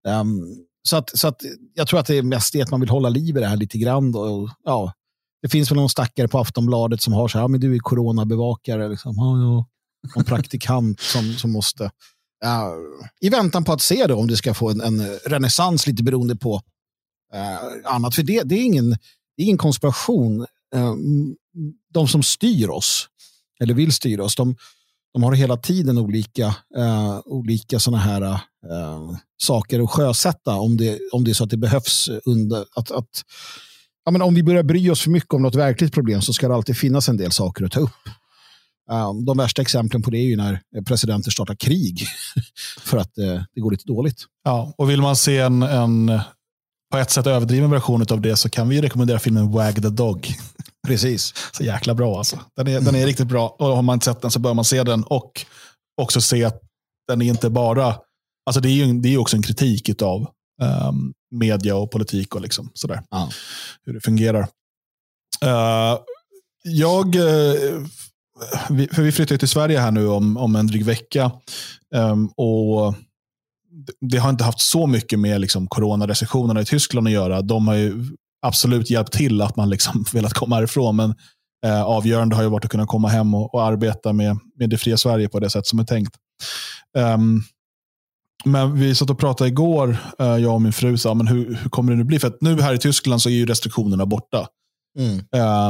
[0.07, 0.41] Um,
[0.83, 1.41] så att, så att
[1.73, 3.57] jag tror att det är mest det att man vill hålla liv i det här
[3.57, 4.11] lite grann.
[4.11, 4.93] Då, och, ja,
[5.41, 8.89] det finns väl någon stackare på Aftonbladet som har så här, men du är coronabevakare.
[8.89, 9.15] Liksom.
[9.17, 9.67] Ja, ja.
[10.15, 11.91] Någon praktikant som, som måste,
[12.45, 16.03] Uh, i väntan på att se då, om det ska få en, en renässans lite
[16.03, 16.61] beroende på
[17.35, 18.15] uh, annat.
[18.15, 20.39] För det, det, är ingen, det är ingen konspiration.
[20.75, 20.95] Uh,
[21.93, 23.07] de som styr oss,
[23.59, 24.55] eller vill styra oss, de,
[25.13, 28.39] de har hela tiden olika, eh, olika såna här
[29.37, 32.09] saker att sjösätta om det, om det är så att det behövs.
[32.25, 33.23] Under, att, att,
[34.05, 36.47] ja, men om vi börjar bry oss för mycket om något verkligt problem så ska
[36.47, 38.07] det alltid finnas en del saker att ta upp.
[38.91, 42.05] Eh, de värsta exemplen på det är ju när presidenter startar krig
[42.79, 44.23] för att eh, det går lite dåligt.
[44.43, 46.21] Ja, och vill man se en, en
[46.91, 50.27] på ett sätt överdriven version av det så kan vi rekommendera filmen Wag the Dog.
[50.87, 51.33] Precis.
[51.51, 52.39] Så jäkla bra alltså.
[52.55, 53.55] Den är, den är riktigt bra.
[53.59, 55.03] Och har man inte sett den så bör man se den.
[55.03, 55.45] Och
[56.01, 56.61] också se att
[57.07, 57.95] den är inte bara...
[58.45, 60.27] Alltså det är ju det är också en kritik av
[60.61, 63.03] um, media och politik och liksom sådär.
[63.09, 63.29] Ja.
[63.85, 64.47] Hur det fungerar.
[65.45, 65.99] Uh,
[66.63, 67.15] jag...
[67.15, 67.85] Uh,
[68.69, 71.31] vi, för vi flyttar till Sverige här nu om, om en dryg vecka.
[71.95, 72.95] Um, och
[74.01, 77.41] det har inte haft så mycket med liksom, coronarestriktionerna i Tyskland att göra.
[77.41, 78.05] De har ju
[78.41, 80.95] absolut hjälpt till att man liksom velat komma härifrån.
[80.95, 81.15] Men
[81.65, 84.77] eh, avgörande har ju varit att kunna komma hem och, och, arbeta med, med det
[84.77, 86.15] fria Sverige på det sätt som är tänkt.
[86.97, 87.43] Um,
[88.45, 91.69] men vi satt och pratade igår, eh, jag och min fru, sa, men hur, hur
[91.69, 92.19] kommer det nu bli?
[92.19, 94.47] För att nu här i Tyskland så är ju restriktionerna borta.
[94.99, 95.19] Mm.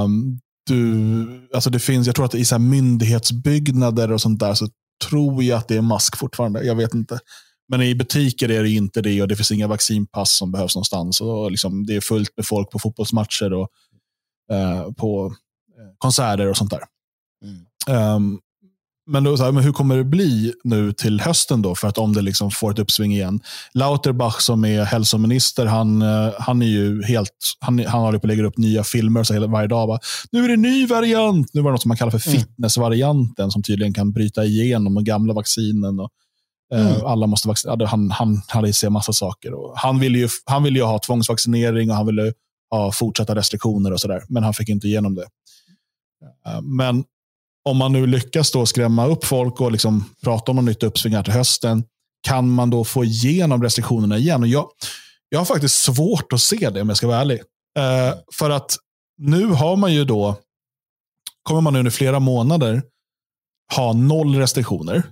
[0.03, 4.67] Um, du, alltså det finns, jag tror att i så myndighetsbyggnader och sånt där så
[5.09, 6.63] tror jag att det är mask fortfarande.
[6.63, 7.19] Jag vet inte.
[7.67, 11.21] Men i butiker är det inte det och det finns inga vaccinpass som behövs någonstans.
[11.21, 13.69] Och liksom, det är fullt med folk på fotbollsmatcher och
[14.51, 15.35] eh, på
[15.97, 16.83] konserter och sånt där.
[17.45, 18.15] Mm.
[18.15, 18.39] Um,
[19.07, 21.75] men, då, så här, men hur kommer det bli nu till hösten då?
[21.75, 23.39] För att om det liksom får ett uppsving igen.
[23.73, 28.27] Lauterbach som är hälsominister, han, eh, han är ju helt, han, han håller på att
[28.27, 29.87] lägga upp nya filmer så varje dag.
[29.87, 29.99] Bara,
[30.31, 31.53] nu är det en ny variant.
[31.53, 32.39] Nu var det något som man kallar för mm.
[32.39, 35.99] fitnessvarianten som tydligen kan bryta igenom de gamla vaccinen.
[35.99, 36.09] Och,
[36.73, 37.05] eh, mm.
[37.05, 37.87] Alla måste vaccinera.
[37.87, 39.53] Han, han hade se massa saker.
[39.53, 42.33] Och han, ville ju, han ville ju ha tvångsvaccinering och han ville
[42.71, 44.23] ha fortsatta restriktioner och sådär.
[44.29, 45.27] Men han fick inte igenom det.
[46.47, 47.03] Eh, men
[47.69, 51.15] om man nu lyckas då skrämma upp folk och liksom prata om något nytt uppsving
[51.15, 51.83] här till hösten,
[52.27, 54.41] kan man då få igenom restriktionerna igen?
[54.41, 54.69] Och jag,
[55.29, 57.39] jag har faktiskt svårt att se det om jag ska vara ärlig.
[57.79, 58.77] Eh, för att
[59.17, 60.35] nu har man ju då,
[61.43, 62.83] kommer man under flera månader
[63.75, 65.03] ha noll restriktioner.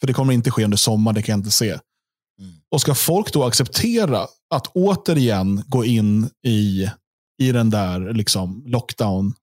[0.00, 1.70] För det kommer inte ske under sommar, det kan jag inte se.
[1.70, 2.54] Mm.
[2.70, 6.90] Och ska folk då acceptera att återigen gå in i,
[7.42, 9.34] i den där liksom lockdown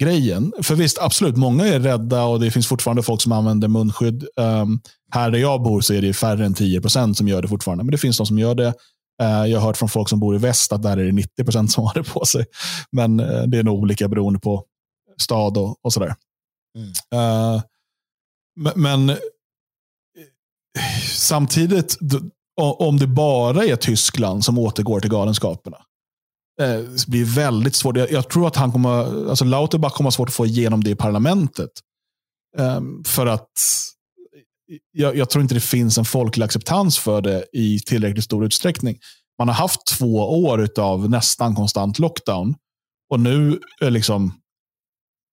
[0.00, 0.52] grejen.
[0.62, 4.26] För visst, absolut, många är rädda och det finns fortfarande folk som använder munskydd.
[4.36, 7.48] Um, här där jag bor så är det färre än 10 procent som gör det
[7.48, 7.84] fortfarande.
[7.84, 8.74] Men det finns de som gör det.
[9.22, 11.44] Uh, jag har hört från folk som bor i väst att där är det 90
[11.44, 12.44] procent som har det på sig.
[12.92, 14.64] Men uh, det är nog olika beroende på
[15.20, 16.14] stad och, och sådär.
[16.78, 17.54] Mm.
[17.54, 17.62] Uh,
[18.74, 19.16] men
[21.14, 21.98] samtidigt,
[22.56, 25.76] om det bara är Tyskland som återgår till galenskaperna,
[26.60, 27.96] eh, blir väldigt svårt.
[27.96, 30.90] Jag, jag, tror att han kommer, alltså Lauterbach kommer ha svårt att få igenom det
[30.90, 31.70] i parlamentet.
[32.58, 33.50] Eh, för att
[34.92, 38.98] jag, jag, tror inte det finns en folklig acceptans för det i tillräckligt stor utsträckning.
[39.38, 42.54] Man har haft två år av nästan konstant lockdown.
[43.10, 44.34] Och nu eh, liksom,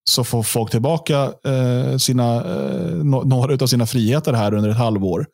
[0.09, 5.25] så får folk tillbaka eh, sina, eh, några av sina friheter här under ett halvår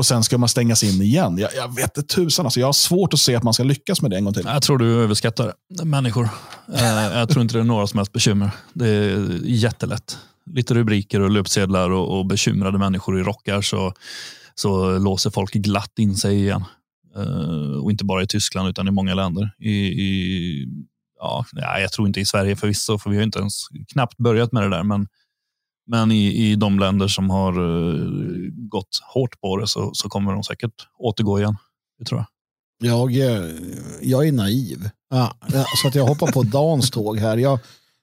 [0.00, 1.38] och sen ska man stängas in igen.
[1.38, 4.02] Jag, jag vet inte tusan, alltså, jag har svårt att se att man ska lyckas
[4.02, 4.42] med det en gång till.
[4.46, 5.52] Jag tror du överskattar
[5.84, 6.28] människor.
[6.74, 8.50] Eh, jag tror inte det är några som helst bekymmer.
[8.72, 10.18] Det är jättelätt.
[10.50, 13.92] Lite rubriker och löpsedlar och, och bekymrade människor i rockar så,
[14.54, 16.64] så låser folk glatt in sig igen.
[17.16, 19.50] Uh, och inte bara i Tyskland utan i många länder.
[19.58, 20.66] I, i,
[21.18, 21.44] ja,
[21.80, 23.54] jag tror inte i Sverige förvisso, för vi har inte ens
[23.92, 24.82] knappt börjat med det där.
[24.82, 25.06] Men
[25.90, 30.32] men i, i de länder som har uh, gått hårt på det så, så kommer
[30.32, 31.56] de säkert återgå igen.
[31.98, 32.26] Det tror jag.
[32.82, 33.56] Jag, eh,
[34.02, 34.90] jag är naiv.
[35.10, 35.36] Ja,
[35.82, 37.36] så att jag hoppar på Dans tåg här.
[37.36, 37.58] Jag,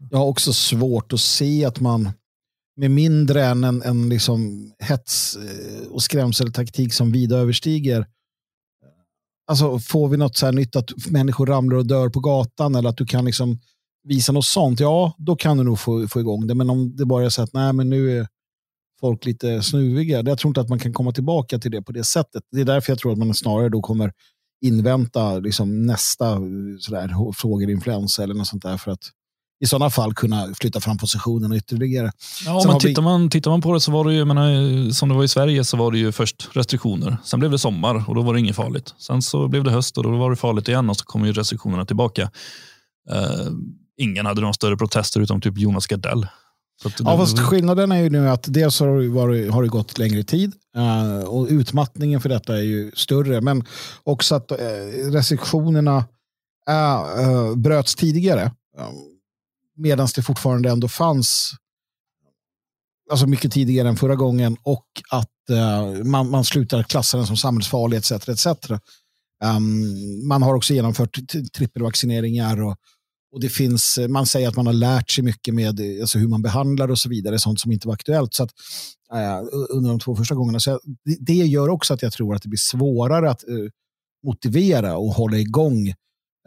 [0.09, 2.09] jag har också svårt att se att man
[2.75, 8.05] med mindre än en, en liksom hets eh, och skrämseltaktik som vida överstiger
[9.47, 12.89] Alltså får vi något så här nytt att människor ramlar och dör på gatan eller
[12.89, 13.59] att du kan liksom
[14.07, 16.55] visa något sånt, ja, då kan du nog få, få igång det.
[16.55, 18.27] Men om det bara är så att nej, men nu är
[18.99, 22.03] folk lite snuviga, jag tror inte att man kan komma tillbaka till det på det
[22.03, 22.43] sättet.
[22.51, 24.11] Det är därför jag tror att man snarare då kommer
[24.61, 26.39] invänta liksom nästa
[26.79, 29.11] sådär, fågelinfluensa eller något sånt där för att
[29.59, 32.11] i sådana fall kunna flytta fram positionerna ytterligare.
[32.45, 33.05] Ja, men tittar, vi...
[33.05, 35.63] man, tittar man på det så var det ju, menar, som det var i Sverige
[35.63, 37.17] så var det ju först restriktioner.
[37.23, 38.93] Sen blev det sommar och då var det inget farligt.
[38.97, 41.33] Sen så blev det höst och då var det farligt igen och så kom ju
[41.33, 42.23] restriktionerna tillbaka.
[43.11, 43.51] Uh,
[43.97, 46.27] ingen hade några större protester utom typ Jonas Gardell.
[46.99, 51.47] ja, fast skillnaden är ju nu att dels har det, gått längre tid uh, och
[51.49, 53.41] utmattningen för detta är ju större.
[53.41, 53.65] Men
[54.03, 54.57] också att uh,
[55.11, 55.97] restriktionerna
[56.69, 58.51] uh, bröts tidigare.
[59.75, 61.51] Medan det fortfarande ändå fanns
[63.11, 65.29] alltså mycket tidigare än förra gången och att
[66.03, 68.11] man, man slutar klassa den som samhällsfarlig etc.
[68.11, 68.47] etc.
[69.43, 71.19] Um, man har också genomfört
[71.53, 72.77] trippelvaccineringar och
[73.31, 76.19] och det finns, eh, man säger att man har lärt sig mycket med eh, alltså
[76.19, 78.33] hur man behandlar och så vidare, sånt som inte var aktuellt.
[78.33, 78.51] Så att,
[79.13, 79.39] äh,
[79.69, 80.59] under de två första gångerna.
[80.59, 83.69] Så det, det, gör också att jag tror att det blir svårare att uh,
[84.25, 85.87] motivera och hålla igång.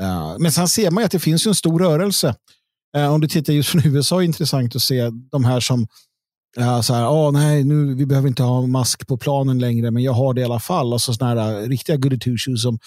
[0.02, 2.34] Uh, men sen ser man ju att det finns en stor rörelse.
[2.96, 5.86] Uh, om du tittar just från USA är det intressant att se de här som
[6.56, 10.02] Ja, så här, oh, nej, nu, vi behöver inte ha mask på planen längre, men
[10.02, 10.92] jag har det i alla fall.
[10.92, 12.78] Alltså sådana här riktiga goody two shoes som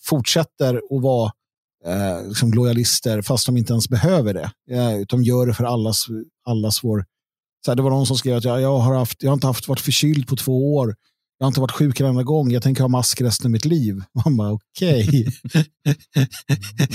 [0.00, 1.32] fortsätter att vara
[1.86, 4.50] eh, liksom lojalister fast de inte ens behöver det.
[4.70, 6.06] Eh, de gör det för allas,
[6.44, 7.04] allas vår...
[7.64, 9.46] Så här, det var någon som skrev att jag, jag, har haft, jag har inte
[9.46, 10.96] haft varit förkyld på två år.
[11.38, 12.50] Jag har inte varit sjuk en enda gång.
[12.50, 14.02] Jag tänker ha mask resten av mitt liv.
[14.24, 15.08] Man bara okej.
[15.08, 15.64] Okay.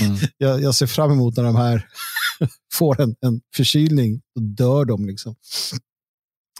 [0.00, 0.16] mm.
[0.36, 1.88] jag, jag, ser fram emot när de här
[2.72, 4.20] får en, en förkylning.
[4.34, 5.34] Då dör de liksom.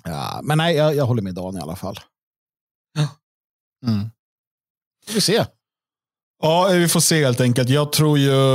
[0.05, 1.99] Ja, men nej, jag, jag håller med Dan i alla fall.
[3.87, 4.11] Mm.
[5.07, 5.45] Vi får se.
[6.43, 7.69] Ja, vi får se helt enkelt.
[7.69, 8.55] Jag tror ju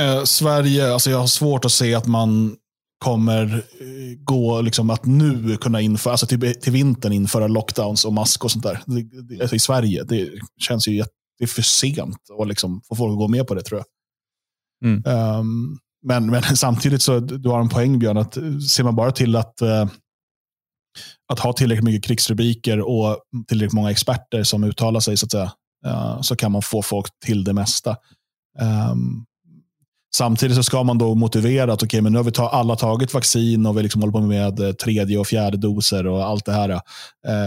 [0.00, 2.56] eh, Sverige, alltså jag har svårt att se att man
[3.04, 8.12] kommer eh, gå liksom att nu kunna införa, alltså till, till vintern införa lockdowns och
[8.12, 8.80] mask och sånt där.
[8.86, 10.04] Det, det, alltså I Sverige.
[10.04, 10.30] Det
[10.60, 11.04] känns ju
[11.38, 13.86] det är för sent att liksom få folk att gå med på det tror jag.
[14.90, 15.38] Mm.
[15.38, 18.34] Um, men, men samtidigt så du har en poäng Björn, att
[18.70, 19.86] ser man bara till att, uh,
[21.32, 23.18] att ha tillräckligt mycket krigsrubriker och
[23.48, 25.52] tillräckligt många experter som uttalar sig så att säga,
[25.86, 27.96] Eh, så kan man få folk till det mesta.
[28.90, 29.26] Um,
[30.14, 33.14] Samtidigt så ska man då motivera att okay, men nu har vi ta, alla tagit
[33.14, 36.52] vaccin och vi liksom håller på med eh, tredje och fjärde doser och allt det
[36.52, 36.68] här.
[36.70, 36.80] Eh,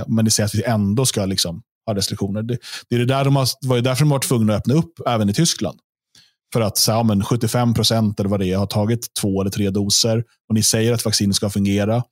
[0.08, 2.44] men det säger att vi ändå ska liksom ha restriktioner.
[2.44, 2.58] Det,
[2.90, 4.94] det är det där de har, det var därför de var tvungna att öppna upp
[5.08, 5.80] även i Tyskland.
[6.54, 9.52] För att så, ja, men 75 procent eller vad det är har tagit två eller
[9.52, 12.04] tre doser och ni säger att vaccinet ska fungera.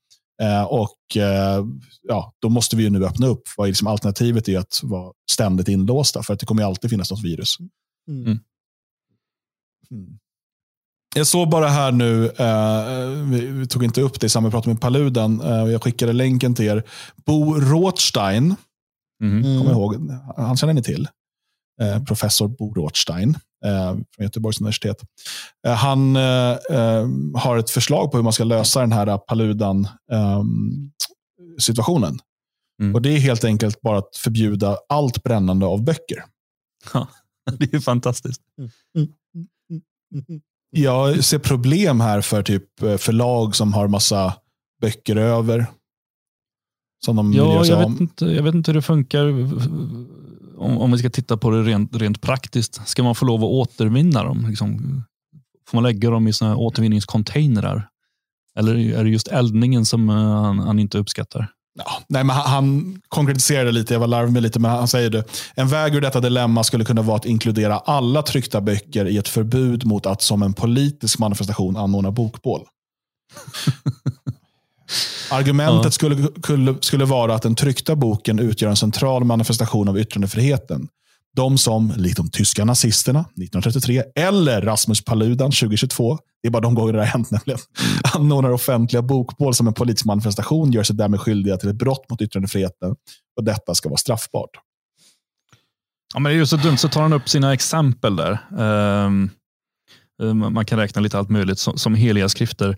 [0.41, 1.65] Eh, och eh,
[2.01, 3.41] ja, Då måste vi ju nu öppna upp.
[3.57, 7.11] Vad är liksom alternativet är att vara ständigt inlåsta för att det kommer alltid finnas
[7.11, 7.57] något virus.
[8.07, 8.21] Mm.
[8.21, 8.39] Mm.
[9.91, 10.19] mm.
[11.15, 14.67] Jag såg bara här nu, eh, vi, vi, tog inte upp det i samband med
[14.67, 15.41] med Paludan.
[15.41, 16.83] Eh, jag skickade länken till er.
[17.25, 18.55] Bo Rothstein,
[19.23, 19.59] mm.
[19.59, 21.07] kommer ihåg, han känner ni till.
[21.81, 24.97] Eh, professor Bo Rothstein från Göteborgs universitet.
[25.67, 29.87] Eh, han eh, eh, har ett förslag på hur man ska lösa den här Paludan
[30.11, 30.91] ehm,
[31.59, 32.19] situationen.
[32.81, 32.95] Mm.
[32.95, 36.23] Och Det är helt enkelt bara att förbjuda allt brännande av böcker.
[36.93, 37.07] Ja,
[37.57, 38.41] det är ju fantastiskt.
[38.57, 38.71] Mm.
[39.35, 40.27] Mm.
[40.29, 40.41] mm,
[40.75, 44.33] jag ser problem här för typ eh, förlag som har massa
[44.81, 45.65] böcker över.
[47.05, 49.25] Som de ja, jag vet, inte, jag vet inte hur det funkar
[50.63, 52.87] om, om vi ska titta på det rent, rent praktiskt.
[52.87, 54.45] Ska man få lov att återvinna dem?
[54.49, 55.03] Liksom,
[55.69, 57.89] får man lägga dem i såna återvinningscontainrar?
[58.55, 61.47] Eller är det just eldningen som eh, han, han inte uppskattar?
[61.75, 65.23] Ja, nej, men han, han konkretiserade lite, jag var larvig lite, men han säger det.
[65.55, 69.27] En väg ur detta dilemma skulle kunna vara att inkludera alla tryckta böcker i ett
[69.27, 72.61] förbud mot att som en politisk manifestation anordna bokbål.
[75.31, 80.87] Argumentet skulle, skulle, skulle vara att den tryckta boken utgör en central manifestation av yttrandefriheten.
[81.35, 86.75] De som, likt de tyska nazisterna 1933 eller Rasmus Paludan 2022, det är bara de
[86.75, 87.59] gånger det har hänt nämligen,
[88.13, 92.21] anordnar offentliga bokbål som en politisk manifestation gör sig därmed skyldiga till ett brott mot
[92.21, 92.95] yttrandefriheten
[93.37, 94.49] och detta ska vara straffbart.
[96.13, 98.37] Ja, men det är ju så dumt, så tar han upp sina exempel där.
[98.57, 99.29] Um,
[100.53, 102.77] man kan räkna lite allt möjligt som, som heliga skrifter.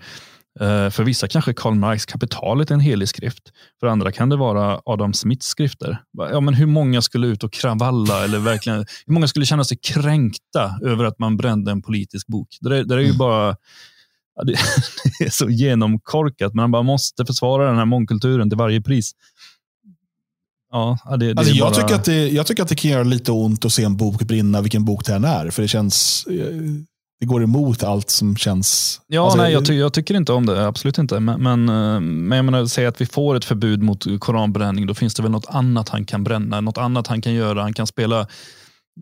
[0.59, 3.43] Eh, för vissa kanske Karl Marx Kapitalet är en helig skrift.
[3.79, 6.01] För andra kan det vara Adam Smiths skrifter.
[6.17, 8.23] Ja, men hur många skulle ut och kravalla?
[8.23, 12.47] eller verkligen, hur många skulle känna sig kränkta över att man brände en politisk bok?
[12.61, 13.17] Det, det är ju mm.
[13.17, 13.55] bara
[14.35, 14.53] ja, det,
[15.25, 16.53] är så genomkorkat.
[16.53, 19.11] Man bara måste försvara den här mångkulturen till varje pris.
[20.71, 21.81] Ja, det, det alltså jag, bara...
[21.81, 24.23] tycker att det, jag tycker att det kan göra lite ont att se en bok
[24.23, 25.49] brinna, vilken bok det än är.
[25.49, 26.47] För det känns eh,
[27.25, 29.01] det går emot allt som känns...
[29.07, 30.67] Ja, alltså, nej, jag, ty jag, tycker inte om det.
[30.67, 31.19] Absolut inte.
[31.19, 34.87] Men, men, eh, men jag menar, säg att vi får ett förbud mot koranbränning.
[34.87, 36.61] Då finns det väl något annat han kan bränna.
[36.61, 37.61] Något annat han kan göra.
[37.61, 38.27] Han kan spela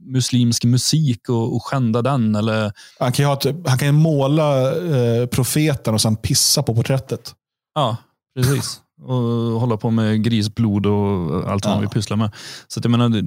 [0.06, 2.36] muslimsk musik och, och skända den.
[2.36, 2.72] Eller...
[3.00, 7.34] Han kan ju ha ett, han kan måla eh, profeten och sen pissa på porträttet.
[7.76, 7.98] Ja,
[8.36, 8.80] precis.
[9.02, 11.72] Och hålla på med grisblod och allt ja.
[11.72, 12.32] han vill pyssla med.
[12.68, 13.24] Så att jag menar,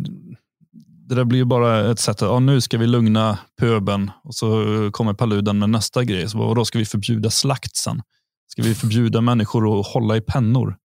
[1.08, 4.34] det där blir ju bara ett sätt att ja, nu ska vi lugna pöben och
[4.34, 6.28] så kommer Paludan med nästa grej.
[6.28, 8.02] Så då ska vi förbjuda slakt sen?
[8.46, 10.76] Ska vi förbjuda människor att hålla i pennor?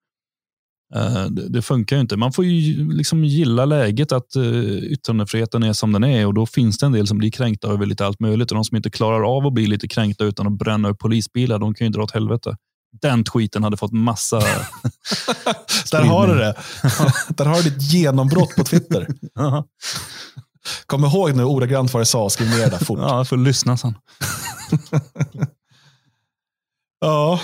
[0.95, 2.17] Uh, det, det, funkar ju inte.
[2.17, 6.45] Man får ju liksom gilla läget att uh, yttrandefriheten är som den är och då
[6.45, 8.89] finns det en del som blir kränkta över lite allt möjligt och de som inte
[8.89, 12.03] klarar av att bli lite kränkta utan att bränna upp polisbilar, de kan ju dra
[12.03, 12.55] åt helvete
[13.01, 14.39] den tweeten hade fått massa...
[15.91, 16.55] Där har du det.
[17.29, 19.07] Där har du ditt genombrott på Twitter.
[20.85, 22.99] Kom ihåg nu ordagrant vad det sa och skriv ner det fort.
[23.01, 23.95] Ja, jag får lyssna sen.
[27.01, 27.39] ja.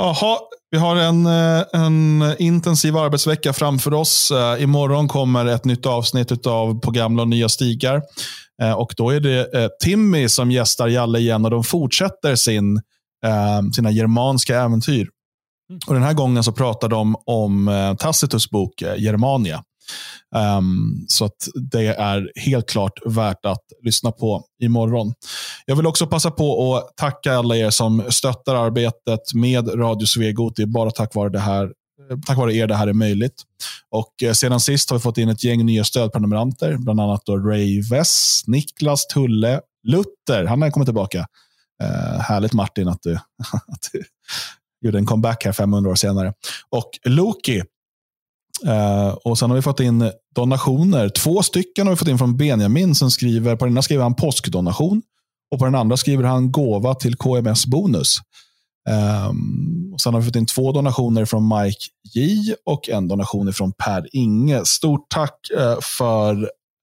[0.00, 4.30] Aha, vi har en, eh, en intensiv arbetsvecka framför oss.
[4.30, 8.02] Eh, imorgon kommer ett nytt avsnitt av På gamla och nya stigar.
[8.62, 12.80] Eh, och Då är det Timmy som gästar Jalle igen och de fortsätter sin
[13.26, 15.08] eh, sina germanska äventyr.
[15.70, 15.80] Mm.
[15.86, 19.64] Och Den här gången så pratar de om eh, Tacitus bok eh, Germania.
[20.34, 25.14] Um, så att det är helt klart värt att lyssna på imorgon.
[25.66, 30.56] Jag vill också passa på att tacka alla er som stöttar arbetet med Radio Svegot.
[30.56, 33.42] Det är bara tack vare, det här, eh, tack vare er det här är möjligt.
[33.90, 36.76] Och eh, Sedan sist har vi fått in ett gäng nya stödprenumeranter.
[36.76, 40.44] Bland annat då Ray Wess, Niklas Tulle, Luther.
[40.44, 41.26] Han har kommit tillbaka.
[41.82, 43.14] Eh, härligt Martin att du,
[43.66, 44.04] att du
[44.80, 46.32] gjorde en comeback här 500 år senare.
[46.70, 47.62] Och Loki.
[48.66, 51.08] Eh, och Sen har vi fått in donationer.
[51.08, 54.14] Två stycken har vi fått in från Benjamin som skriver, på den ena skriver han
[54.14, 55.02] påskdonation
[55.50, 58.18] och på den andra skriver han gåva till KMS Bonus.
[59.28, 61.80] Um, och sen har vi fått in två donationer från Mike
[62.14, 64.64] J och en donation från Per Inge.
[64.64, 66.34] Stort tack uh, för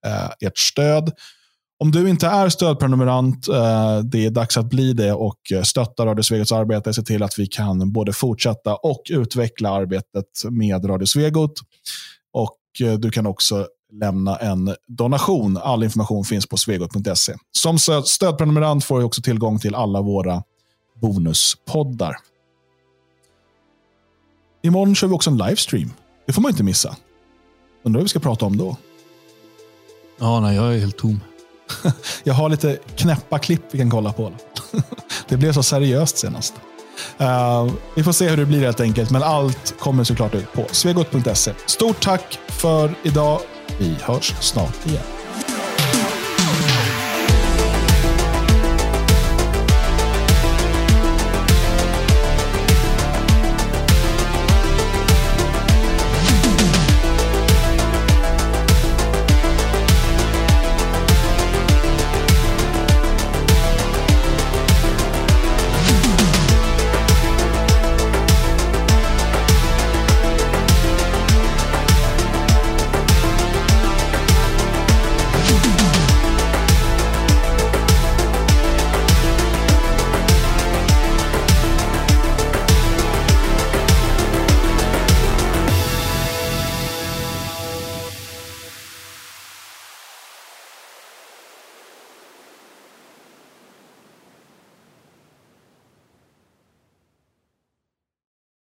[0.08, 1.12] uh, ert stöd.
[1.86, 6.06] Om du inte är stödprenumerant, eh, det är dags att bli det och eh, stötta
[6.06, 6.94] Radio Svegots arbete.
[6.94, 11.54] Se till att vi kan både fortsätta och utveckla arbetet med Radio Svegot.
[12.34, 15.58] Och eh, du kan också lämna en donation.
[15.58, 17.34] All information finns på svegot.se.
[17.52, 20.44] Som stödprenumerant får du också tillgång till alla våra
[21.02, 22.16] bonuspoddar.
[24.64, 25.92] Imorgon kör vi också en livestream.
[26.28, 26.96] Det får man inte missa.
[27.84, 28.78] Undrar vad vi ska prata om då?
[30.20, 31.20] Ja, nej, jag är helt tom
[32.24, 34.32] jag har lite knäppa klipp vi kan kolla på.
[35.28, 36.54] det blev så seriöst senast.
[37.22, 40.66] Uh, vi får se hur det blir helt enkelt, men allt kommer såklart ut på
[40.72, 41.52] svegot.se.
[41.66, 43.40] Stort tack för idag.
[43.80, 45.15] Vi hörs snart igen.